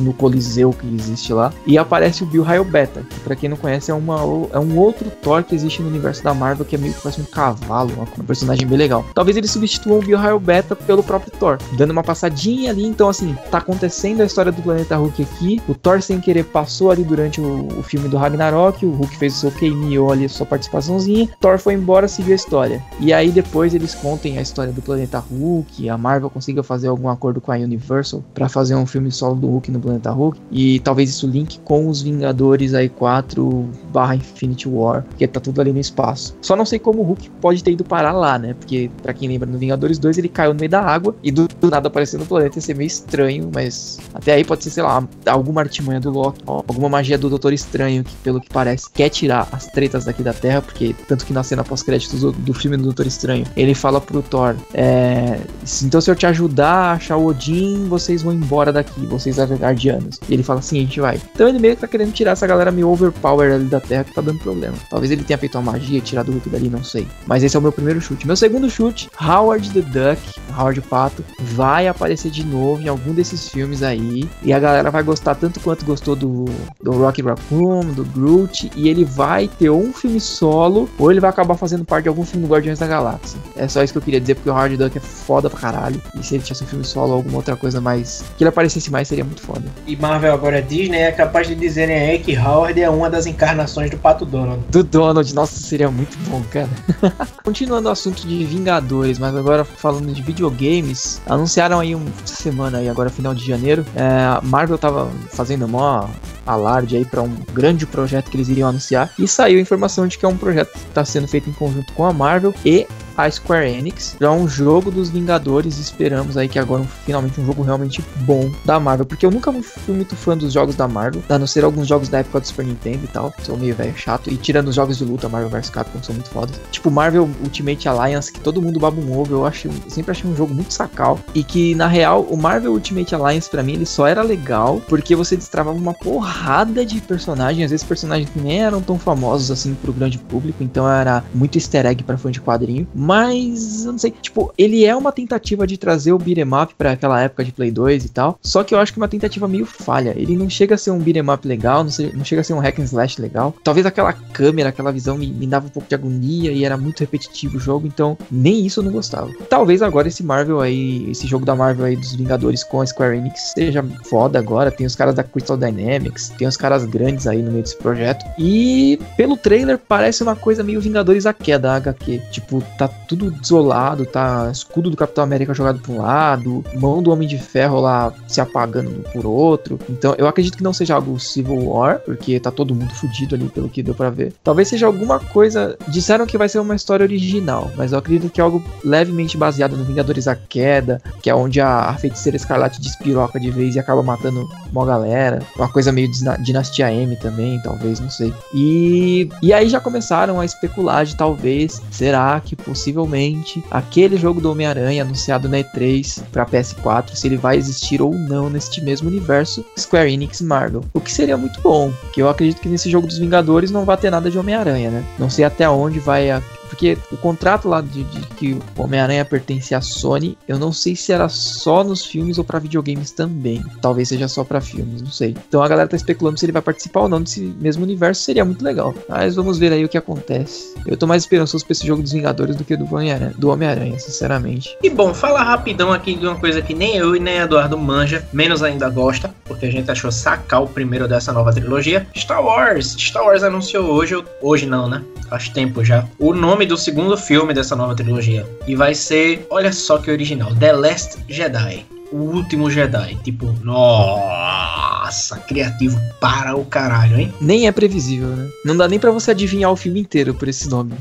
no 0.00 0.12
Coliseu 0.12 0.72
que 0.72 0.86
existe 0.94 1.32
lá. 1.32 1.52
E 1.66 1.78
aparece 1.78 2.22
o 2.22 2.26
Bill 2.26 2.42
Raio 2.42 2.64
Beta, 2.64 3.02
que 3.08 3.20
pra 3.20 3.36
quem 3.36 3.48
não 3.48 3.56
conhece 3.56 3.90
é, 3.90 3.94
uma, 3.94 4.16
é 4.52 4.58
um 4.58 4.78
outro 4.78 5.10
Thor 5.22 5.42
que 5.42 5.54
existe 5.54 5.82
no 5.82 5.88
universo 5.88 6.22
da 6.22 6.34
Marvel, 6.34 6.64
que 6.64 6.76
é 6.76 6.78
meio 6.78 6.94
que 6.94 7.00
parece 7.00 7.20
um 7.20 7.24
cavalo, 7.24 7.92
um 8.18 8.24
personagem 8.24 8.66
bem 8.66 8.78
legal. 8.78 9.04
Talvez 9.14 9.36
eles 9.36 9.50
substituam 9.50 9.98
o 9.98 10.02
Bill 10.02 10.18
Raio 10.18 10.40
Beta 10.40 10.74
pelo 10.74 11.02
próprio 11.02 11.32
Thor, 11.38 11.58
dando 11.76 11.90
uma 11.90 12.02
passadinha 12.02 12.70
ali. 12.70 12.86
Então, 12.86 13.08
assim, 13.08 13.36
tá 13.50 13.58
acontecendo 13.58 14.20
a 14.20 14.24
história 14.24 14.52
do 14.52 14.62
planeta 14.62 14.96
Hulk 14.96 15.22
aqui. 15.22 15.62
O 15.68 15.74
Thor, 15.74 16.02
sem 16.02 16.20
querer, 16.20 16.44
passou 16.44 16.90
ali 16.90 17.04
durante 17.04 17.40
o, 17.40 17.68
o 17.78 17.82
filme 17.82 18.08
do 18.08 18.16
Ragnarok. 18.16 18.84
O 18.84 18.92
Hulk 18.92 19.16
fez 19.16 19.36
o 19.36 19.38
seu 19.38 19.50
cameo 19.50 20.10
ali, 20.10 20.28
sua 20.28 20.46
participaçãozinha. 20.46 21.28
Thor 21.40 21.58
foi 21.58 21.74
embora, 21.74 22.08
seguiu 22.08 22.32
a 22.32 22.36
história. 22.36 22.82
E 23.00 23.12
aí 23.12 23.30
depois 23.30 23.74
eles 23.74 23.94
contem 23.94 24.38
a 24.38 24.42
história 24.42 24.72
do 24.72 24.82
planeta 24.82 25.18
Hulk. 25.18 25.88
A 25.88 25.98
Marvel 25.98 26.30
consiga 26.30 26.62
fazer 26.62 26.88
algum 26.88 27.08
acordo 27.08 27.40
com 27.40 27.52
a 27.52 27.56
Universal 27.56 28.22
para 28.34 28.48
fazer 28.48 28.74
um 28.74 28.86
filme 28.86 29.10
solo 29.10 29.34
do 29.34 29.46
Hulk 29.46 29.70
no 29.70 29.78
planeta 29.82 30.10
Hulk. 30.10 30.40
E 30.50 30.80
talvez 30.80 31.10
isso 31.10 31.26
link 31.26 31.60
com 31.60 31.88
os 31.88 32.02
Vingadores 32.02 32.74
aí 32.74 32.88
4 32.88 33.68
barra 33.92 34.16
Infinity 34.16 34.68
War, 34.68 35.04
que 35.16 35.26
tá 35.26 35.40
tudo 35.40 35.60
ali 35.60 35.72
no 35.72 35.80
espaço. 35.80 36.36
Só 36.40 36.56
não 36.56 36.64
sei 36.64 36.78
como 36.78 37.00
o 37.00 37.04
Hulk 37.04 37.30
pode 37.40 37.62
ter 37.62 37.72
ido 37.72 37.84
parar 37.84 38.12
lá, 38.12 38.38
né? 38.38 38.54
Porque, 38.54 38.90
para 39.02 39.12
quem 39.12 39.28
lembra, 39.28 39.48
no 39.48 39.58
Vingadores 39.58 39.98
2 39.98 40.18
ele 40.18 40.28
caiu 40.28 40.54
no 40.54 40.60
meio 40.60 40.70
da 40.70 40.80
água 40.80 41.14
e 41.22 41.30
do, 41.30 41.48
do 41.48 41.70
nada 41.70 41.88
apareceu 41.88 42.18
no 42.18 42.26
planeta 42.26 42.58
ia 42.58 42.62
ser 42.62 42.74
meio 42.74 42.86
estranho, 42.86 43.50
mas 43.52 43.98
até 44.14 44.34
aí 44.34 44.44
pode 44.44 44.64
ser, 44.64 44.70
sei 44.70 44.82
lá, 44.82 45.06
alguma 45.26 45.60
artimanha 45.60 46.00
do 46.00 46.10
Loki, 46.10 46.40
alguma 46.46 46.88
magia 46.88 47.18
do 47.18 47.28
Doutor 47.28 47.52
Estranho, 47.52 48.04
que 48.04 48.14
pelo 48.16 48.40
que 48.40 48.48
parece 48.48 48.90
quer 48.90 49.08
tirar 49.08 49.48
as 49.52 49.66
tretas 49.66 50.04
daqui 50.04 50.22
da 50.22 50.32
Terra, 50.32 50.62
porque 50.62 50.94
tanto 51.08 51.24
que 51.24 51.32
na 51.32 51.42
cena 51.42 51.64
pós-créditos 51.64 52.20
do, 52.20 52.32
do, 52.32 52.54
filme 52.54 52.76
do 52.76 52.84
Doutor 52.84 53.06
Estranho, 53.06 53.46
ele 53.56 53.74
fala 53.74 54.00
pro 54.00 54.22
Thor: 54.22 54.54
é, 54.74 55.38
então 55.82 56.00
se 56.00 56.10
eu 56.10 56.14
te 56.14 56.26
ajudar 56.26 56.72
a 56.72 56.92
achar 56.92 57.16
o 57.16 57.26
Odin, 57.26 57.86
vocês 57.88 58.22
vão 58.22 58.32
embora 58.32 58.72
daqui, 58.72 59.06
vocês 59.06 59.38
guardianos. 59.72 60.20
E 60.28 60.34
ele 60.34 60.42
fala 60.42 60.60
assim: 60.60 60.78
a 60.78 60.82
gente 60.82 61.00
vai. 61.00 61.20
Então 61.34 61.48
ele 61.48 61.58
meio 61.58 61.74
que 61.74 61.80
tá 61.80 61.88
querendo 61.88 62.12
tirar 62.12 62.32
essa 62.32 62.46
galera 62.46 62.70
meio 62.70 62.88
overpower 62.88 63.52
ali 63.52 63.64
da 63.64 63.80
Terra 63.80 64.04
que 64.04 64.14
tá 64.14 64.20
dando 64.20 64.38
problema. 64.38 64.74
Talvez 64.90 65.10
ele 65.10 65.24
tenha 65.24 65.38
feito 65.38 65.56
uma 65.58 65.72
magia 65.72 66.00
tirado 66.00 66.28
o 66.28 66.32
Hulk 66.32 66.48
dali, 66.48 66.68
não 66.68 66.84
sei. 66.84 67.06
Mas 67.26 67.42
esse 67.42 67.56
é 67.56 67.58
o 67.58 67.62
meu 67.62 67.72
primeiro 67.72 68.00
chute. 68.00 68.26
Meu 68.26 68.36
segundo 68.36 68.68
chute, 68.70 69.08
Howard 69.20 69.70
the 69.70 69.80
Duck, 69.80 70.20
Howard 70.56 70.80
Pato, 70.82 71.24
vai 71.38 71.88
aparecer 71.88 72.30
de 72.30 72.44
novo 72.44 72.82
em 72.82 72.88
algum 72.88 73.12
desses 73.12 73.48
filmes 73.48 73.82
aí. 73.82 74.28
E 74.42 74.52
a 74.52 74.58
galera 74.58 74.90
vai 74.90 75.02
gostar 75.02 75.34
tanto 75.34 75.60
quanto 75.60 75.84
gostou 75.84 76.14
do, 76.14 76.44
do 76.82 76.92
Rocky 76.92 77.22
Raccoon, 77.22 77.86
do 77.86 78.04
Groot. 78.04 78.70
E 78.76 78.88
ele 78.88 79.04
vai 79.04 79.48
ter 79.48 79.70
um 79.70 79.92
filme 79.92 80.20
solo, 80.20 80.88
ou 80.98 81.10
ele 81.10 81.20
vai 81.20 81.30
acabar 81.30 81.56
fazendo 81.56 81.84
parte 81.84 82.04
de 82.04 82.08
algum 82.08 82.24
filme 82.24 82.46
do 82.46 82.52
Guardiões 82.52 82.78
da 82.78 82.86
Galáxia. 82.86 83.38
É 83.56 83.68
só 83.68 83.82
isso 83.82 83.92
que 83.92 83.98
eu 83.98 84.02
queria 84.02 84.20
dizer, 84.20 84.34
porque 84.34 84.50
o 84.50 84.52
Howard 84.52 84.76
Duck 84.76 84.96
é 84.96 85.00
foda 85.00 85.48
pra 85.48 85.58
caralho. 85.60 86.00
E 86.18 86.22
se 86.24 86.34
ele 86.34 86.42
tivesse 86.42 86.64
um 86.64 86.66
filme 86.66 86.84
solo 86.84 87.10
ou 87.10 87.16
alguma 87.16 87.36
outra 87.38 87.56
coisa 87.56 87.80
mais. 87.80 88.24
que 88.36 88.44
ele 88.44 88.48
aparecesse 88.48 88.90
mais, 88.90 89.08
seria 89.08 89.24
muito 89.24 89.42
foda. 89.42 89.62
E 89.86 89.96
Marvel 89.96 90.32
agora 90.32 90.62
Disney 90.62 90.98
é 90.98 91.12
capaz 91.12 91.46
de 91.46 91.54
dizerem 91.54 91.96
aí 91.96 92.18
que 92.18 92.36
Howard 92.36 92.80
é 92.80 92.90
uma 92.90 93.08
das 93.08 93.26
encarnações 93.26 93.90
do 93.90 93.96
Pato 93.96 94.24
Donald. 94.24 94.62
Do 94.70 94.82
Donald, 94.82 95.34
nossa, 95.34 95.54
seria 95.54 95.90
muito 95.90 96.16
bom, 96.28 96.42
cara. 96.50 96.68
Continuando 97.44 97.88
o 97.88 97.92
assunto 97.92 98.26
de 98.26 98.44
Vingadores, 98.44 99.18
mas 99.18 99.34
agora 99.34 99.64
falando 99.64 100.12
de 100.12 100.22
videogames, 100.42 101.20
anunciaram 101.26 101.78
aí 101.78 101.94
uma 101.94 102.10
semana 102.24 102.78
aí, 102.78 102.88
agora 102.88 103.08
final 103.08 103.32
de 103.34 103.46
janeiro, 103.46 103.86
é, 103.94 104.44
Marvel 104.44 104.76
tava 104.76 105.10
fazendo 105.30 105.68
mó 105.68 106.08
alarde 106.46 106.96
aí 106.96 107.04
para 107.04 107.22
um 107.22 107.34
grande 107.52 107.86
projeto 107.86 108.30
que 108.30 108.36
eles 108.36 108.48
iriam 108.48 108.68
anunciar 108.68 109.12
e 109.18 109.26
saiu 109.26 109.58
a 109.58 109.62
informação 109.62 110.06
de 110.06 110.18
que 110.18 110.24
é 110.24 110.28
um 110.28 110.36
projeto 110.36 110.72
que 110.72 110.78
está 110.78 111.04
sendo 111.04 111.28
feito 111.28 111.48
em 111.48 111.52
conjunto 111.52 111.92
com 111.92 112.04
a 112.04 112.12
Marvel 112.12 112.54
e 112.64 112.86
a 113.16 113.30
Square 113.30 113.68
Enix 113.68 114.14
para 114.18 114.30
um 114.32 114.48
jogo 114.48 114.90
dos 114.90 115.10
Vingadores. 115.10 115.78
Esperamos 115.78 116.36
aí 116.36 116.48
que 116.48 116.58
agora 116.58 116.84
finalmente 117.04 117.40
um 117.40 117.46
jogo 117.46 117.62
realmente 117.62 118.02
bom 118.20 118.50
da 118.64 118.78
Marvel, 118.80 119.06
porque 119.06 119.26
eu 119.26 119.30
nunca 119.30 119.52
fui 119.52 119.94
muito 119.94 120.16
fã 120.16 120.36
dos 120.36 120.52
jogos 120.52 120.74
da 120.74 120.88
Marvel, 120.88 121.22
a 121.28 121.38
não 121.38 121.46
ser 121.46 121.64
alguns 121.64 121.86
jogos 121.86 122.08
da 122.08 122.18
época 122.18 122.40
do 122.40 122.46
Super 122.46 122.64
Nintendo 122.64 123.04
e 123.04 123.08
tal. 123.08 123.32
Sou 123.42 123.56
meio 123.56 123.74
velho 123.74 123.96
chato. 123.96 124.30
E 124.30 124.36
tirando 124.36 124.68
os 124.68 124.74
jogos 124.74 124.98
de 124.98 125.04
luta, 125.04 125.28
Marvel 125.28 125.50
vs 125.50 125.70
Capcom 125.70 126.02
são 126.02 126.14
muito 126.14 126.30
fodas. 126.30 126.60
Tipo 126.70 126.90
Marvel 126.90 127.28
Ultimate 127.42 127.88
Alliance, 127.88 128.32
que 128.32 128.40
todo 128.40 128.62
mundo 128.62 128.80
baba 128.80 129.00
um 129.00 129.18
ovo, 129.18 129.34
eu 129.34 129.46
acho, 129.46 129.68
eu 129.68 129.74
sempre 129.88 130.10
achei 130.10 130.28
um 130.28 130.36
jogo 130.36 130.54
muito 130.54 130.72
sacal 130.72 131.18
e 131.34 131.44
que 131.44 131.74
na 131.74 131.86
real 131.86 132.22
o 132.22 132.36
Marvel 132.36 132.72
Ultimate 132.72 133.14
Alliance 133.14 133.48
para 133.48 133.62
mim 133.62 133.74
ele 133.74 133.86
só 133.86 134.06
era 134.06 134.22
legal 134.22 134.80
porque 134.88 135.14
você 135.14 135.36
destravava 135.36 135.76
uma 135.76 135.94
porrada 136.32 136.84
de 136.84 137.00
personagens, 137.02 137.66
às 137.66 137.70
vezes 137.70 137.86
personagens 137.86 138.30
que 138.30 138.40
nem 138.40 138.62
eram 138.62 138.80
tão 138.80 138.98
famosos 138.98 139.50
assim 139.50 139.74
pro 139.74 139.92
grande 139.92 140.18
público, 140.18 140.64
então 140.64 140.88
era 140.88 141.22
muito 141.34 141.58
easter 141.58 141.84
egg 141.84 142.02
para 142.02 142.16
fã 142.16 142.30
de 142.30 142.40
quadrinho. 142.40 142.86
Mas, 142.94 143.84
eu 143.84 143.92
não 143.92 143.98
sei, 143.98 144.10
tipo, 144.10 144.52
ele 144.56 144.84
é 144.84 144.96
uma 144.96 145.12
tentativa 145.12 145.66
de 145.66 145.76
trazer 145.76 146.12
o 146.12 146.18
beat'em 146.18 146.48
up 146.54 146.74
pra 146.76 146.92
aquela 146.92 147.20
época 147.20 147.44
de 147.44 147.52
Play 147.52 147.70
2 147.70 148.06
e 148.06 148.08
tal. 148.08 148.38
Só 148.42 148.64
que 148.64 148.74
eu 148.74 148.78
acho 148.78 148.92
que 148.92 148.98
uma 148.98 149.08
tentativa 149.08 149.46
meio 149.46 149.66
falha. 149.66 150.14
Ele 150.16 150.36
não 150.36 150.48
chega 150.48 150.74
a 150.74 150.78
ser 150.78 150.90
um 150.90 150.98
beat'em 150.98 151.28
up 151.30 151.46
legal, 151.46 151.84
não, 151.84 151.90
sei, 151.90 152.12
não 152.12 152.24
chega 152.24 152.40
a 152.40 152.44
ser 152.44 152.54
um 152.54 152.60
hack 152.60 152.78
and 152.78 152.84
slash 152.84 153.20
legal. 153.20 153.54
Talvez 153.62 153.84
aquela 153.84 154.12
câmera, 154.12 154.70
aquela 154.70 154.90
visão 154.90 155.18
me, 155.18 155.26
me 155.26 155.46
dava 155.46 155.66
um 155.66 155.70
pouco 155.70 155.88
de 155.88 155.94
agonia 155.94 156.50
e 156.50 156.64
era 156.64 156.76
muito 156.76 157.00
repetitivo 157.00 157.58
o 157.58 157.60
jogo, 157.60 157.86
então 157.86 158.16
nem 158.30 158.64
isso 158.64 158.80
eu 158.80 158.84
não 158.84 158.92
gostava. 158.92 159.30
Talvez 159.50 159.82
agora 159.82 160.08
esse 160.08 160.22
Marvel 160.22 160.60
aí, 160.60 161.10
esse 161.10 161.26
jogo 161.26 161.44
da 161.44 161.54
Marvel 161.54 161.84
aí 161.84 161.96
dos 161.96 162.14
Vingadores 162.14 162.64
com 162.64 162.80
a 162.80 162.86
Square 162.86 163.18
Enix 163.18 163.52
seja 163.54 163.84
foda 164.08 164.38
agora. 164.38 164.70
Tem 164.70 164.86
os 164.86 164.96
caras 164.96 165.14
da 165.14 165.22
Crystal 165.22 165.56
Dynamics, 165.56 166.21
tem 166.30 166.46
os 166.46 166.56
caras 166.56 166.84
grandes 166.84 167.26
aí 167.26 167.42
no 167.42 167.50
meio 167.50 167.62
desse 167.62 167.76
projeto. 167.76 168.24
E 168.38 168.98
pelo 169.16 169.36
trailer 169.36 169.78
parece 169.78 170.22
uma 170.22 170.36
coisa 170.36 170.62
meio 170.62 170.80
Vingadores 170.80 171.26
a 171.26 171.32
queda, 171.32 171.74
HQ. 171.76 172.20
Tipo, 172.30 172.62
tá 172.76 172.88
tudo 172.88 173.30
desolado, 173.30 174.04
tá? 174.04 174.50
Escudo 174.52 174.90
do 174.90 174.96
Capitão 174.96 175.24
América 175.24 175.54
jogado 175.54 175.80
para 175.80 175.92
um 175.92 176.02
lado, 176.02 176.64
mão 176.74 177.02
do 177.02 177.10
Homem 177.10 177.28
de 177.28 177.38
Ferro 177.38 177.80
lá 177.80 178.12
se 178.26 178.40
apagando 178.40 179.04
por 179.12 179.26
outro. 179.26 179.78
Então, 179.88 180.14
eu 180.18 180.26
acredito 180.26 180.56
que 180.56 180.62
não 180.62 180.72
seja 180.72 180.94
algo 180.94 181.18
Civil 181.18 181.68
War, 181.68 182.00
porque 182.00 182.38
tá 182.40 182.50
todo 182.50 182.74
mundo 182.74 182.92
fudido 182.94 183.34
ali 183.34 183.48
pelo 183.48 183.68
que 183.68 183.82
deu 183.82 183.94
para 183.94 184.10
ver. 184.10 184.32
Talvez 184.42 184.68
seja 184.68 184.86
alguma 184.86 185.18
coisa. 185.18 185.76
Disseram 185.88 186.26
que 186.26 186.38
vai 186.38 186.48
ser 186.48 186.58
uma 186.58 186.74
história 186.74 187.04
original, 187.04 187.70
mas 187.76 187.92
eu 187.92 187.98
acredito 187.98 188.30
que 188.30 188.40
é 188.40 188.44
algo 188.44 188.62
levemente 188.84 189.36
baseado 189.36 189.76
no 189.76 189.84
Vingadores 189.84 190.28
a 190.28 190.34
Queda, 190.34 191.00
que 191.22 191.30
é 191.30 191.34
onde 191.34 191.60
a, 191.60 191.90
a 191.90 191.94
feiticeira 191.94 192.36
escarlate 192.36 192.80
despiroca 192.80 193.38
de 193.38 193.50
vez 193.50 193.74
e 193.74 193.78
acaba 193.78 194.02
matando 194.02 194.48
uma 194.72 194.84
galera. 194.84 195.42
Uma 195.56 195.68
coisa 195.68 195.92
meio 195.92 196.10
Dinastia 196.40 196.92
M 196.92 197.16
também, 197.16 197.60
talvez, 197.62 198.00
não 198.00 198.10
sei. 198.10 198.32
E, 198.54 199.28
e 199.42 199.52
aí 199.52 199.68
já 199.68 199.80
começaram 199.80 200.40
a 200.40 200.44
especular 200.44 201.04
de 201.04 201.16
talvez, 201.16 201.80
será 201.90 202.40
que 202.40 202.54
possivelmente 202.54 203.62
aquele 203.70 204.16
jogo 204.16 204.40
do 204.40 204.50
Homem-Aranha 204.50 205.02
anunciado 205.02 205.48
na 205.48 205.58
E3 205.58 206.22
para 206.30 206.46
PS4, 206.46 207.14
se 207.14 207.26
ele 207.26 207.36
vai 207.36 207.56
existir 207.56 208.02
ou 208.02 208.14
não 208.14 208.50
neste 208.50 208.80
mesmo 208.80 209.08
universo 209.08 209.64
Square 209.78 210.12
Enix 210.12 210.40
Marvel. 210.40 210.84
O 210.92 211.00
que 211.00 211.12
seria 211.12 211.36
muito 211.36 211.60
bom, 211.60 211.92
que 212.12 212.20
eu 212.20 212.28
acredito 212.28 212.60
que 212.60 212.68
nesse 212.68 212.90
jogo 212.90 213.06
dos 213.06 213.18
Vingadores 213.18 213.70
não 213.70 213.84
vai 213.84 213.96
ter 213.96 214.10
nada 214.10 214.30
de 214.30 214.38
Homem-Aranha, 214.38 214.90
né? 214.90 215.04
Não 215.18 215.30
sei 215.30 215.44
até 215.44 215.68
onde 215.68 215.98
vai 215.98 216.30
a 216.30 216.42
porque 216.72 216.96
o 217.12 217.18
contrato 217.18 217.68
lá 217.68 217.82
de, 217.82 218.02
de 218.02 218.20
que 218.28 218.54
o 218.54 218.82
Homem-Aranha 218.82 219.26
pertence 219.26 219.74
à 219.74 219.82
Sony, 219.82 220.38
eu 220.48 220.58
não 220.58 220.72
sei 220.72 220.96
se 220.96 221.12
era 221.12 221.28
só 221.28 221.84
nos 221.84 222.06
filmes 222.06 222.38
ou 222.38 222.44
para 222.44 222.58
videogames 222.58 223.10
também. 223.10 223.62
Talvez 223.82 224.08
seja 224.08 224.26
só 224.26 224.42
para 224.42 224.58
filmes, 224.58 225.02
não 225.02 225.10
sei. 225.10 225.36
Então 225.48 225.62
a 225.62 225.68
galera 225.68 225.86
tá 225.86 225.96
especulando 225.96 226.38
se 226.38 226.46
ele 226.46 226.52
vai 226.52 226.62
participar 226.62 227.00
ou 227.00 227.08
não 227.10 227.20
desse 227.20 227.40
mesmo 227.60 227.84
universo, 227.84 228.22
seria 228.22 228.42
muito 228.42 228.64
legal. 228.64 228.94
Mas 229.06 229.34
vamos 229.34 229.58
ver 229.58 229.70
aí 229.70 229.84
o 229.84 229.88
que 229.88 229.98
acontece. 229.98 230.74
Eu 230.86 230.96
tô 230.96 231.06
mais 231.06 231.24
esperançoso 231.24 231.62
pra 231.64 231.72
esse 231.72 231.86
jogo 231.86 232.02
dos 232.02 232.12
Vingadores 232.12 232.56
do 232.56 232.64
que 232.64 232.74
do 232.74 232.86
Homem-Aranha, 232.86 233.34
Homem-Aranha, 233.52 233.98
sinceramente. 233.98 234.76
E 234.82 234.88
bom, 234.88 235.12
fala 235.12 235.42
rapidão 235.42 235.92
aqui 235.92 236.14
de 236.14 236.26
uma 236.26 236.36
coisa 236.36 236.62
que 236.62 236.74
nem 236.74 236.96
eu 236.96 237.14
e 237.14 237.20
nem 237.20 237.36
Eduardo 237.36 237.76
manja, 237.76 238.26
menos 238.32 238.62
ainda 238.62 238.88
gosta, 238.88 239.32
porque 239.52 239.66
a 239.66 239.70
gente 239.70 239.90
achou 239.90 240.10
sacar 240.10 240.62
o 240.62 240.66
primeiro 240.66 241.06
dessa 241.06 241.32
nova 241.32 241.52
trilogia. 241.52 242.06
Star 242.16 242.42
Wars. 242.42 242.96
Star 242.98 243.24
Wars 243.24 243.42
anunciou 243.42 243.90
hoje, 243.90 244.22
hoje 244.40 244.66
não, 244.66 244.88
né? 244.88 245.02
Faz 245.28 245.48
tempo 245.50 245.84
já. 245.84 246.06
O 246.18 246.32
nome 246.32 246.64
do 246.64 246.76
segundo 246.76 247.16
filme 247.16 247.52
dessa 247.52 247.76
nova 247.76 247.94
trilogia. 247.94 248.46
E 248.66 248.74
vai 248.74 248.94
ser, 248.94 249.46
olha 249.50 249.72
só 249.72 249.98
que 249.98 250.10
original, 250.10 250.54
The 250.54 250.72
Last 250.72 251.18
Jedi. 251.28 251.84
O 252.10 252.16
último 252.16 252.70
Jedi. 252.70 253.16
Tipo, 253.22 253.54
nossa, 253.62 255.36
criativo 255.38 255.98
para 256.20 256.56
o 256.56 256.64
caralho, 256.64 257.18
hein? 257.18 257.32
Nem 257.40 257.66
é 257.66 257.72
previsível, 257.72 258.28
né? 258.28 258.48
Não 258.64 258.76
dá 258.76 258.88
nem 258.88 258.98
para 258.98 259.10
você 259.10 259.30
adivinhar 259.30 259.70
o 259.70 259.76
filme 259.76 260.00
inteiro 260.00 260.34
por 260.34 260.48
esse 260.48 260.68
nome. 260.68 260.94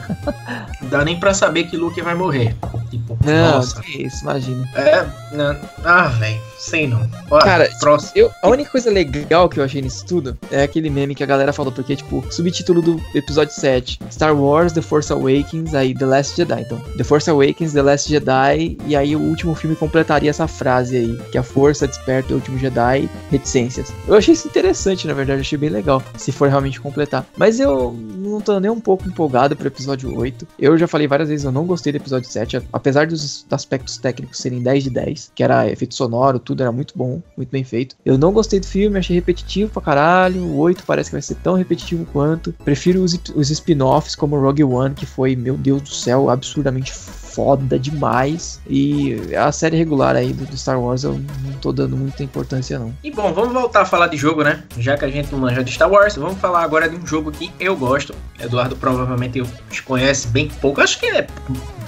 dá 0.90 1.04
nem 1.04 1.18
para 1.18 1.32
saber 1.34 1.64
que 1.64 1.76
Luke 1.76 2.00
vai 2.00 2.14
morrer. 2.14 2.54
Tipo, 2.90 3.16
não, 3.24 3.52
nossa. 3.52 3.80
que 3.80 4.02
isso, 4.02 4.22
imagina. 4.22 4.68
É, 4.74 5.06
não, 5.32 5.56
ah, 5.84 6.08
velho. 6.08 6.40
Sei 6.58 6.86
não. 6.86 7.08
Cara, 7.42 7.70
próximo. 7.80 8.12
Eu, 8.14 8.30
a 8.42 8.48
única 8.48 8.70
coisa 8.70 8.90
legal 8.90 9.48
que 9.48 9.58
eu 9.58 9.64
achei 9.64 9.80
nisso 9.80 10.04
tudo 10.04 10.36
é 10.50 10.62
aquele 10.62 10.90
meme 10.90 11.14
que 11.14 11.22
a 11.22 11.26
galera 11.26 11.54
falou, 11.54 11.72
porque, 11.72 11.96
tipo, 11.96 12.22
subtítulo 12.30 12.82
do 12.82 13.00
episódio 13.14 13.54
7: 13.54 13.98
Star 14.10 14.36
Wars 14.36 14.72
The 14.72 14.82
Force 14.82 15.10
Awakens, 15.10 15.74
aí 15.74 15.94
The 15.94 16.04
Last 16.04 16.36
Jedi. 16.36 16.60
Então, 16.60 16.78
The 16.98 17.04
Force 17.04 17.30
Awakens, 17.30 17.72
The 17.72 17.82
Last 17.82 18.08
Jedi, 18.10 18.76
e 18.86 18.94
aí 18.94 19.16
o 19.16 19.20
último 19.20 19.54
filme 19.54 19.74
completaria 19.74 20.28
essa 20.28 20.46
frase 20.46 20.96
aí: 20.98 21.16
que 21.32 21.38
a 21.38 21.42
força 21.42 21.86
desperta 21.86 22.34
o 22.34 22.36
último 22.36 22.58
Jedi, 22.58 23.08
reticências. 23.30 23.90
Eu 24.06 24.14
achei 24.14 24.34
isso 24.34 24.46
interessante, 24.46 25.06
na 25.06 25.14
verdade, 25.14 25.40
achei 25.40 25.56
bem 25.56 25.70
legal, 25.70 26.02
se 26.16 26.30
for 26.30 26.48
realmente 26.48 26.78
completar. 26.78 27.24
Mas 27.38 27.58
eu 27.58 27.92
não 27.92 28.40
tô 28.40 28.60
nem 28.60 28.70
um 28.70 28.80
pouco 28.80 29.08
empolgado 29.08 29.56
pro 29.56 29.66
episódio 29.66 30.14
8. 30.14 30.46
Eu 30.58 30.76
já 30.76 30.86
falei 30.86 31.06
várias 31.06 31.30
vezes, 31.30 31.44
eu 31.44 31.52
não 31.52 31.64
gostei 31.64 31.92
do 31.92 31.96
episódio 31.96 32.30
7, 32.30 32.62
apesar 32.80 33.06
dos 33.06 33.46
aspectos 33.50 33.98
técnicos 33.98 34.38
serem 34.38 34.62
10 34.62 34.84
de 34.84 34.90
10, 34.90 35.32
que 35.34 35.44
era 35.44 35.70
efeito 35.70 35.94
sonoro, 35.94 36.38
tudo 36.38 36.62
era 36.62 36.72
muito 36.72 36.96
bom, 36.96 37.22
muito 37.36 37.50
bem 37.50 37.62
feito. 37.62 37.94
Eu 38.04 38.18
não 38.18 38.32
gostei 38.32 38.58
do 38.58 38.66
filme, 38.66 38.98
achei 38.98 39.14
repetitivo 39.14 39.70
pra 39.70 39.82
caralho. 39.82 40.42
O 40.42 40.58
8 40.58 40.84
parece 40.86 41.10
que 41.10 41.14
vai 41.14 41.22
ser 41.22 41.36
tão 41.36 41.54
repetitivo 41.54 42.06
quanto. 42.06 42.52
Prefiro 42.64 43.02
os, 43.02 43.18
os 43.34 43.50
spin-offs 43.50 44.16
como 44.16 44.40
Rogue 44.40 44.64
One, 44.64 44.94
que 44.94 45.06
foi, 45.06 45.36
meu 45.36 45.56
Deus 45.56 45.82
do 45.82 45.90
céu, 45.90 46.30
absurdamente 46.30 46.92
foda 47.32 47.78
demais. 47.78 48.60
E 48.68 49.34
a 49.36 49.50
série 49.52 49.76
regular 49.76 50.16
aí 50.16 50.32
do, 50.32 50.56
Star 50.56 50.80
Wars 50.80 51.04
eu 51.04 51.14
não 51.14 51.52
tô 51.60 51.72
dando 51.72 51.96
muita 51.96 52.22
importância, 52.22 52.78
não. 52.78 52.94
E 53.02 53.10
bom, 53.10 53.32
vamos 53.32 53.52
voltar 53.52 53.82
a 53.82 53.86
falar 53.86 54.08
de 54.08 54.16
jogo, 54.16 54.42
né? 54.42 54.62
Já 54.78 54.96
que 54.96 55.04
a 55.04 55.10
gente 55.10 55.30
não 55.32 55.38
manja 55.38 55.62
de 55.62 55.72
Star 55.72 55.90
Wars, 55.90 56.16
vamos 56.16 56.38
falar 56.38 56.62
agora 56.62 56.88
de 56.88 56.96
um 56.96 57.06
jogo 57.06 57.30
que 57.30 57.50
eu 57.58 57.76
gosto. 57.76 58.14
Eduardo 58.38 58.76
provavelmente 58.76 59.42
conhece 59.84 60.28
bem 60.28 60.48
pouco. 60.60 60.80
Acho 60.80 60.98
que 60.98 61.06
é 61.06 61.26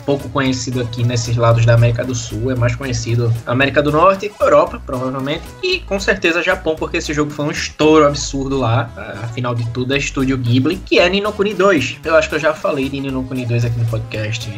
pouco 0.05 0.29
conhecido 0.29 0.81
aqui 0.81 1.05
nesses 1.05 1.37
lados 1.37 1.65
da 1.65 1.75
América 1.75 2.05
do 2.05 2.15
Sul, 2.15 2.51
é 2.51 2.55
mais 2.55 2.75
conhecido 2.75 3.33
América 3.47 3.83
do 3.83 3.91
Norte, 3.91 4.31
Europa, 4.41 4.81
provavelmente, 4.85 5.43
e 5.63 5.81
com 5.81 5.99
certeza 5.99 6.43
Japão, 6.43 6.75
porque 6.77 6.99
esse 6.99 7.13
jogo 7.13 7.31
foi 7.31 7.47
um 7.47 7.51
estouro 7.51 8.07
absurdo 8.07 8.59
lá, 8.59 8.91
afinal 9.23 9.55
de 9.55 9.69
tudo 9.71 9.95
é 9.95 9.99
Estúdio 9.99 10.37
Ghibli, 10.37 10.77
que 10.77 10.99
é 10.99 11.09
Nino 11.09 11.33
Kuni 11.33 11.55
2. 11.55 12.01
Eu 12.05 12.17
acho 12.17 12.29
que 12.29 12.35
eu 12.35 12.41
já 12.41 12.53
falei 12.53 12.89
de 12.89 13.01
Nino 13.01 13.23
Kuni 13.25 13.47
2 13.47 13.65
aqui 13.65 13.79
no 13.79 13.87
podcast. 13.87 14.51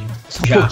Já, 0.44 0.68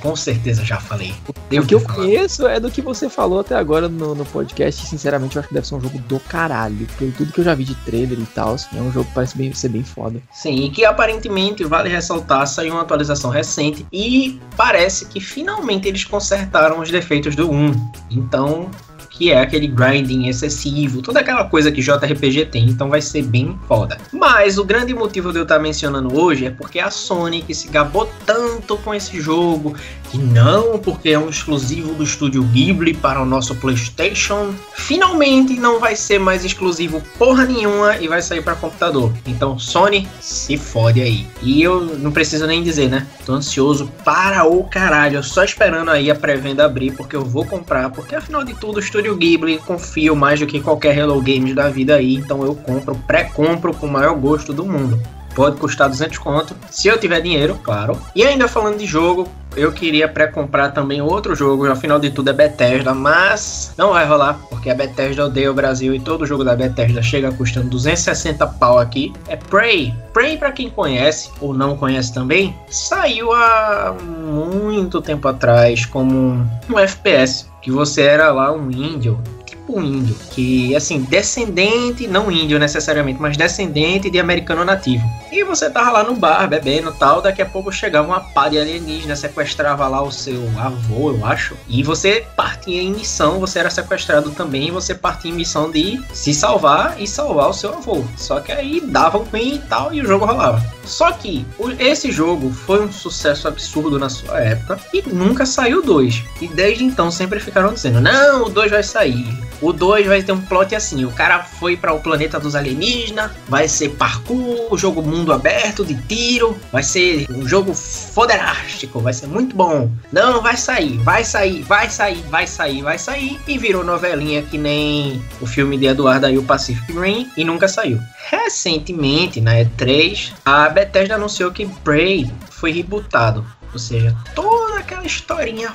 com 0.00 0.16
certeza 0.16 0.64
já 0.64 0.78
falei. 0.78 1.14
Devo 1.48 1.64
o 1.64 1.68
que 1.68 1.74
eu 1.74 1.80
falar. 1.80 1.94
conheço 1.94 2.46
é 2.46 2.60
do 2.60 2.70
que 2.70 2.82
você 2.82 3.08
falou 3.08 3.40
até 3.40 3.54
agora 3.54 3.88
no, 3.88 4.14
no 4.14 4.24
podcast, 4.26 4.84
e 4.84 4.86
sinceramente 4.86 5.36
eu 5.36 5.40
acho 5.40 5.48
que 5.48 5.54
deve 5.54 5.66
ser 5.66 5.74
um 5.74 5.80
jogo 5.80 5.98
do 6.00 6.20
caralho, 6.20 6.86
porque 6.86 7.12
tudo 7.16 7.32
que 7.32 7.40
eu 7.40 7.44
já 7.44 7.54
vi 7.54 7.64
de 7.64 7.74
trailer 7.76 8.18
e 8.18 8.26
tal, 8.26 8.56
é 8.74 8.80
um 8.80 8.92
jogo 8.92 9.06
que 9.06 9.14
parece 9.14 9.36
bem, 9.36 9.52
ser 9.52 9.68
bem 9.68 9.82
foda. 9.82 10.20
Sim, 10.32 10.54
e 10.56 10.70
que 10.70 10.84
aparentemente, 10.84 11.64
vale 11.64 11.88
ressaltar, 11.88 12.46
saiu 12.46 12.74
uma 12.74 12.82
atualização 12.82 13.30
recente 13.30 13.86
e 13.92 14.40
parece 14.56 15.06
que 15.06 15.20
finalmente 15.20 15.88
eles 15.88 16.04
consertaram 16.04 16.80
os 16.80 16.90
defeitos 16.90 17.34
do 17.34 17.50
1. 17.50 17.90
Então, 18.10 18.70
que 19.18 19.32
é 19.32 19.40
aquele 19.40 19.66
grinding 19.66 20.28
excessivo, 20.28 21.02
toda 21.02 21.18
aquela 21.18 21.44
coisa 21.44 21.72
que 21.72 21.82
JRPG 21.82 22.46
tem, 22.46 22.68
então 22.68 22.88
vai 22.88 23.02
ser 23.02 23.22
bem 23.22 23.58
foda. 23.66 23.98
Mas 24.12 24.58
o 24.58 24.64
grande 24.64 24.94
motivo 24.94 25.32
de 25.32 25.40
eu 25.40 25.42
estar 25.42 25.58
mencionando 25.58 26.16
hoje 26.16 26.46
é 26.46 26.50
porque 26.50 26.78
a 26.78 26.88
Sony 26.88 27.42
que 27.42 27.52
se 27.52 27.66
gabou 27.66 28.08
tanto 28.24 28.76
com 28.76 28.94
esse 28.94 29.20
jogo, 29.20 29.74
que 30.08 30.16
não 30.16 30.78
porque 30.78 31.10
é 31.10 31.18
um 31.18 31.28
exclusivo 31.28 31.94
do 31.94 32.04
estúdio 32.04 32.44
Ghibli 32.44 32.94
para 32.94 33.20
o 33.20 33.26
nosso 33.26 33.56
PlayStation, 33.56 34.54
finalmente 34.72 35.54
não 35.54 35.80
vai 35.80 35.96
ser 35.96 36.20
mais 36.20 36.44
exclusivo 36.44 37.02
porra 37.18 37.44
nenhuma 37.44 37.96
e 37.96 38.06
vai 38.06 38.22
sair 38.22 38.42
para 38.42 38.54
computador. 38.54 39.12
Então 39.26 39.58
Sony, 39.58 40.06
se 40.20 40.56
fode 40.56 41.00
aí. 41.00 41.26
E 41.42 41.60
eu 41.60 41.80
não 41.98 42.12
preciso 42.12 42.46
nem 42.46 42.62
dizer, 42.62 42.88
né? 42.88 43.04
Tô 43.26 43.32
ansioso 43.32 43.90
para 44.04 44.44
o 44.44 44.62
caralho, 44.62 45.24
só 45.24 45.42
esperando 45.42 45.90
aí 45.90 46.08
a 46.08 46.14
pré-venda 46.14 46.64
abrir 46.64 46.92
porque 46.92 47.16
eu 47.16 47.24
vou 47.24 47.44
comprar, 47.44 47.90
porque 47.90 48.14
afinal 48.14 48.44
de 48.44 48.54
tudo 48.54 48.76
o 48.76 48.80
estúdio 48.80 49.07
Estúdio 49.08 49.16
Ghibli 49.16 49.58
confio 49.58 50.14
mais 50.14 50.38
do 50.38 50.46
que 50.46 50.60
qualquer 50.60 50.96
Hello 50.98 51.18
Games 51.22 51.54
da 51.54 51.70
vida 51.70 51.94
aí, 51.94 52.14
então 52.14 52.44
eu 52.44 52.54
compro, 52.54 52.94
pré-compro 52.94 53.72
com 53.72 53.86
o 53.86 53.90
maior 53.90 54.14
gosto 54.14 54.52
do 54.52 54.66
mundo. 54.66 55.00
Pode 55.38 55.56
custar 55.58 55.88
200 55.88 56.18
conto, 56.18 56.56
se 56.68 56.88
eu 56.88 56.98
tiver 56.98 57.20
dinheiro, 57.20 57.54
claro. 57.62 57.96
E 58.12 58.24
ainda 58.24 58.48
falando 58.48 58.76
de 58.76 58.86
jogo, 58.86 59.28
eu 59.56 59.70
queria 59.70 60.08
pré-comprar 60.08 60.72
também 60.72 61.00
outro 61.00 61.32
jogo, 61.36 61.70
afinal 61.70 62.00
de 62.00 62.10
tudo 62.10 62.30
é 62.30 62.32
Bethesda, 62.32 62.92
mas 62.92 63.72
não 63.78 63.90
vai 63.90 64.04
rolar, 64.04 64.40
porque 64.50 64.68
a 64.68 64.74
Bethesda 64.74 65.26
odeia 65.26 65.48
o 65.48 65.54
Brasil 65.54 65.94
e 65.94 66.00
todo 66.00 66.26
jogo 66.26 66.42
da 66.42 66.56
Bethesda 66.56 67.00
chega 67.00 67.30
custando 67.30 67.70
260 67.70 68.44
pau 68.48 68.80
aqui. 68.80 69.12
É 69.28 69.36
Prey. 69.36 69.94
Prey, 70.12 70.36
para 70.36 70.50
quem 70.50 70.68
conhece 70.68 71.30
ou 71.40 71.54
não 71.54 71.76
conhece 71.76 72.12
também, 72.12 72.52
saiu 72.68 73.32
há 73.32 73.94
muito 74.02 75.00
tempo 75.00 75.28
atrás 75.28 75.86
como 75.86 76.44
um 76.68 76.78
FPS 76.80 77.48
que 77.62 77.70
você 77.70 78.02
era 78.02 78.32
lá 78.32 78.50
um 78.52 78.72
índio 78.72 79.22
tipo 79.68 79.80
índio, 79.80 80.16
que 80.30 80.74
assim, 80.74 81.02
descendente, 81.02 82.06
não 82.06 82.32
índio 82.32 82.58
necessariamente, 82.58 83.20
mas 83.20 83.36
descendente 83.36 84.10
de 84.10 84.18
americano 84.18 84.64
nativo. 84.64 85.04
E 85.30 85.44
você 85.44 85.68
tava 85.68 85.90
lá 85.90 86.02
no 86.02 86.14
bar 86.14 86.48
bebendo 86.48 86.90
tal, 86.92 87.20
daqui 87.20 87.42
a 87.42 87.46
pouco 87.46 87.70
chegava 87.70 88.08
uma 88.08 88.20
pá 88.20 88.48
de 88.48 88.58
alienígena, 88.58 89.14
sequestrava 89.14 89.86
lá 89.86 90.02
o 90.02 90.10
seu 90.10 90.48
avô, 90.58 91.10
eu 91.10 91.26
acho, 91.26 91.54
e 91.68 91.82
você 91.82 92.24
partia 92.34 92.80
em 92.80 92.92
missão, 92.92 93.38
você 93.38 93.58
era 93.58 93.70
sequestrado 93.70 94.30
também, 94.30 94.68
e 94.68 94.70
você 94.70 94.94
partia 94.94 95.30
em 95.30 95.34
missão 95.34 95.70
de 95.70 96.00
se 96.12 96.32
salvar 96.32 96.96
e 96.98 97.06
salvar 97.06 97.50
o 97.50 97.54
seu 97.54 97.74
avô. 97.74 98.02
Só 98.16 98.40
que 98.40 98.50
aí 98.50 98.80
dava 98.80 99.18
ruim 99.18 99.56
e 99.56 99.58
tal, 99.58 99.92
e 99.92 100.00
o 100.00 100.06
jogo 100.06 100.24
rolava. 100.24 100.64
Só 100.84 101.12
que 101.12 101.46
esse 101.78 102.10
jogo 102.10 102.50
foi 102.50 102.80
um 102.80 102.90
sucesso 102.90 103.46
absurdo 103.46 103.98
na 103.98 104.08
sua 104.08 104.40
época 104.40 104.80
e 104.92 105.02
nunca 105.02 105.44
saiu 105.44 105.82
dois. 105.82 106.24
E 106.40 106.48
desde 106.48 106.82
então 106.82 107.10
sempre 107.10 107.38
ficaram 107.38 107.74
dizendo: 107.74 108.00
não, 108.00 108.44
o 108.44 108.48
2 108.48 108.70
vai 108.70 108.82
sair. 108.82 109.26
O 109.60 109.72
2 109.72 110.06
vai 110.06 110.22
ter 110.22 110.32
um 110.32 110.40
plot 110.40 110.74
assim: 110.74 111.04
o 111.04 111.10
cara 111.10 111.42
foi 111.42 111.76
para 111.76 111.92
o 111.92 112.00
planeta 112.00 112.38
dos 112.38 112.54
alienígenas, 112.54 113.30
vai 113.48 113.68
ser 113.68 113.90
parkour, 113.90 114.76
jogo 114.76 115.02
mundo 115.02 115.32
aberto 115.32 115.84
de 115.84 115.94
tiro, 116.02 116.56
vai 116.72 116.82
ser 116.82 117.26
um 117.30 117.46
jogo 117.46 117.74
foderástico, 117.74 119.00
vai 119.00 119.12
ser 119.12 119.26
muito 119.26 119.56
bom. 119.56 119.90
Não, 120.12 120.40
vai 120.40 120.56
sair, 120.56 120.96
vai 120.98 121.24
sair, 121.24 121.62
vai 121.62 121.90
sair, 121.90 122.22
vai 122.30 122.46
sair, 122.46 122.82
vai 122.82 122.98
sair. 122.98 123.40
E 123.46 123.58
virou 123.58 123.84
novelinha 123.84 124.42
que 124.42 124.58
nem 124.58 125.22
o 125.40 125.46
filme 125.46 125.76
de 125.76 125.86
Eduardo 125.86 126.26
aí, 126.26 126.38
o 126.38 126.42
Pacific 126.42 126.92
Rim, 126.92 127.30
e 127.36 127.44
nunca 127.44 127.66
saiu. 127.68 127.98
Recentemente, 128.30 129.40
na 129.40 129.54
E3, 129.54 130.32
a 130.44 130.68
Bethesda 130.68 131.14
anunciou 131.14 131.50
que 131.50 131.66
Prey 131.82 132.30
foi 132.50 132.72
rebootado. 132.72 133.44
Ou 133.72 133.78
seja, 133.78 134.16
toda 134.34 134.78
aquela 134.78 135.04
historinha 135.04 135.72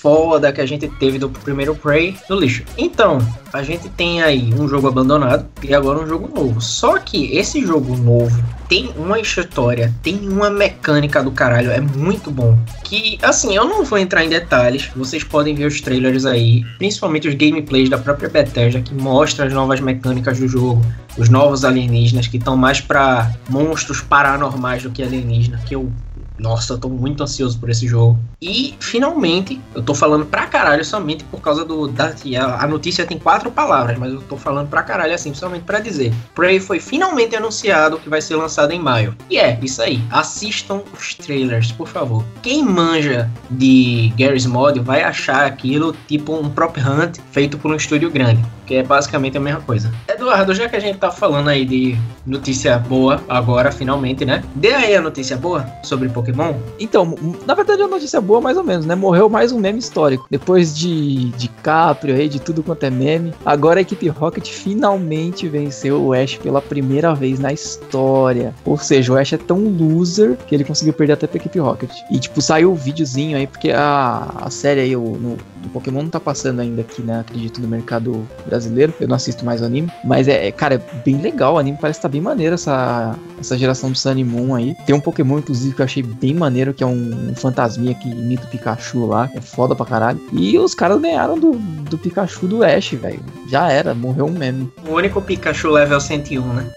foda 0.00 0.52
que 0.52 0.60
a 0.60 0.66
gente 0.66 0.88
teve 0.88 1.18
do 1.18 1.28
primeiro 1.28 1.74
Prey 1.74 2.16
no 2.28 2.36
lixo. 2.36 2.62
Então, 2.76 3.18
a 3.52 3.62
gente 3.62 3.88
tem 3.88 4.22
aí 4.22 4.52
um 4.54 4.68
jogo 4.68 4.88
abandonado 4.88 5.46
e 5.62 5.74
agora 5.74 5.98
um 5.98 6.06
jogo 6.06 6.28
novo. 6.34 6.60
Só 6.60 6.98
que 6.98 7.36
esse 7.36 7.64
jogo 7.64 7.96
novo 7.96 8.42
tem 8.68 8.92
uma 8.96 9.18
história, 9.18 9.92
tem 10.02 10.28
uma 10.28 10.50
mecânica 10.50 11.22
do 11.22 11.30
caralho, 11.30 11.70
é 11.70 11.80
muito 11.80 12.30
bom. 12.30 12.58
Que, 12.84 13.18
assim, 13.22 13.56
eu 13.56 13.64
não 13.64 13.84
vou 13.84 13.98
entrar 13.98 14.24
em 14.24 14.28
detalhes, 14.28 14.90
vocês 14.94 15.24
podem 15.24 15.54
ver 15.54 15.66
os 15.66 15.80
trailers 15.80 16.26
aí, 16.26 16.64
principalmente 16.78 17.28
os 17.28 17.34
gameplays 17.34 17.88
da 17.88 17.98
própria 17.98 18.28
Bethesda, 18.28 18.80
que 18.80 18.94
mostra 18.94 19.46
as 19.46 19.52
novas 19.52 19.80
mecânicas 19.80 20.38
do 20.38 20.46
jogo, 20.46 20.82
os 21.16 21.28
novos 21.28 21.64
alienígenas, 21.64 22.26
que 22.26 22.36
estão 22.36 22.56
mais 22.56 22.80
para 22.80 23.32
monstros 23.48 24.00
paranormais 24.00 24.82
do 24.82 24.90
que 24.90 25.02
alienígena, 25.02 25.60
que 25.66 25.74
eu 25.74 25.90
nossa, 26.38 26.74
eu 26.74 26.78
tô 26.78 26.88
muito 26.88 27.22
ansioso 27.22 27.58
por 27.58 27.70
esse 27.70 27.86
jogo. 27.86 28.18
E 28.40 28.74
finalmente, 28.80 29.60
eu 29.74 29.82
tô 29.82 29.94
falando 29.94 30.26
pra 30.26 30.46
caralho 30.46 30.84
somente 30.84 31.24
por 31.24 31.40
causa 31.40 31.64
do. 31.64 31.88
Da, 31.88 32.14
a, 32.58 32.66
notícia 32.66 33.06
tem 33.06 33.18
quatro 33.18 33.50
palavras, 33.50 33.98
mas 33.98 34.12
eu 34.12 34.20
tô 34.22 34.36
falando 34.36 34.68
pra 34.68 34.82
caralho 34.82 35.14
assim, 35.14 35.32
somente 35.34 35.64
pra 35.64 35.80
dizer. 35.80 36.12
Prey 36.34 36.60
foi 36.60 36.78
finalmente 36.78 37.34
anunciado 37.34 37.98
que 37.98 38.08
vai 38.08 38.20
ser 38.20 38.36
lançado 38.36 38.72
em 38.72 38.78
maio. 38.78 39.16
E 39.30 39.38
é, 39.38 39.58
isso 39.62 39.82
aí. 39.82 40.02
Assistam 40.10 40.82
os 40.92 41.14
trailers, 41.14 41.72
por 41.72 41.88
favor. 41.88 42.24
Quem 42.42 42.62
manja 42.64 43.30
de 43.50 44.12
Garry's 44.18 44.46
Mod 44.46 44.78
vai 44.80 45.02
achar 45.02 45.46
aquilo 45.46 45.94
tipo 46.06 46.34
um 46.34 46.50
prop 46.50 46.78
hunt 46.78 47.18
feito 47.30 47.58
por 47.58 47.70
um 47.70 47.76
estúdio 47.76 48.10
grande 48.10 48.44
que 48.66 48.74
é 48.74 48.82
basicamente 48.82 49.38
a 49.38 49.40
mesma 49.40 49.60
coisa. 49.60 49.92
Eduardo, 50.08 50.52
já 50.52 50.68
que 50.68 50.76
a 50.76 50.80
gente 50.80 50.98
tá 50.98 51.10
falando 51.10 51.48
aí 51.48 51.64
de 51.64 51.96
notícia 52.26 52.76
boa 52.78 53.22
agora, 53.28 53.70
finalmente, 53.70 54.24
né? 54.24 54.42
Dê 54.54 54.74
aí 54.74 54.96
a 54.96 55.00
notícia 55.00 55.36
boa 55.36 55.64
sobre 55.82 56.08
Pokémon. 56.08 56.25
Então, 56.78 57.14
na 57.46 57.54
verdade 57.54 57.82
é 57.82 57.84
uma 57.84 57.96
notícia 57.96 58.20
boa 58.20 58.40
mais 58.40 58.56
ou 58.56 58.64
menos, 58.64 58.86
né? 58.86 58.94
Morreu 58.94 59.28
mais 59.28 59.52
um 59.52 59.58
meme 59.58 59.78
histórico. 59.78 60.26
Depois 60.30 60.76
de, 60.76 61.30
de 61.32 61.48
Caprio 61.48 62.14
aí, 62.14 62.28
de 62.28 62.40
tudo 62.40 62.62
quanto 62.62 62.84
é 62.84 62.90
meme, 62.90 63.32
agora 63.44 63.80
a 63.80 63.82
equipe 63.82 64.08
Rocket 64.08 64.48
finalmente 64.50 65.48
venceu 65.48 66.02
o 66.02 66.12
Ash 66.12 66.36
pela 66.36 66.60
primeira 66.60 67.14
vez 67.14 67.38
na 67.38 67.52
história. 67.52 68.54
Ou 68.64 68.78
seja, 68.78 69.12
o 69.12 69.16
Ash 69.16 69.32
é 69.32 69.38
tão 69.38 69.58
loser 69.58 70.36
que 70.46 70.54
ele 70.54 70.64
conseguiu 70.64 70.92
perder 70.92 71.14
até 71.14 71.26
pra 71.26 71.38
equipe 71.38 71.58
Rocket. 71.58 71.90
E 72.10 72.18
tipo, 72.18 72.40
saiu 72.40 72.72
o 72.72 72.74
videozinho 72.74 73.36
aí, 73.36 73.46
porque 73.46 73.70
a, 73.70 74.30
a 74.36 74.50
série 74.50 74.80
aí, 74.80 74.96
o, 74.96 75.02
no, 75.02 75.36
do 75.66 75.72
Pokémon 75.72 76.02
não 76.02 76.10
tá 76.10 76.20
passando 76.20 76.60
ainda 76.60 76.80
aqui, 76.80 77.02
né? 77.02 77.20
Acredito 77.20 77.60
no 77.60 77.68
mercado 77.68 78.26
brasileiro. 78.46 78.94
Eu 79.00 79.08
não 79.08 79.16
assisto 79.16 79.44
mais 79.44 79.60
o 79.60 79.64
anime. 79.64 79.90
Mas 80.04 80.28
é, 80.28 80.46
é 80.46 80.52
cara, 80.52 80.76
é 80.76 80.80
bem 81.04 81.20
legal. 81.20 81.54
O 81.54 81.58
anime 81.58 81.78
parece 81.80 81.98
que 81.98 82.02
tá 82.02 82.08
bem 82.08 82.20
maneiro 82.20 82.54
essa, 82.54 83.16
essa 83.38 83.58
geração 83.58 83.90
do 83.90 83.98
Sun 83.98 84.16
e 84.16 84.24
Moon 84.24 84.54
aí. 84.54 84.74
Tem 84.86 84.94
um 84.94 85.00
Pokémon, 85.00 85.38
inclusive, 85.38 85.74
que 85.74 85.82
eu 85.82 85.84
achei 85.84 86.02
bem 86.02 86.34
maneiro, 86.34 86.72
que 86.72 86.82
é 86.82 86.86
um, 86.86 87.30
um 87.30 87.34
fantasminha 87.34 87.94
que 87.94 88.08
imita 88.08 88.46
o 88.46 88.50
Pikachu 88.50 89.06
lá. 89.06 89.28
É 89.34 89.40
foda 89.40 89.74
pra 89.74 89.84
caralho. 89.84 90.20
E 90.32 90.58
os 90.58 90.74
caras 90.74 91.00
ganharam 91.00 91.38
do, 91.38 91.52
do 91.52 91.98
Pikachu 91.98 92.46
do 92.46 92.64
Ash, 92.64 92.90
velho. 92.92 93.20
Já 93.50 93.70
era, 93.70 93.94
morreu 93.94 94.26
um 94.26 94.32
meme. 94.32 94.70
O 94.88 94.94
único 94.94 95.20
Pikachu 95.20 95.70
level 95.70 96.00
101, 96.00 96.52
né? 96.52 96.70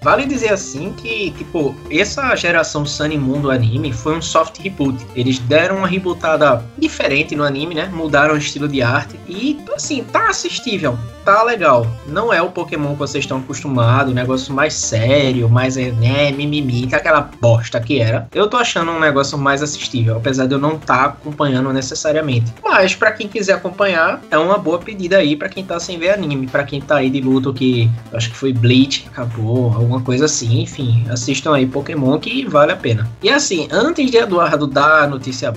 Vale 0.00 0.26
dizer 0.26 0.52
assim 0.52 0.92
que, 0.92 1.30
tipo, 1.32 1.74
essa 1.90 2.34
geração 2.36 2.84
Sunny 2.84 3.18
Moon 3.18 3.40
do 3.40 3.50
anime 3.50 3.92
foi 3.92 4.16
um 4.16 4.22
soft 4.22 4.58
reboot. 4.60 5.04
Eles 5.14 5.38
deram 5.38 5.78
uma 5.78 5.86
rebootada 5.86 6.64
diferente 6.78 7.34
no 7.34 7.44
anime, 7.44 7.74
né? 7.74 7.90
Mudaram 7.92 8.34
o 8.34 8.38
estilo 8.38 8.68
de 8.68 8.82
arte 8.82 9.18
e, 9.28 9.58
assim, 9.74 10.04
tá 10.04 10.28
assistível, 10.28 10.98
tá 11.24 11.42
legal. 11.42 11.86
Não 12.06 12.32
é 12.32 12.40
o 12.40 12.50
Pokémon 12.50 12.92
que 12.92 12.98
vocês 12.98 13.24
estão 13.24 13.38
acostumados, 13.38 14.14
negócio 14.14 14.54
mais 14.54 14.74
sério, 14.74 15.48
mais, 15.48 15.76
né, 15.76 16.30
mimimi, 16.32 16.88
é 16.92 16.96
aquela 16.96 17.28
bosta 17.40 17.80
que 17.80 18.00
era. 18.00 18.28
Eu 18.34 18.48
tô 18.48 18.56
achando 18.56 18.90
um 18.92 19.00
negócio 19.00 19.36
mais 19.36 19.62
assistível, 19.62 20.16
apesar 20.16 20.46
de 20.46 20.54
eu 20.54 20.58
não 20.58 20.76
estar 20.76 20.96
tá 20.96 21.04
acompanhando 21.04 21.72
necessariamente. 21.72 22.52
Mas, 22.62 22.94
para 22.94 23.12
quem 23.12 23.28
quiser 23.28 23.54
acompanhar, 23.54 24.20
é 24.30 24.38
uma 24.38 24.58
boa 24.58 24.78
pedida 24.78 25.18
aí 25.18 25.36
para 25.36 25.48
quem 25.48 25.64
tá 25.64 25.78
sem 25.80 25.98
ver 25.98 26.10
anime, 26.10 26.46
para 26.46 26.64
quem 26.64 26.80
tá 26.80 26.96
aí 26.96 27.10
de 27.10 27.20
luto 27.20 27.52
que 27.52 27.90
acho 28.12 28.30
que 28.30 28.36
foi 28.36 28.52
Bleach, 28.52 29.06
acabou, 29.10 29.55
alguma 29.64 30.00
coisa 30.00 30.26
assim, 30.26 30.60
enfim, 30.60 31.04
assistam 31.10 31.54
aí 31.54 31.66
Pokémon 31.66 32.18
que 32.18 32.46
vale 32.46 32.72
a 32.72 32.76
pena. 32.76 33.10
E 33.22 33.28
assim, 33.28 33.68
antes 33.70 34.10
de 34.10 34.16
Eduardo 34.16 34.66
dar 34.66 35.04
a 35.04 35.06
notícia 35.06 35.52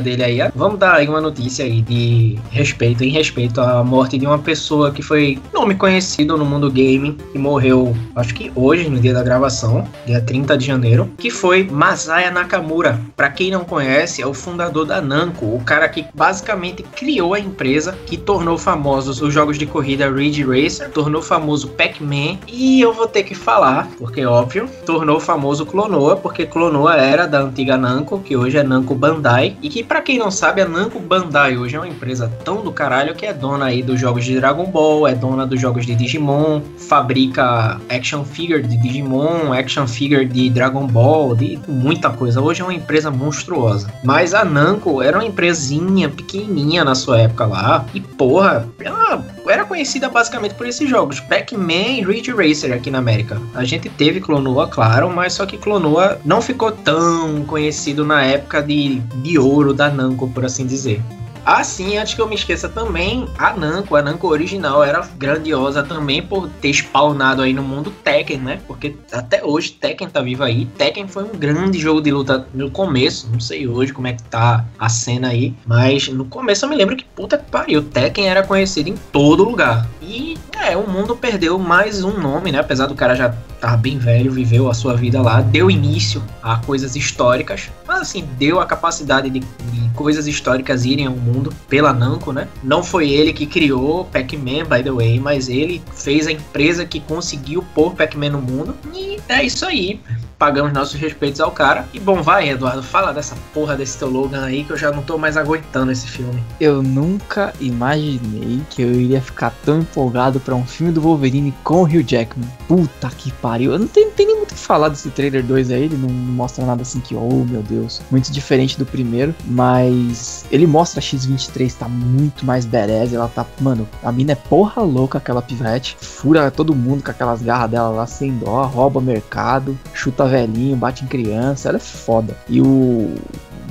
dele 0.00 0.22
aí. 0.22 0.38
Vamos 0.54 0.78
dar 0.78 0.96
aí 0.96 1.08
uma 1.08 1.20
notícia 1.20 1.64
aí 1.64 1.80
de 1.80 2.38
respeito, 2.50 3.02
em 3.02 3.08
respeito 3.08 3.60
à 3.60 3.82
morte 3.82 4.18
de 4.18 4.26
uma 4.26 4.38
pessoa 4.38 4.90
que 4.90 5.02
foi 5.02 5.38
nome 5.52 5.74
conhecido 5.74 6.36
no 6.36 6.44
mundo 6.44 6.70
gaming 6.70 7.16
e 7.34 7.38
morreu, 7.38 7.96
acho 8.14 8.34
que 8.34 8.52
hoje, 8.54 8.88
no 8.88 9.00
dia 9.00 9.14
da 9.14 9.22
gravação, 9.22 9.86
dia 10.06 10.20
30 10.20 10.58
de 10.58 10.66
janeiro, 10.66 11.10
que 11.16 11.30
foi 11.30 11.64
Masaya 11.64 12.30
Nakamura. 12.30 13.00
Para 13.16 13.30
quem 13.30 13.50
não 13.50 13.64
conhece, 13.64 14.20
é 14.20 14.26
o 14.26 14.34
fundador 14.34 14.84
da 14.84 15.00
Namco, 15.00 15.46
o 15.46 15.62
cara 15.64 15.88
que 15.88 16.04
basicamente 16.14 16.82
criou 16.82 17.34
a 17.34 17.40
empresa 17.40 17.96
que 18.06 18.16
tornou 18.16 18.58
famosos 18.58 19.22
os 19.22 19.32
jogos 19.32 19.58
de 19.58 19.66
corrida 19.66 20.10
Ridge 20.10 20.42
Racer, 20.42 20.90
tornou 20.90 21.22
famoso 21.22 21.68
Pac-Man 21.68 22.38
e 22.46 22.80
eu 22.80 22.92
vou 22.92 23.06
ter 23.06 23.22
que 23.22 23.34
falar, 23.34 23.88
porque 23.98 24.24
óbvio, 24.24 24.68
tornou 24.84 25.18
famoso 25.18 25.64
Clonoa, 25.64 26.16
porque 26.16 26.44
Clonoa 26.44 26.96
era 26.96 27.26
da 27.26 27.40
antiga 27.40 27.76
Namco, 27.76 28.18
que 28.20 28.36
hoje 28.36 28.58
é 28.58 28.62
Namco 28.62 28.94
Bandai, 28.94 29.56
e 29.62 29.68
que, 29.68 29.84
para 29.84 30.02
quem 30.02 30.18
não 30.18 30.30
sabe, 30.30 30.60
a 30.60 30.68
Namco 30.68 30.98
Bandai 30.98 31.56
hoje 31.56 31.76
é 31.76 31.78
uma 31.78 31.88
empresa 31.88 32.30
tão 32.44 32.62
do 32.62 32.72
caralho 32.72 33.14
que 33.14 33.24
é 33.24 33.32
dona 33.32 33.66
aí 33.66 33.82
dos 33.82 34.00
jogos 34.00 34.24
de 34.24 34.34
Dragon 34.34 34.66
Ball, 34.66 35.06
é 35.06 35.14
dona 35.14 35.46
dos 35.46 35.60
jogos 35.60 35.86
de 35.86 35.94
Digimon, 35.94 36.60
fabrica 36.76 37.80
action 37.88 38.24
figure 38.24 38.62
de 38.62 38.76
Digimon, 38.76 39.52
action 39.52 39.86
figure 39.86 40.24
de 40.24 40.50
Dragon 40.50 40.86
Ball, 40.86 41.36
de 41.36 41.60
muita 41.68 42.10
coisa. 42.10 42.40
Hoje 42.40 42.60
é 42.60 42.64
uma 42.64 42.74
empresa 42.74 43.10
monstruosa. 43.10 43.92
Mas 44.02 44.34
a 44.34 44.44
Namco 44.44 45.00
era 45.00 45.18
uma 45.18 45.24
empresinha 45.24 46.08
pequenininha 46.08 46.84
na 46.84 46.94
sua 46.94 47.20
época 47.20 47.46
lá. 47.46 47.84
E 47.94 48.00
porra, 48.00 48.66
ela 48.80 49.24
era 49.50 49.64
conhecida 49.64 50.08
basicamente 50.08 50.54
por 50.54 50.66
esses 50.66 50.88
jogos, 50.88 51.20
Pac-Man 51.20 51.98
e 51.98 52.02
Ridge 52.02 52.32
Racer 52.32 52.72
aqui 52.72 52.90
na 52.90 52.98
América. 52.98 53.40
A 53.54 53.64
gente 53.64 53.88
teve 53.88 54.20
Clonoa, 54.20 54.68
claro, 54.68 55.10
mas 55.10 55.34
só 55.34 55.46
que 55.46 55.58
Clonoa 55.58 56.20
não 56.24 56.40
ficou 56.40 56.72
tão 56.72 57.44
conhecido 57.44 58.04
na 58.04 58.22
época 58.22 58.62
de, 58.62 59.00
de 59.22 59.38
ouro 59.38 59.72
da 59.72 59.90
Namco, 59.90 60.28
por 60.28 60.44
assim 60.44 60.66
dizer. 60.66 61.00
Ah, 61.44 61.64
sim, 61.64 61.96
antes 61.96 62.14
que 62.14 62.20
eu 62.20 62.28
me 62.28 62.36
esqueça 62.36 62.68
também, 62.68 63.26
a 63.36 63.52
Namco, 63.52 63.96
a 63.96 64.02
Namco 64.02 64.28
original 64.28 64.84
era 64.84 65.00
grandiosa 65.16 65.82
também 65.82 66.22
por 66.22 66.48
ter 66.60 66.70
spawnado 66.70 67.42
aí 67.42 67.52
no 67.52 67.62
mundo 67.62 67.92
Tekken, 68.04 68.38
né? 68.38 68.60
Porque 68.66 68.94
até 69.10 69.44
hoje 69.44 69.72
Tekken 69.72 70.08
tá 70.08 70.20
vivo 70.20 70.44
aí. 70.44 70.66
Tekken 70.66 71.08
foi 71.08 71.24
um 71.24 71.36
grande 71.36 71.80
jogo 71.80 72.00
de 72.00 72.12
luta 72.12 72.46
no 72.54 72.70
começo, 72.70 73.28
não 73.32 73.40
sei 73.40 73.66
hoje 73.66 73.92
como 73.92 74.06
é 74.06 74.12
que 74.12 74.22
tá 74.22 74.64
a 74.78 74.88
cena 74.88 75.28
aí, 75.28 75.52
mas 75.66 76.08
no 76.08 76.24
começo 76.24 76.64
eu 76.64 76.68
me 76.68 76.76
lembro 76.76 76.96
que 76.96 77.04
puta 77.04 77.36
que 77.36 77.50
pariu, 77.50 77.82
Tekken 77.82 78.28
era 78.28 78.44
conhecido 78.44 78.88
em 78.88 78.96
todo 79.10 79.42
lugar. 79.42 79.88
E 80.00 80.38
é, 80.60 80.76
o 80.76 80.88
mundo 80.88 81.16
perdeu 81.16 81.58
mais 81.58 82.04
um 82.04 82.20
nome, 82.20 82.52
né? 82.52 82.60
Apesar 82.60 82.86
do 82.86 82.94
cara 82.94 83.16
já 83.16 83.34
estar 83.54 83.76
bem 83.76 83.98
velho, 83.98 84.30
viveu 84.30 84.70
a 84.70 84.74
sua 84.74 84.94
vida 84.94 85.20
lá, 85.20 85.40
deu 85.40 85.70
início 85.70 86.22
a 86.42 86.56
coisas 86.58 86.94
históricas, 86.94 87.68
mas 87.92 88.02
assim, 88.02 88.26
deu 88.38 88.58
a 88.58 88.64
capacidade 88.64 89.28
de, 89.28 89.40
de 89.40 89.90
coisas 89.94 90.26
históricas 90.26 90.84
irem 90.84 91.06
ao 91.06 91.14
mundo 91.14 91.52
pela 91.68 91.92
Namco, 91.92 92.32
né? 92.32 92.48
Não 92.62 92.82
foi 92.82 93.10
ele 93.10 93.32
que 93.32 93.44
criou 93.44 94.06
Pac-Man, 94.06 94.64
by 94.64 94.82
the 94.82 94.90
way, 94.90 95.20
mas 95.20 95.48
ele 95.48 95.82
fez 95.94 96.26
a 96.26 96.32
empresa 96.32 96.86
que 96.86 97.00
conseguiu 97.00 97.62
pôr 97.74 97.94
Pac-Man 97.94 98.30
no 98.30 98.40
mundo. 98.40 98.74
E 98.94 99.20
é 99.28 99.44
isso 99.44 99.66
aí 99.66 100.00
pagamos 100.42 100.72
nossos 100.72 100.98
respeitos 100.98 101.40
ao 101.40 101.52
cara. 101.52 101.86
E 101.94 102.00
bom, 102.00 102.20
vai, 102.20 102.48
Eduardo, 102.48 102.82
fala 102.82 103.12
dessa 103.12 103.36
porra 103.54 103.76
desse 103.76 103.96
teu 103.96 104.10
Logan 104.10 104.44
aí 104.44 104.64
que 104.64 104.72
eu 104.72 104.76
já 104.76 104.90
não 104.90 105.00
tô 105.00 105.16
mais 105.16 105.36
aguentando 105.36 105.92
esse 105.92 106.08
filme. 106.08 106.42
Eu 106.58 106.82
nunca 106.82 107.52
imaginei 107.60 108.60
que 108.68 108.82
eu 108.82 108.92
iria 108.92 109.22
ficar 109.22 109.54
tão 109.64 109.78
empolgado 109.78 110.40
para 110.40 110.56
um 110.56 110.66
filme 110.66 110.92
do 110.92 111.00
Wolverine 111.00 111.54
com 111.62 111.82
o 111.82 111.84
Hugh 111.84 112.02
Jackman. 112.04 112.48
Puta 112.66 113.08
que 113.10 113.30
pariu. 113.34 113.70
Eu 113.70 113.78
não 113.78 113.86
tenho, 113.86 114.10
tem 114.10 114.26
nem 114.26 114.34
muito 114.34 114.50
o 114.50 114.54
que 114.54 114.60
falar 114.60 114.88
desse 114.88 115.10
trailer 115.10 115.44
2 115.44 115.70
aí, 115.70 115.84
ele 115.84 115.96
não 115.96 116.08
mostra 116.08 116.66
nada 116.66 116.82
assim 116.82 116.98
que, 116.98 117.14
oh 117.14 117.44
meu 117.44 117.62
Deus, 117.62 117.81
muito 118.10 118.32
diferente 118.32 118.78
do 118.78 118.86
primeiro, 118.86 119.34
mas 119.44 120.44
ele 120.50 120.66
mostra 120.66 121.00
a 121.00 121.02
X23 121.02 121.72
tá 121.74 121.88
muito 121.88 122.44
mais 122.44 122.64
badass, 122.64 123.12
ela 123.12 123.28
tá, 123.28 123.46
mano, 123.60 123.88
a 124.02 124.12
mina 124.12 124.32
é 124.32 124.36
porra 124.36 124.82
louca 124.82 125.18
aquela 125.18 125.42
pivete, 125.42 125.96
fura 126.00 126.50
todo 126.50 126.74
mundo 126.74 127.02
com 127.02 127.10
aquelas 127.10 127.42
garras 127.42 127.70
dela 127.70 127.88
lá 127.90 128.06
sem 128.06 128.32
dó, 128.36 128.64
rouba 128.64 129.00
mercado, 129.00 129.78
chuta 129.94 130.26
velhinho, 130.26 130.76
bate 130.76 131.04
em 131.04 131.08
criança, 131.08 131.68
ela 131.68 131.78
é 131.78 131.80
foda. 131.80 132.36
E 132.48 132.60
o 132.60 133.14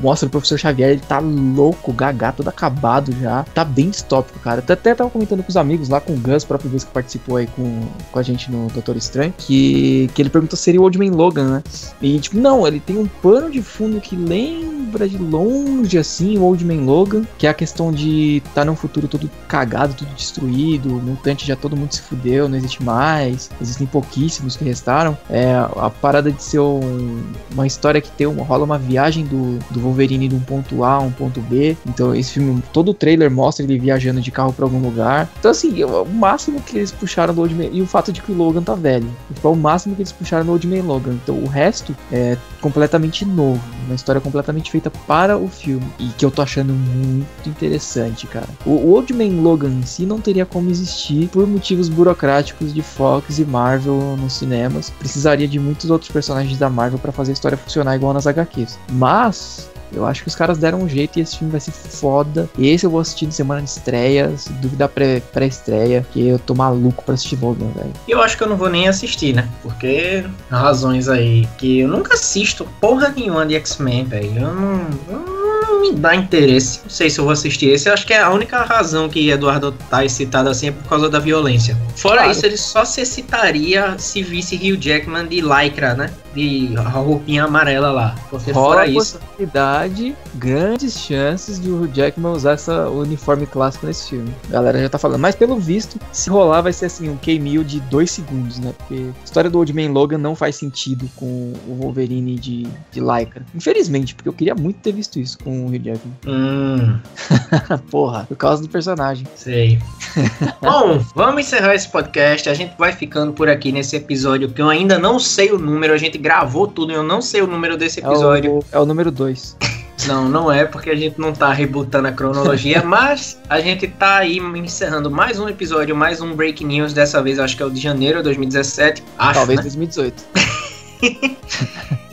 mostra 0.02 0.28
o 0.28 0.32
professor 0.32 0.58
Xavier, 0.58 0.92
ele 0.92 1.02
tá 1.02 1.20
louco, 1.20 1.94
gaga, 1.94 2.32
todo 2.32 2.48
acabado 2.48 3.12
já. 3.20 3.44
Tá 3.54 3.64
bem 3.64 3.90
distópico, 3.90 4.40
cara. 4.40 4.64
Até 4.68 4.96
tava 4.96 5.10
comentando 5.10 5.44
com 5.44 5.50
os 5.50 5.58
amigos 5.58 5.90
lá, 5.90 6.00
com 6.00 6.14
o 6.14 6.18
Gus, 6.18 6.44
próprio 6.44 6.70
Gus 6.70 6.84
que 6.84 6.92
participou 6.92 7.38
aí 7.38 7.48
com, 7.48 7.82
com 8.12 8.20
a 8.20 8.24
gente 8.24 8.52
no 8.52 8.68
Doutor 8.70 8.96
Estranho, 8.96 9.34
que, 9.38 10.10
que 10.14 10.22
ele 10.22 10.30
perguntou 10.30 10.58
se 10.58 10.64
seria 10.64 10.80
o 10.80 10.84
Old 10.84 10.98
Man 10.98 11.16
Logan, 11.16 11.56
né? 11.56 11.64
E 12.02 12.20
tipo, 12.20 12.38
não, 12.38 12.66
ele 12.66 12.80
tem 12.80 12.98
um 12.98 13.08
pano 13.08 13.50
de 13.50 13.62
fundo 13.62 14.00
que 14.00 14.16
lembra 14.16 15.08
de 15.08 15.18
longe 15.18 15.98
assim 15.98 16.38
o 16.38 16.44
Old 16.44 16.64
Man 16.66 16.86
Logan, 16.86 17.24
que 17.38 17.48
é 17.48 17.50
a 17.50 17.54
questão 17.54 17.92
de 17.92 18.42
tá 18.54 18.64
num 18.64 18.76
futuro 18.76 19.08
todo 19.08 19.30
cagado, 19.48 19.94
tudo 19.94 20.14
destruído, 20.16 20.90
mutante 20.90 21.46
já 21.46 21.56
todo 21.56 21.76
mundo 21.76 21.94
se 21.94 22.02
fudeu, 22.02 22.48
não 22.48 22.58
existe 22.58 22.84
mais, 22.84 23.50
existem 23.62 23.88
pouquíssimos 23.88 24.56
que 24.56 24.64
restaram. 24.64 25.18
É 25.30 25.54
a 25.54 25.90
parada 25.90 26.32
de 26.32 26.42
ser 26.42 26.60
um, 26.60 27.22
uma 27.52 27.68
história 27.68 28.02
que 28.02 28.12
tem 28.12 28.28
uma, 28.28 28.44
rola 28.44 28.64
uma 28.64 28.78
viagem 28.78 29.26
do, 29.26 29.60
do 29.70 29.80
Wolverine 29.82 30.28
de 30.28 30.36
um 30.36 30.40
ponto 30.40 30.84
A 30.84 30.94
a 30.96 31.00
um 31.00 31.12
ponto 31.12 31.42
B. 31.42 31.76
Então 31.86 32.16
esse 32.16 32.34
filme, 32.34 32.62
todo 32.72 32.92
o 32.92 32.94
trailer 32.94 33.30
mostra 33.32 33.66
ele 33.66 33.80
viajando 33.80 34.22
de 34.22 34.32
carro 34.32 34.54
para 34.54 34.66
algum 34.66 34.80
lugar. 34.80 35.30
Então 35.40 35.52
assim, 35.52 35.84
o 35.84 36.06
máximo 36.06 36.62
que 36.62 36.78
eles 36.78 36.92
puxaram 36.92 37.34
do 37.34 37.42
Old 37.42 37.56
Man, 37.56 37.70
e 37.72 37.82
o 37.82 37.86
fato 37.86 38.12
de 38.12 38.22
que 38.22 38.32
o 38.32 38.36
Logan 38.36 38.62
tá 38.62 38.76
velho. 38.76 39.10
Foi 39.36 39.52
o 39.52 39.56
máximo 39.56 39.96
que 39.96 40.02
eles 40.02 40.12
puxaram 40.12 40.46
no 40.46 40.52
Old 40.54 40.68
Man 40.68 40.84
Logan. 40.84 41.14
Então 41.24 41.36
o 41.36 41.48
resto 41.48 41.96
é 42.12 42.38
completamente 42.62 43.26
novo, 43.26 43.62
uma 43.86 43.96
história 43.96 44.22
completamente 44.22 44.72
feita 44.72 44.92
para 45.08 45.38
o 45.38 45.48
filme 45.48 45.86
e 46.00 46.08
que 46.10 46.24
eu 46.24 46.32
tô 46.32 46.42
achando 46.42 46.74
muito 46.74 47.50
interessante, 47.50 48.28
cara. 48.28 48.48
O, 48.66 48.72
o 48.72 48.94
Old 48.94 49.14
Man 49.14 49.42
Logan 49.42 49.70
em 49.70 49.84
si 49.84 50.06
não 50.06 50.22
teria 50.22 50.46
como 50.46 50.70
existir 50.70 51.28
por 51.30 51.48
motivos 51.48 51.90
burocráticos 51.90 52.74
de 52.74 52.82
Fox 52.82 53.40
e 53.40 53.46
Marvel 53.46 54.16
nos 54.18 54.34
cinemas. 54.34 54.90
Precisaria 54.90 55.48
de 55.48 55.60
muitos 55.60 55.90
outros 55.90 56.12
personagens 56.12 56.58
da 56.58 56.70
Marvel 56.70 57.00
para 57.00 57.12
fazer 57.12 57.32
a 57.32 57.34
história 57.34 57.58
funcionar 57.58 57.96
igual 57.96 58.14
nas 58.14 58.28
HQs. 58.28 58.78
Mas 58.92 59.71
eu 59.94 60.06
acho 60.06 60.24
que 60.24 60.28
os 60.28 60.36
caras 60.36 60.58
deram 60.58 60.82
um 60.82 60.90
jeito 60.90 61.20
e 61.20 61.22
esse 61.22 61.38
filme 61.38 61.52
vai 61.52 61.60
ser 61.60 61.72
foda. 61.72 62.50
Esse 62.58 62.86
eu 62.86 62.90
vou 62.90 63.00
assistir 63.00 63.26
de 63.26 63.36
semana 63.36 63.62
de 63.62 63.70
estreia, 63.70 64.32
se 64.38 64.52
dúvida 64.54 64.88
pré-estreia, 64.88 66.06
que 66.12 66.28
eu 66.28 66.40
tô 66.40 66.54
maluco 66.54 67.04
pra 67.04 67.14
assistir 67.14 67.38
Logan, 67.42 67.70
velho. 67.76 67.94
Eu 68.08 68.22
acho 68.22 68.38
que 68.38 68.44
eu 68.44 68.50
não 68.50 68.58
vou 68.58 68.70
nem 68.70 68.88
assistir, 68.88 69.34
né? 69.34 69.48
Porque 69.62 70.24
razões 70.50 71.10
aí 71.10 71.48
que 71.58 71.80
eu 71.80 71.88
nunca 71.88 72.14
assisto 72.14 72.68
porra 72.80 73.10
nenhuma 73.10 73.46
de 73.46 73.56
X-Men, 73.56 74.06
velho. 74.06 74.36
Eu 74.36 74.54
não, 74.54 74.88
eu 75.10 75.20
não 75.20 75.41
me 75.80 75.94
dá 75.94 76.16
interesse. 76.16 76.82
Não 76.84 76.90
sei 76.90 77.10
se 77.10 77.20
eu 77.20 77.24
vou 77.24 77.34
assistir 77.34 77.70
esse. 77.70 77.88
Eu 77.88 77.94
acho 77.94 78.06
que 78.06 78.14
é 78.14 78.20
a 78.20 78.30
única 78.30 78.62
razão 78.64 79.08
que 79.08 79.30
Eduardo 79.30 79.72
tá 79.90 80.04
excitado 80.04 80.50
assim 80.50 80.68
é 80.68 80.72
por 80.72 80.88
causa 80.88 81.10
da 81.10 81.20
violência. 81.20 81.78
Fora 81.96 82.18
claro. 82.18 82.32
isso, 82.32 82.46
ele 82.46 82.58
só 82.58 82.84
se 82.84 83.02
excitaria 83.02 83.96
se 83.98 84.24
visse 84.24 84.56
Hugh 84.56 84.80
Jackman 84.80 85.28
de 85.28 85.42
Lycra, 85.42 85.94
né? 85.94 86.12
De 86.34 86.74
roupinha 86.76 87.44
amarela 87.44 87.92
lá. 87.92 88.16
Porque 88.30 88.52
Rola 88.52 88.76
fora 88.76 88.88
isso. 88.88 89.20
possibilidade, 89.20 90.16
grandes 90.36 90.98
chances 90.98 91.60
de 91.60 91.70
o 91.70 91.88
Jackman 91.88 92.32
usar 92.32 92.54
essa 92.54 92.90
uniforme 92.90 93.46
clássico 93.46 93.86
nesse 93.86 94.10
filme. 94.10 94.34
A 94.50 94.54
galera 94.54 94.82
já 94.82 94.90
tá 94.90 94.98
falando. 94.98 95.20
Mas 95.20 95.36
pelo 95.36 95.58
visto, 95.58 96.00
se 96.12 96.30
rolar, 96.30 96.62
vai 96.62 96.74
ser 96.74 96.86
assim, 96.86 97.10
um 97.10 97.18
cameo 97.18 97.64
de 97.64 97.80
dois 97.82 98.12
segundos, 98.12 98.60
né? 98.60 98.74
Porque 98.78 99.10
a 99.22 99.24
história 99.24 99.50
do 99.50 99.58
Old 99.58 99.74
Man 99.74 99.92
Logan 99.92 100.18
não 100.18 100.36
faz 100.36 100.56
sentido 100.56 101.10
com 101.16 101.54
o 101.68 101.76
Wolverine 101.82 102.36
de, 102.36 102.68
de 102.92 103.00
Lycra. 103.00 103.46
Infelizmente, 103.54 104.16
porque 104.16 104.30
eu 104.30 104.34
queria 104.34 104.56
muito 104.56 104.78
ter 104.78 104.94
visto 104.94 105.20
isso 105.20 105.38
com 105.40 105.61
o 105.66 105.68
Hugh 105.68 105.84
Jackman. 105.84 106.14
Hum. 106.28 107.00
Porra, 107.90 108.26
por 108.28 108.38
causa 108.38 108.62
do 108.62 108.70
personagem. 108.70 109.26
Sei. 109.36 109.80
Bom, 110.62 111.04
vamos 111.16 111.42
encerrar 111.42 111.76
esse 111.76 111.90
podcast. 111.90 112.50
A 112.50 112.54
gente 112.54 112.74
vai 112.78 112.92
ficando 112.92 113.34
por 113.34 113.50
aqui 113.50 113.72
nesse 113.72 113.96
episódio 113.96 114.50
que 114.50 114.62
eu 114.62 114.70
ainda 114.70 114.98
não 114.98 115.20
sei 115.20 115.52
o 115.52 115.58
número. 115.58 115.94
A 115.94 115.98
gente 115.98 116.18
gravou 116.18 116.68
tudo 116.68 116.92
e 116.92 116.96
eu 116.96 117.04
não 117.04 117.22
sei 117.22 117.42
o 117.42 117.48
número 117.48 117.78
desse 117.78 118.00
episódio. 118.00 118.52
É 118.52 118.54
o, 118.54 118.64
é 118.72 118.80
o 118.80 118.86
número 118.86 119.12
2. 119.12 119.58
Não, 120.08 120.28
não 120.28 120.52
é 120.52 120.66
porque 120.66 120.90
a 120.90 120.96
gente 120.96 121.20
não 121.20 121.32
tá 121.32 121.54
rebutando 121.54 122.08
a 122.08 122.12
cronologia, 122.12 122.82
mas 122.84 123.40
a 123.48 123.60
gente 123.60 123.88
tá 123.88 124.18
aí 124.18 124.40
encerrando 124.40 125.12
mais 125.12 125.40
um 125.40 125.48
episódio, 125.48 125.96
mais 125.96 126.22
um 126.22 126.36
Break 126.36 126.66
News. 126.66 126.92
Dessa 126.92 127.22
vez 127.22 127.38
acho 127.38 127.56
que 127.56 127.62
é 127.62 127.66
o 127.68 127.70
de 127.70 127.80
janeiro 127.80 128.18
de 128.18 128.24
2017. 128.24 129.04
Acho, 129.18 129.34
Talvez 129.36 129.58
né? 129.58 129.64
2018. 129.64 130.24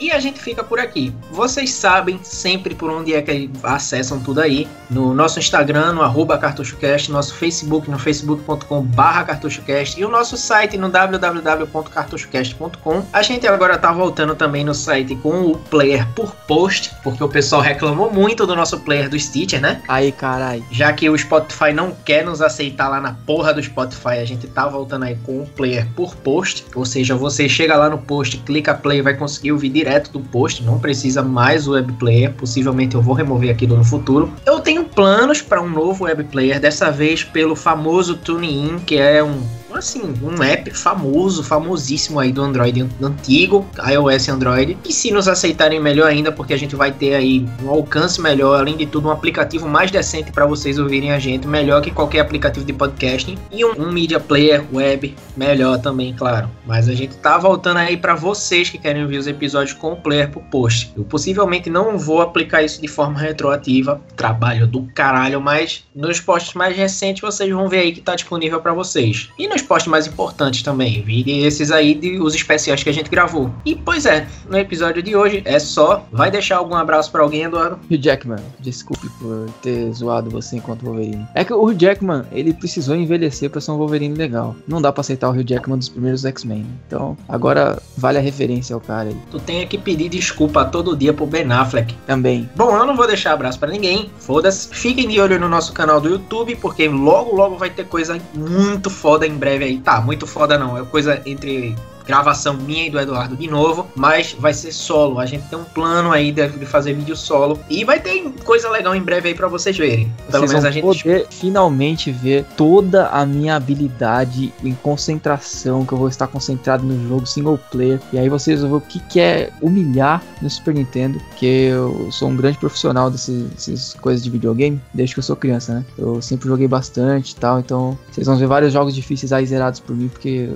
E 0.01 0.11
a 0.13 0.21
gente 0.21 0.41
fica 0.41 0.63
por 0.63 0.79
aqui. 0.79 1.13
Vocês 1.31 1.73
sabem 1.73 2.21
sempre 2.23 2.75
por 2.75 2.91
onde 2.91 3.15
é 3.15 3.23
que 3.23 3.51
acessam 3.63 4.21
tudo 4.21 4.41
aí. 4.41 4.67
No 4.89 5.13
nosso 5.13 5.39
Instagram, 5.39 5.93
no 5.93 6.01
arroba 6.03 6.39
cartuchocast, 6.39 7.11
nosso 7.11 7.35
Facebook, 7.35 7.91
no 7.91 7.99
facebook.com 7.99 8.81
barra 8.83 9.25
cartuchocast 9.25 10.01
e 10.01 10.05
o 10.05 10.09
nosso 10.09 10.37
site 10.37 10.79
no 10.79 10.89
www.cartuchocast.com. 10.89 13.05
A 13.13 13.23
gente 13.23 13.45
agora 13.47 13.77
tá 13.77 13.93
voltando 13.93 14.35
também 14.35 14.65
no 14.65 14.75
site 14.75 15.15
com 15.17 15.43
o 15.43 15.59
player 15.59 16.07
por 16.15 16.35
post, 16.47 16.95
porque 17.03 17.23
o 17.23 17.29
pessoal 17.29 17.61
reclamou 17.61 18.11
muito 18.13 18.47
do 18.47 18.55
nosso 18.55 18.79
player 18.81 19.11
do 19.11 19.19
Stitcher, 19.19 19.61
né? 19.61 19.83
Aí, 19.89 20.13
carai. 20.13 20.63
Já 20.71 20.93
que 20.93 21.11
o 21.11 21.19
Spotify 21.19 21.73
não 21.73 21.91
quer 22.05 22.25
nos 22.25 22.41
aceitar 22.41 22.89
lá 22.89 23.01
na 23.01 23.15
porra 23.27 23.53
do 23.53 23.61
Spotify, 23.63 24.19
a 24.21 24.25
gente 24.25 24.47
tá 24.47 24.67
voltando 24.67 25.05
aí 25.05 25.19
com 25.25 25.43
o 25.43 25.47
player 25.47 25.87
por 25.97 26.15
post, 26.17 26.67
ou 26.75 26.85
seja, 26.85 27.15
você 27.15 27.49
chega 27.49 27.77
lá 27.77 27.89
no 27.91 27.99
post, 27.99 28.37
clica 28.39 28.75
play, 28.75 29.01
vai 29.03 29.15
conseguir 29.15 29.53
ouvir 29.53 29.71
direto 29.71 29.88
do 30.13 30.21
post, 30.21 30.63
não 30.63 30.79
precisa 30.79 31.23
mais 31.23 31.67
o 31.67 31.73
web 31.73 31.93
player, 31.95 32.33
possivelmente 32.35 32.95
eu 32.95 33.03
vou 33.03 33.15
remover 33.15 33.51
aquilo 33.51 33.77
no 33.77 33.85
futuro. 33.85 34.33
Eu 34.45 34.61
tenho 34.61 34.85
planos 34.85 35.41
para 35.41 35.63
um 35.63 35.69
novo 35.69 36.05
web 36.05 36.25
player, 36.25 36.61
dessa 36.61 36.91
vez 36.91 37.25
pelo 37.25 37.57
famoso 37.57 38.17
TuneIn, 38.17 38.79
que 38.81 38.97
é 38.97 39.23
um 39.23 39.41
assim, 39.75 40.15
um 40.23 40.43
app 40.43 40.71
famoso, 40.71 41.43
famosíssimo 41.43 42.19
aí 42.21 42.33
do 42.33 42.43
Android 42.43 42.89
antigo, 43.03 43.67
iOS 43.87 44.27
e 44.27 44.31
Android, 44.31 44.79
e 44.85 44.93
se 44.93 45.11
nos 45.11 45.29
aceitarem 45.29 45.81
melhor 45.81 46.09
ainda, 46.09 46.33
porque 46.33 46.53
a 46.53 46.57
gente 46.57 46.77
vai 46.77 46.93
ter 46.93 47.15
aí 47.15 47.47
um 47.63 47.71
alcance 47.71 48.21
melhor, 48.21 48.61
além 48.61 48.77
de 48.77 48.87
tudo, 48.87 49.09
um 49.09 49.11
aplicativo 49.11 49.69
mais 49.69 49.91
decente 49.91 50.33
para 50.33 50.47
vocês 50.47 50.79
ouvirem 50.79 51.13
a 51.13 51.19
gente, 51.19 51.47
melhor 51.47 51.83
que 51.83 51.91
qualquer 51.91 52.21
aplicativo 52.21 52.65
de 52.65 52.73
podcasting, 52.73 53.37
e 53.53 53.65
um, 53.65 53.73
um 53.73 53.93
media 53.93 54.21
player 54.21 54.65
web 54.73 55.15
melhor 55.37 55.79
também, 55.79 56.15
claro. 56.15 56.49
Mas 56.67 56.89
a 56.89 56.95
gente 56.95 57.17
tá 57.17 57.39
voltando 57.39 57.79
aí 57.79 57.97
para 57.97 58.15
vocês 58.15 58.71
que 58.71 58.79
querem 58.79 59.03
ouvir 59.03 59.19
os 59.19 59.27
episódios 59.27 59.77
com 59.77 59.93
o 59.93 59.97
player 59.97 60.31
pro 60.31 60.41
post. 60.41 60.93
Eu 60.97 61.05
possivelmente 61.05 61.71
não 61.71 61.99
vou 61.99 62.21
aplicar 62.21 62.63
isso 62.63 62.81
de 62.81 62.89
forma 62.89 63.19
retroativa, 63.19 64.01
trabalho 64.17 64.67
do 64.67 64.83
caralho, 64.95 65.41
mas 65.41 65.85
nos 65.95 66.21
posts 66.21 66.55
mais 66.55 66.77
recentes 66.77 67.23
vocês 67.23 67.51
vão 67.51 67.69
ver 67.69 67.81
aí 67.81 67.93
que 67.93 68.01
tá 68.01 68.15
disponível 68.15 68.61
para 68.61 68.73
vocês. 68.73 69.29
E 69.39 69.49
nos 69.49 69.58
posts 69.63 69.91
mais 69.91 70.07
importantes 70.07 70.63
também. 70.63 71.03
Vire 71.03 71.45
esses 71.45 71.71
aí 71.71 71.95
de 71.95 72.19
os 72.19 72.35
especiais 72.35 72.83
que 72.83 72.91
a 72.91 72.93
gente 72.93 73.11
gravou. 73.11 73.51
E 73.65 73.75
pois 73.75 74.07
é, 74.07 74.27
no 74.49 74.59
episódio 74.59 75.03
de 75.03 75.17
hoje 75.17 75.43
é 75.45 75.59
só. 75.59 76.07
Vai 76.13 76.31
deixar 76.31 76.59
algum 76.59 76.75
abraço 76.75 77.11
para 77.11 77.23
alguém, 77.23 77.43
Eduardo? 77.43 77.79
Hugh 77.91 78.01
Jackman, 78.01 78.39
desculpe 78.61 79.09
por 79.21 79.49
ter 79.63 79.93
zoado 79.93 80.31
você 80.31 80.57
enquanto 80.57 80.85
Wolverine. 80.85 81.27
É 81.35 81.45
que 81.45 81.53
o 81.53 81.63
Hugh 81.63 81.77
Jackman, 81.79 82.25
ele 82.33 82.53
precisou 82.53 82.97
envelhecer 82.97 83.51
pra 83.51 83.61
ser 83.61 83.71
um 83.71 83.77
Wolverine 83.77 84.15
legal. 84.15 84.57
Não 84.67 84.81
dá 84.81 84.93
pra 84.93 85.01
aceitar 85.01 85.29
o 85.29 85.33
Hugh 85.33 85.45
Jackman 85.47 85.79
dos 85.79 85.89
primeiros 85.89 86.25
X-Men. 86.25 86.67
Então, 86.87 87.17
agora 87.29 87.81
vale 87.97 88.19
a 88.19 88.21
referência 88.21 88.75
ao 88.75 88.81
cara 88.81 89.09
aí. 89.09 89.17
Tu 89.31 89.39
tem 89.41 89.67
que 89.67 89.79
pedir 89.79 90.09
desculpa 90.09 90.65
todo 90.65 90.97
dia 90.97 91.13
pro 91.13 91.27
Ben 91.27 91.51
Affleck. 91.51 91.95
Também. 92.07 92.49
Bom, 92.55 92.77
eu 92.77 92.87
não 92.87 92.97
vou 92.97 93.07
deixar 93.07 93.33
abraço 93.33 93.59
para 93.59 93.71
ninguém. 93.71 94.11
Foda-se. 94.19 94.69
Fiquem 94.71 95.09
de 95.09 95.21
olho 95.21 95.39
no 95.39 95.49
nosso 95.49 95.73
canal 95.73 96.01
do 96.01 96.09
YouTube, 96.09 96.57
porque 96.57 96.89
logo, 96.89 97.35
logo 97.35 97.57
vai 97.57 97.71
ter 97.71 97.87
coisa 97.87 98.19
muito 98.35 98.91
foda 98.91 99.27
em 99.27 99.35
breve 99.35 99.48
aí. 99.49 99.79
Tá, 99.79 100.01
muito 100.01 100.27
foda 100.27 100.59
não. 100.59 100.77
É 100.79 100.85
coisa 100.85 101.21
entre 101.27 101.75
gravação 102.09 102.55
minha 102.55 102.87
e 102.87 102.91
do 102.91 102.99
Eduardo 102.99 103.37
de 103.37 103.47
novo, 103.47 103.87
mas 103.95 104.33
vai 104.33 104.55
ser 104.55 104.73
solo. 104.73 105.21
A 105.21 105.27
gente 105.27 105.47
tem 105.49 105.59
um 105.59 105.65
plano 105.65 106.11
aí 106.11 106.33
de, 106.33 106.49
de 106.49 106.65
fazer 106.65 106.95
vídeo 106.95 107.15
solo 107.15 107.61
e 107.69 107.85
vai 107.85 108.01
ter 108.01 108.25
coisa 108.45 108.71
legal 108.71 108.95
em 108.95 109.03
breve 109.03 109.29
aí 109.29 109.35
para 109.35 109.47
vocês 109.47 109.77
verem. 109.77 110.11
Pelo 110.31 110.47
vocês 110.47 110.53
menos 110.53 110.65
a 110.65 110.71
gente 110.71 110.83
poder 110.83 111.27
finalmente 111.29 112.11
ver 112.11 112.45
toda 112.57 113.09
a 113.09 113.27
minha 113.27 113.57
habilidade 113.57 114.53
em 114.65 114.75
concentração, 114.75 115.85
que 115.85 115.93
eu 115.93 115.99
vou 115.99 116.09
estar 116.09 116.27
concentrado 116.27 116.83
no 116.83 117.09
jogo 117.09 117.27
single 117.27 117.59
player. 117.71 118.01
E 118.11 118.19
aí 118.19 118.31
vocês 118.31 118.63
vão 118.63 118.71
ver 118.71 118.77
o 118.77 118.81
que, 118.81 119.01
que 119.01 119.21
é 119.21 119.51
humilhar 119.61 120.23
no 120.41 120.49
Super 120.49 120.75
Nintendo, 120.75 121.21
que 121.37 121.47
eu 121.47 122.09
sou 122.11 122.29
um 122.29 122.37
grande 122.37 122.57
profissional 122.57 123.11
dessas, 123.11 123.43
dessas 123.51 123.95
coisas 123.95 124.25
de 124.25 124.31
videogame 124.31 124.81
desde 124.95 125.15
que 125.15 125.19
eu 125.19 125.25
sou 125.25 125.37
criança, 125.37 125.75
né? 125.75 125.85
Eu 125.99 126.23
sempre 126.23 126.49
joguei 126.49 126.67
bastante 126.67 127.33
e 127.33 127.37
tal, 127.37 127.61
então 127.61 127.99
vocês 128.11 128.27
vão 128.27 128.37
ver 128.37 128.47
vários 128.47 128.73
jogos 128.73 128.95
difíceis 128.95 129.31
aí 129.31 129.45
zerados 129.45 129.79
por 129.79 129.95
mim, 129.95 130.09
porque 130.09 130.51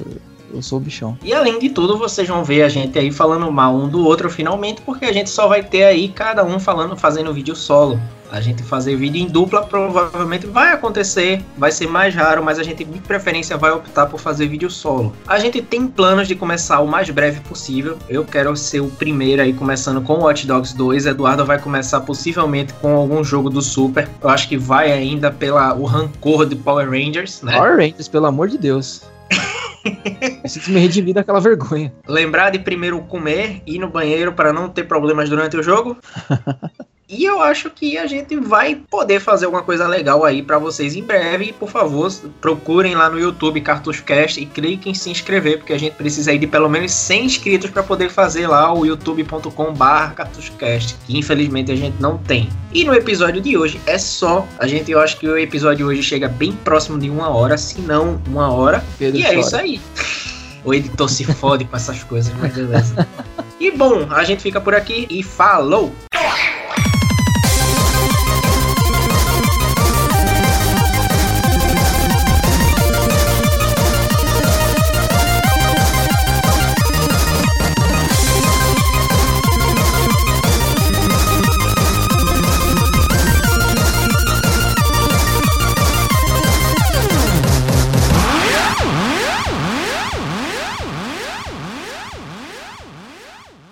eu 0.53 0.63
sou 0.63 0.79
o 0.79 0.81
bichão. 0.81 1.19
E 1.23 1.33
além 1.33 1.59
de 1.59 1.71
tudo, 1.71 1.97
vocês 1.97 2.29
vão 2.29 2.45
ver 2.45 2.63
a 2.63 2.69
gente 2.69 2.99
aí 2.99 3.11
falando 3.11 3.51
mal 3.51 3.75
um 3.75 3.89
do 3.89 4.05
outro 4.05 4.31
finalmente, 4.31 4.83
porque 4.83 5.05
a 5.05 5.13
gente 5.13 5.31
só 5.31 5.49
vai 5.49 5.63
ter 5.63 5.85
aí 5.85 6.09
cada 6.09 6.45
um 6.45 6.59
falando, 6.59 6.97
fazendo 6.97 7.33
vídeo 7.33 7.57
solo. 7.57 7.99
A 8.33 8.41
gente 8.41 8.63
fazer 8.63 8.97
vídeo 8.97 9.21
em 9.21 9.27
dupla 9.27 9.61
provavelmente 9.63 10.47
vai 10.47 10.73
acontecer, 10.73 11.45
vai 11.59 11.71
ser 11.71 11.87
mais 11.87 12.15
raro, 12.15 12.43
mas 12.43 12.59
a 12.59 12.63
gente 12.63 12.83
de 12.83 12.99
preferência 13.01 13.59
vai 13.59 13.71
optar 13.73 14.07
por 14.07 14.19
fazer 14.19 14.47
vídeo 14.47 14.71
solo. 14.71 15.13
A 15.27 15.39
gente 15.39 15.61
tem 15.61 15.87
planos 15.87 16.27
de 16.27 16.35
começar 16.35 16.81
o 16.81 16.89
mais 16.89 17.11
breve 17.11 17.41
possível. 17.41 17.99
Eu 18.09 18.25
quero 18.25 18.57
ser 18.57 18.81
o 18.81 18.89
primeiro 18.89 19.43
aí 19.43 19.53
começando 19.53 20.01
com 20.01 20.15
Watch 20.15 20.47
Dogs 20.47 20.75
2. 20.75 21.05
Eduardo 21.05 21.45
vai 21.45 21.61
começar 21.61 22.01
possivelmente 22.01 22.73
com 22.81 22.97
algum 22.97 23.23
jogo 23.23 23.51
do 23.51 23.61
Super. 23.61 24.09
Eu 24.23 24.31
acho 24.31 24.49
que 24.49 24.57
vai 24.57 24.91
ainda 24.91 25.31
pela 25.31 25.75
o 25.75 25.85
rancor 25.85 26.47
de 26.47 26.57
Power 26.57 26.89
Rangers, 26.89 27.43
né? 27.43 27.53
Power 27.53 27.77
Rangers, 27.77 28.09
pelo 28.09 28.25
amor 28.25 28.49
de 28.49 28.57
Deus. 28.57 29.12
Preciso 30.41 30.71
me 30.71 30.81
redimir 30.81 31.15
daquela 31.15 31.41
vergonha. 31.41 31.93
Lembrar 32.07 32.51
de 32.51 32.59
primeiro 32.59 33.01
comer, 33.03 33.63
ir 33.67 33.79
no 33.79 33.89
banheiro 33.89 34.33
para 34.33 34.53
não 34.53 34.69
ter 34.69 34.85
problemas 34.85 35.29
durante 35.29 35.57
o 35.57 35.63
jogo. 35.63 35.97
E 37.09 37.25
eu 37.25 37.43
acho 37.43 37.69
que 37.69 37.99
a 37.99 38.07
gente 38.07 38.37
vai 38.37 38.75
poder 38.75 39.21
fazer 39.21 39.45
alguma 39.45 39.63
coisa 39.63 39.87
legal 39.87 40.25
aí 40.25 40.43
para 40.43 40.59
vocês 40.59 40.97
em 40.97 41.03
breve. 41.03 41.47
E 41.47 41.53
por 41.53 41.69
favor, 41.69 42.11
procurem 42.41 42.95
lá 42.95 43.11
no 43.11 43.19
YouTube 43.19 43.61
CartuchoCast 43.61 44.41
e 44.41 44.47
cliquem 44.47 44.93
em 44.93 44.95
se 44.95 45.11
inscrever, 45.11 45.59
porque 45.59 45.73
a 45.73 45.79
gente 45.79 45.95
precisa 45.95 46.31
aí 46.31 46.39
de 46.39 46.47
pelo 46.47 46.69
menos 46.69 46.93
100 46.93 47.27
inscritos 47.27 47.71
para 47.71 47.83
poder 47.83 48.09
fazer 48.11 48.47
lá 48.47 48.73
o 48.73 48.87
youtube.com/barra 48.87 50.15
CartuchoCast, 50.15 50.97
que 51.07 51.19
infelizmente 51.19 51.71
a 51.71 51.77
gente 51.77 52.01
não 52.01 52.17
tem. 52.17 52.49
E 52.73 52.85
no 52.85 52.95
episódio 52.95 53.43
de 53.43 53.59
hoje 53.59 53.81
é 53.87 53.99
só. 53.99 54.47
A 54.59 54.67
gente, 54.67 54.91
eu 54.91 55.01
acho 55.01 55.19
que 55.19 55.29
o 55.29 55.37
episódio 55.37 55.79
de 55.79 55.85
hoje 55.85 56.03
chega 56.03 56.29
bem 56.29 56.53
próximo 56.53 56.99
de 56.99 57.11
uma 57.11 57.29
hora, 57.29 57.59
se 57.59 57.81
não 57.81 58.21
uma 58.27 58.51
hora. 58.51 58.83
Pedro 58.99 59.19
e 59.19 59.25
é 59.25 59.39
isso 59.39 59.57
aí. 59.57 59.81
O 60.65 60.73
editor 60.73 61.11
se 61.11 61.25
fode 61.25 61.65
com 61.65 61.77
essas 61.77 62.05
coisas, 62.05 62.33
mas 62.39 62.55
beleza. 62.55 63.07
E 63.59 63.71
bom, 63.71 64.09
a 64.11 64.25
gente 64.25 64.43
fica 64.43 64.61
por 64.61 64.75
aqui 64.75 65.07
e 65.09 65.23
falou! 65.23 65.93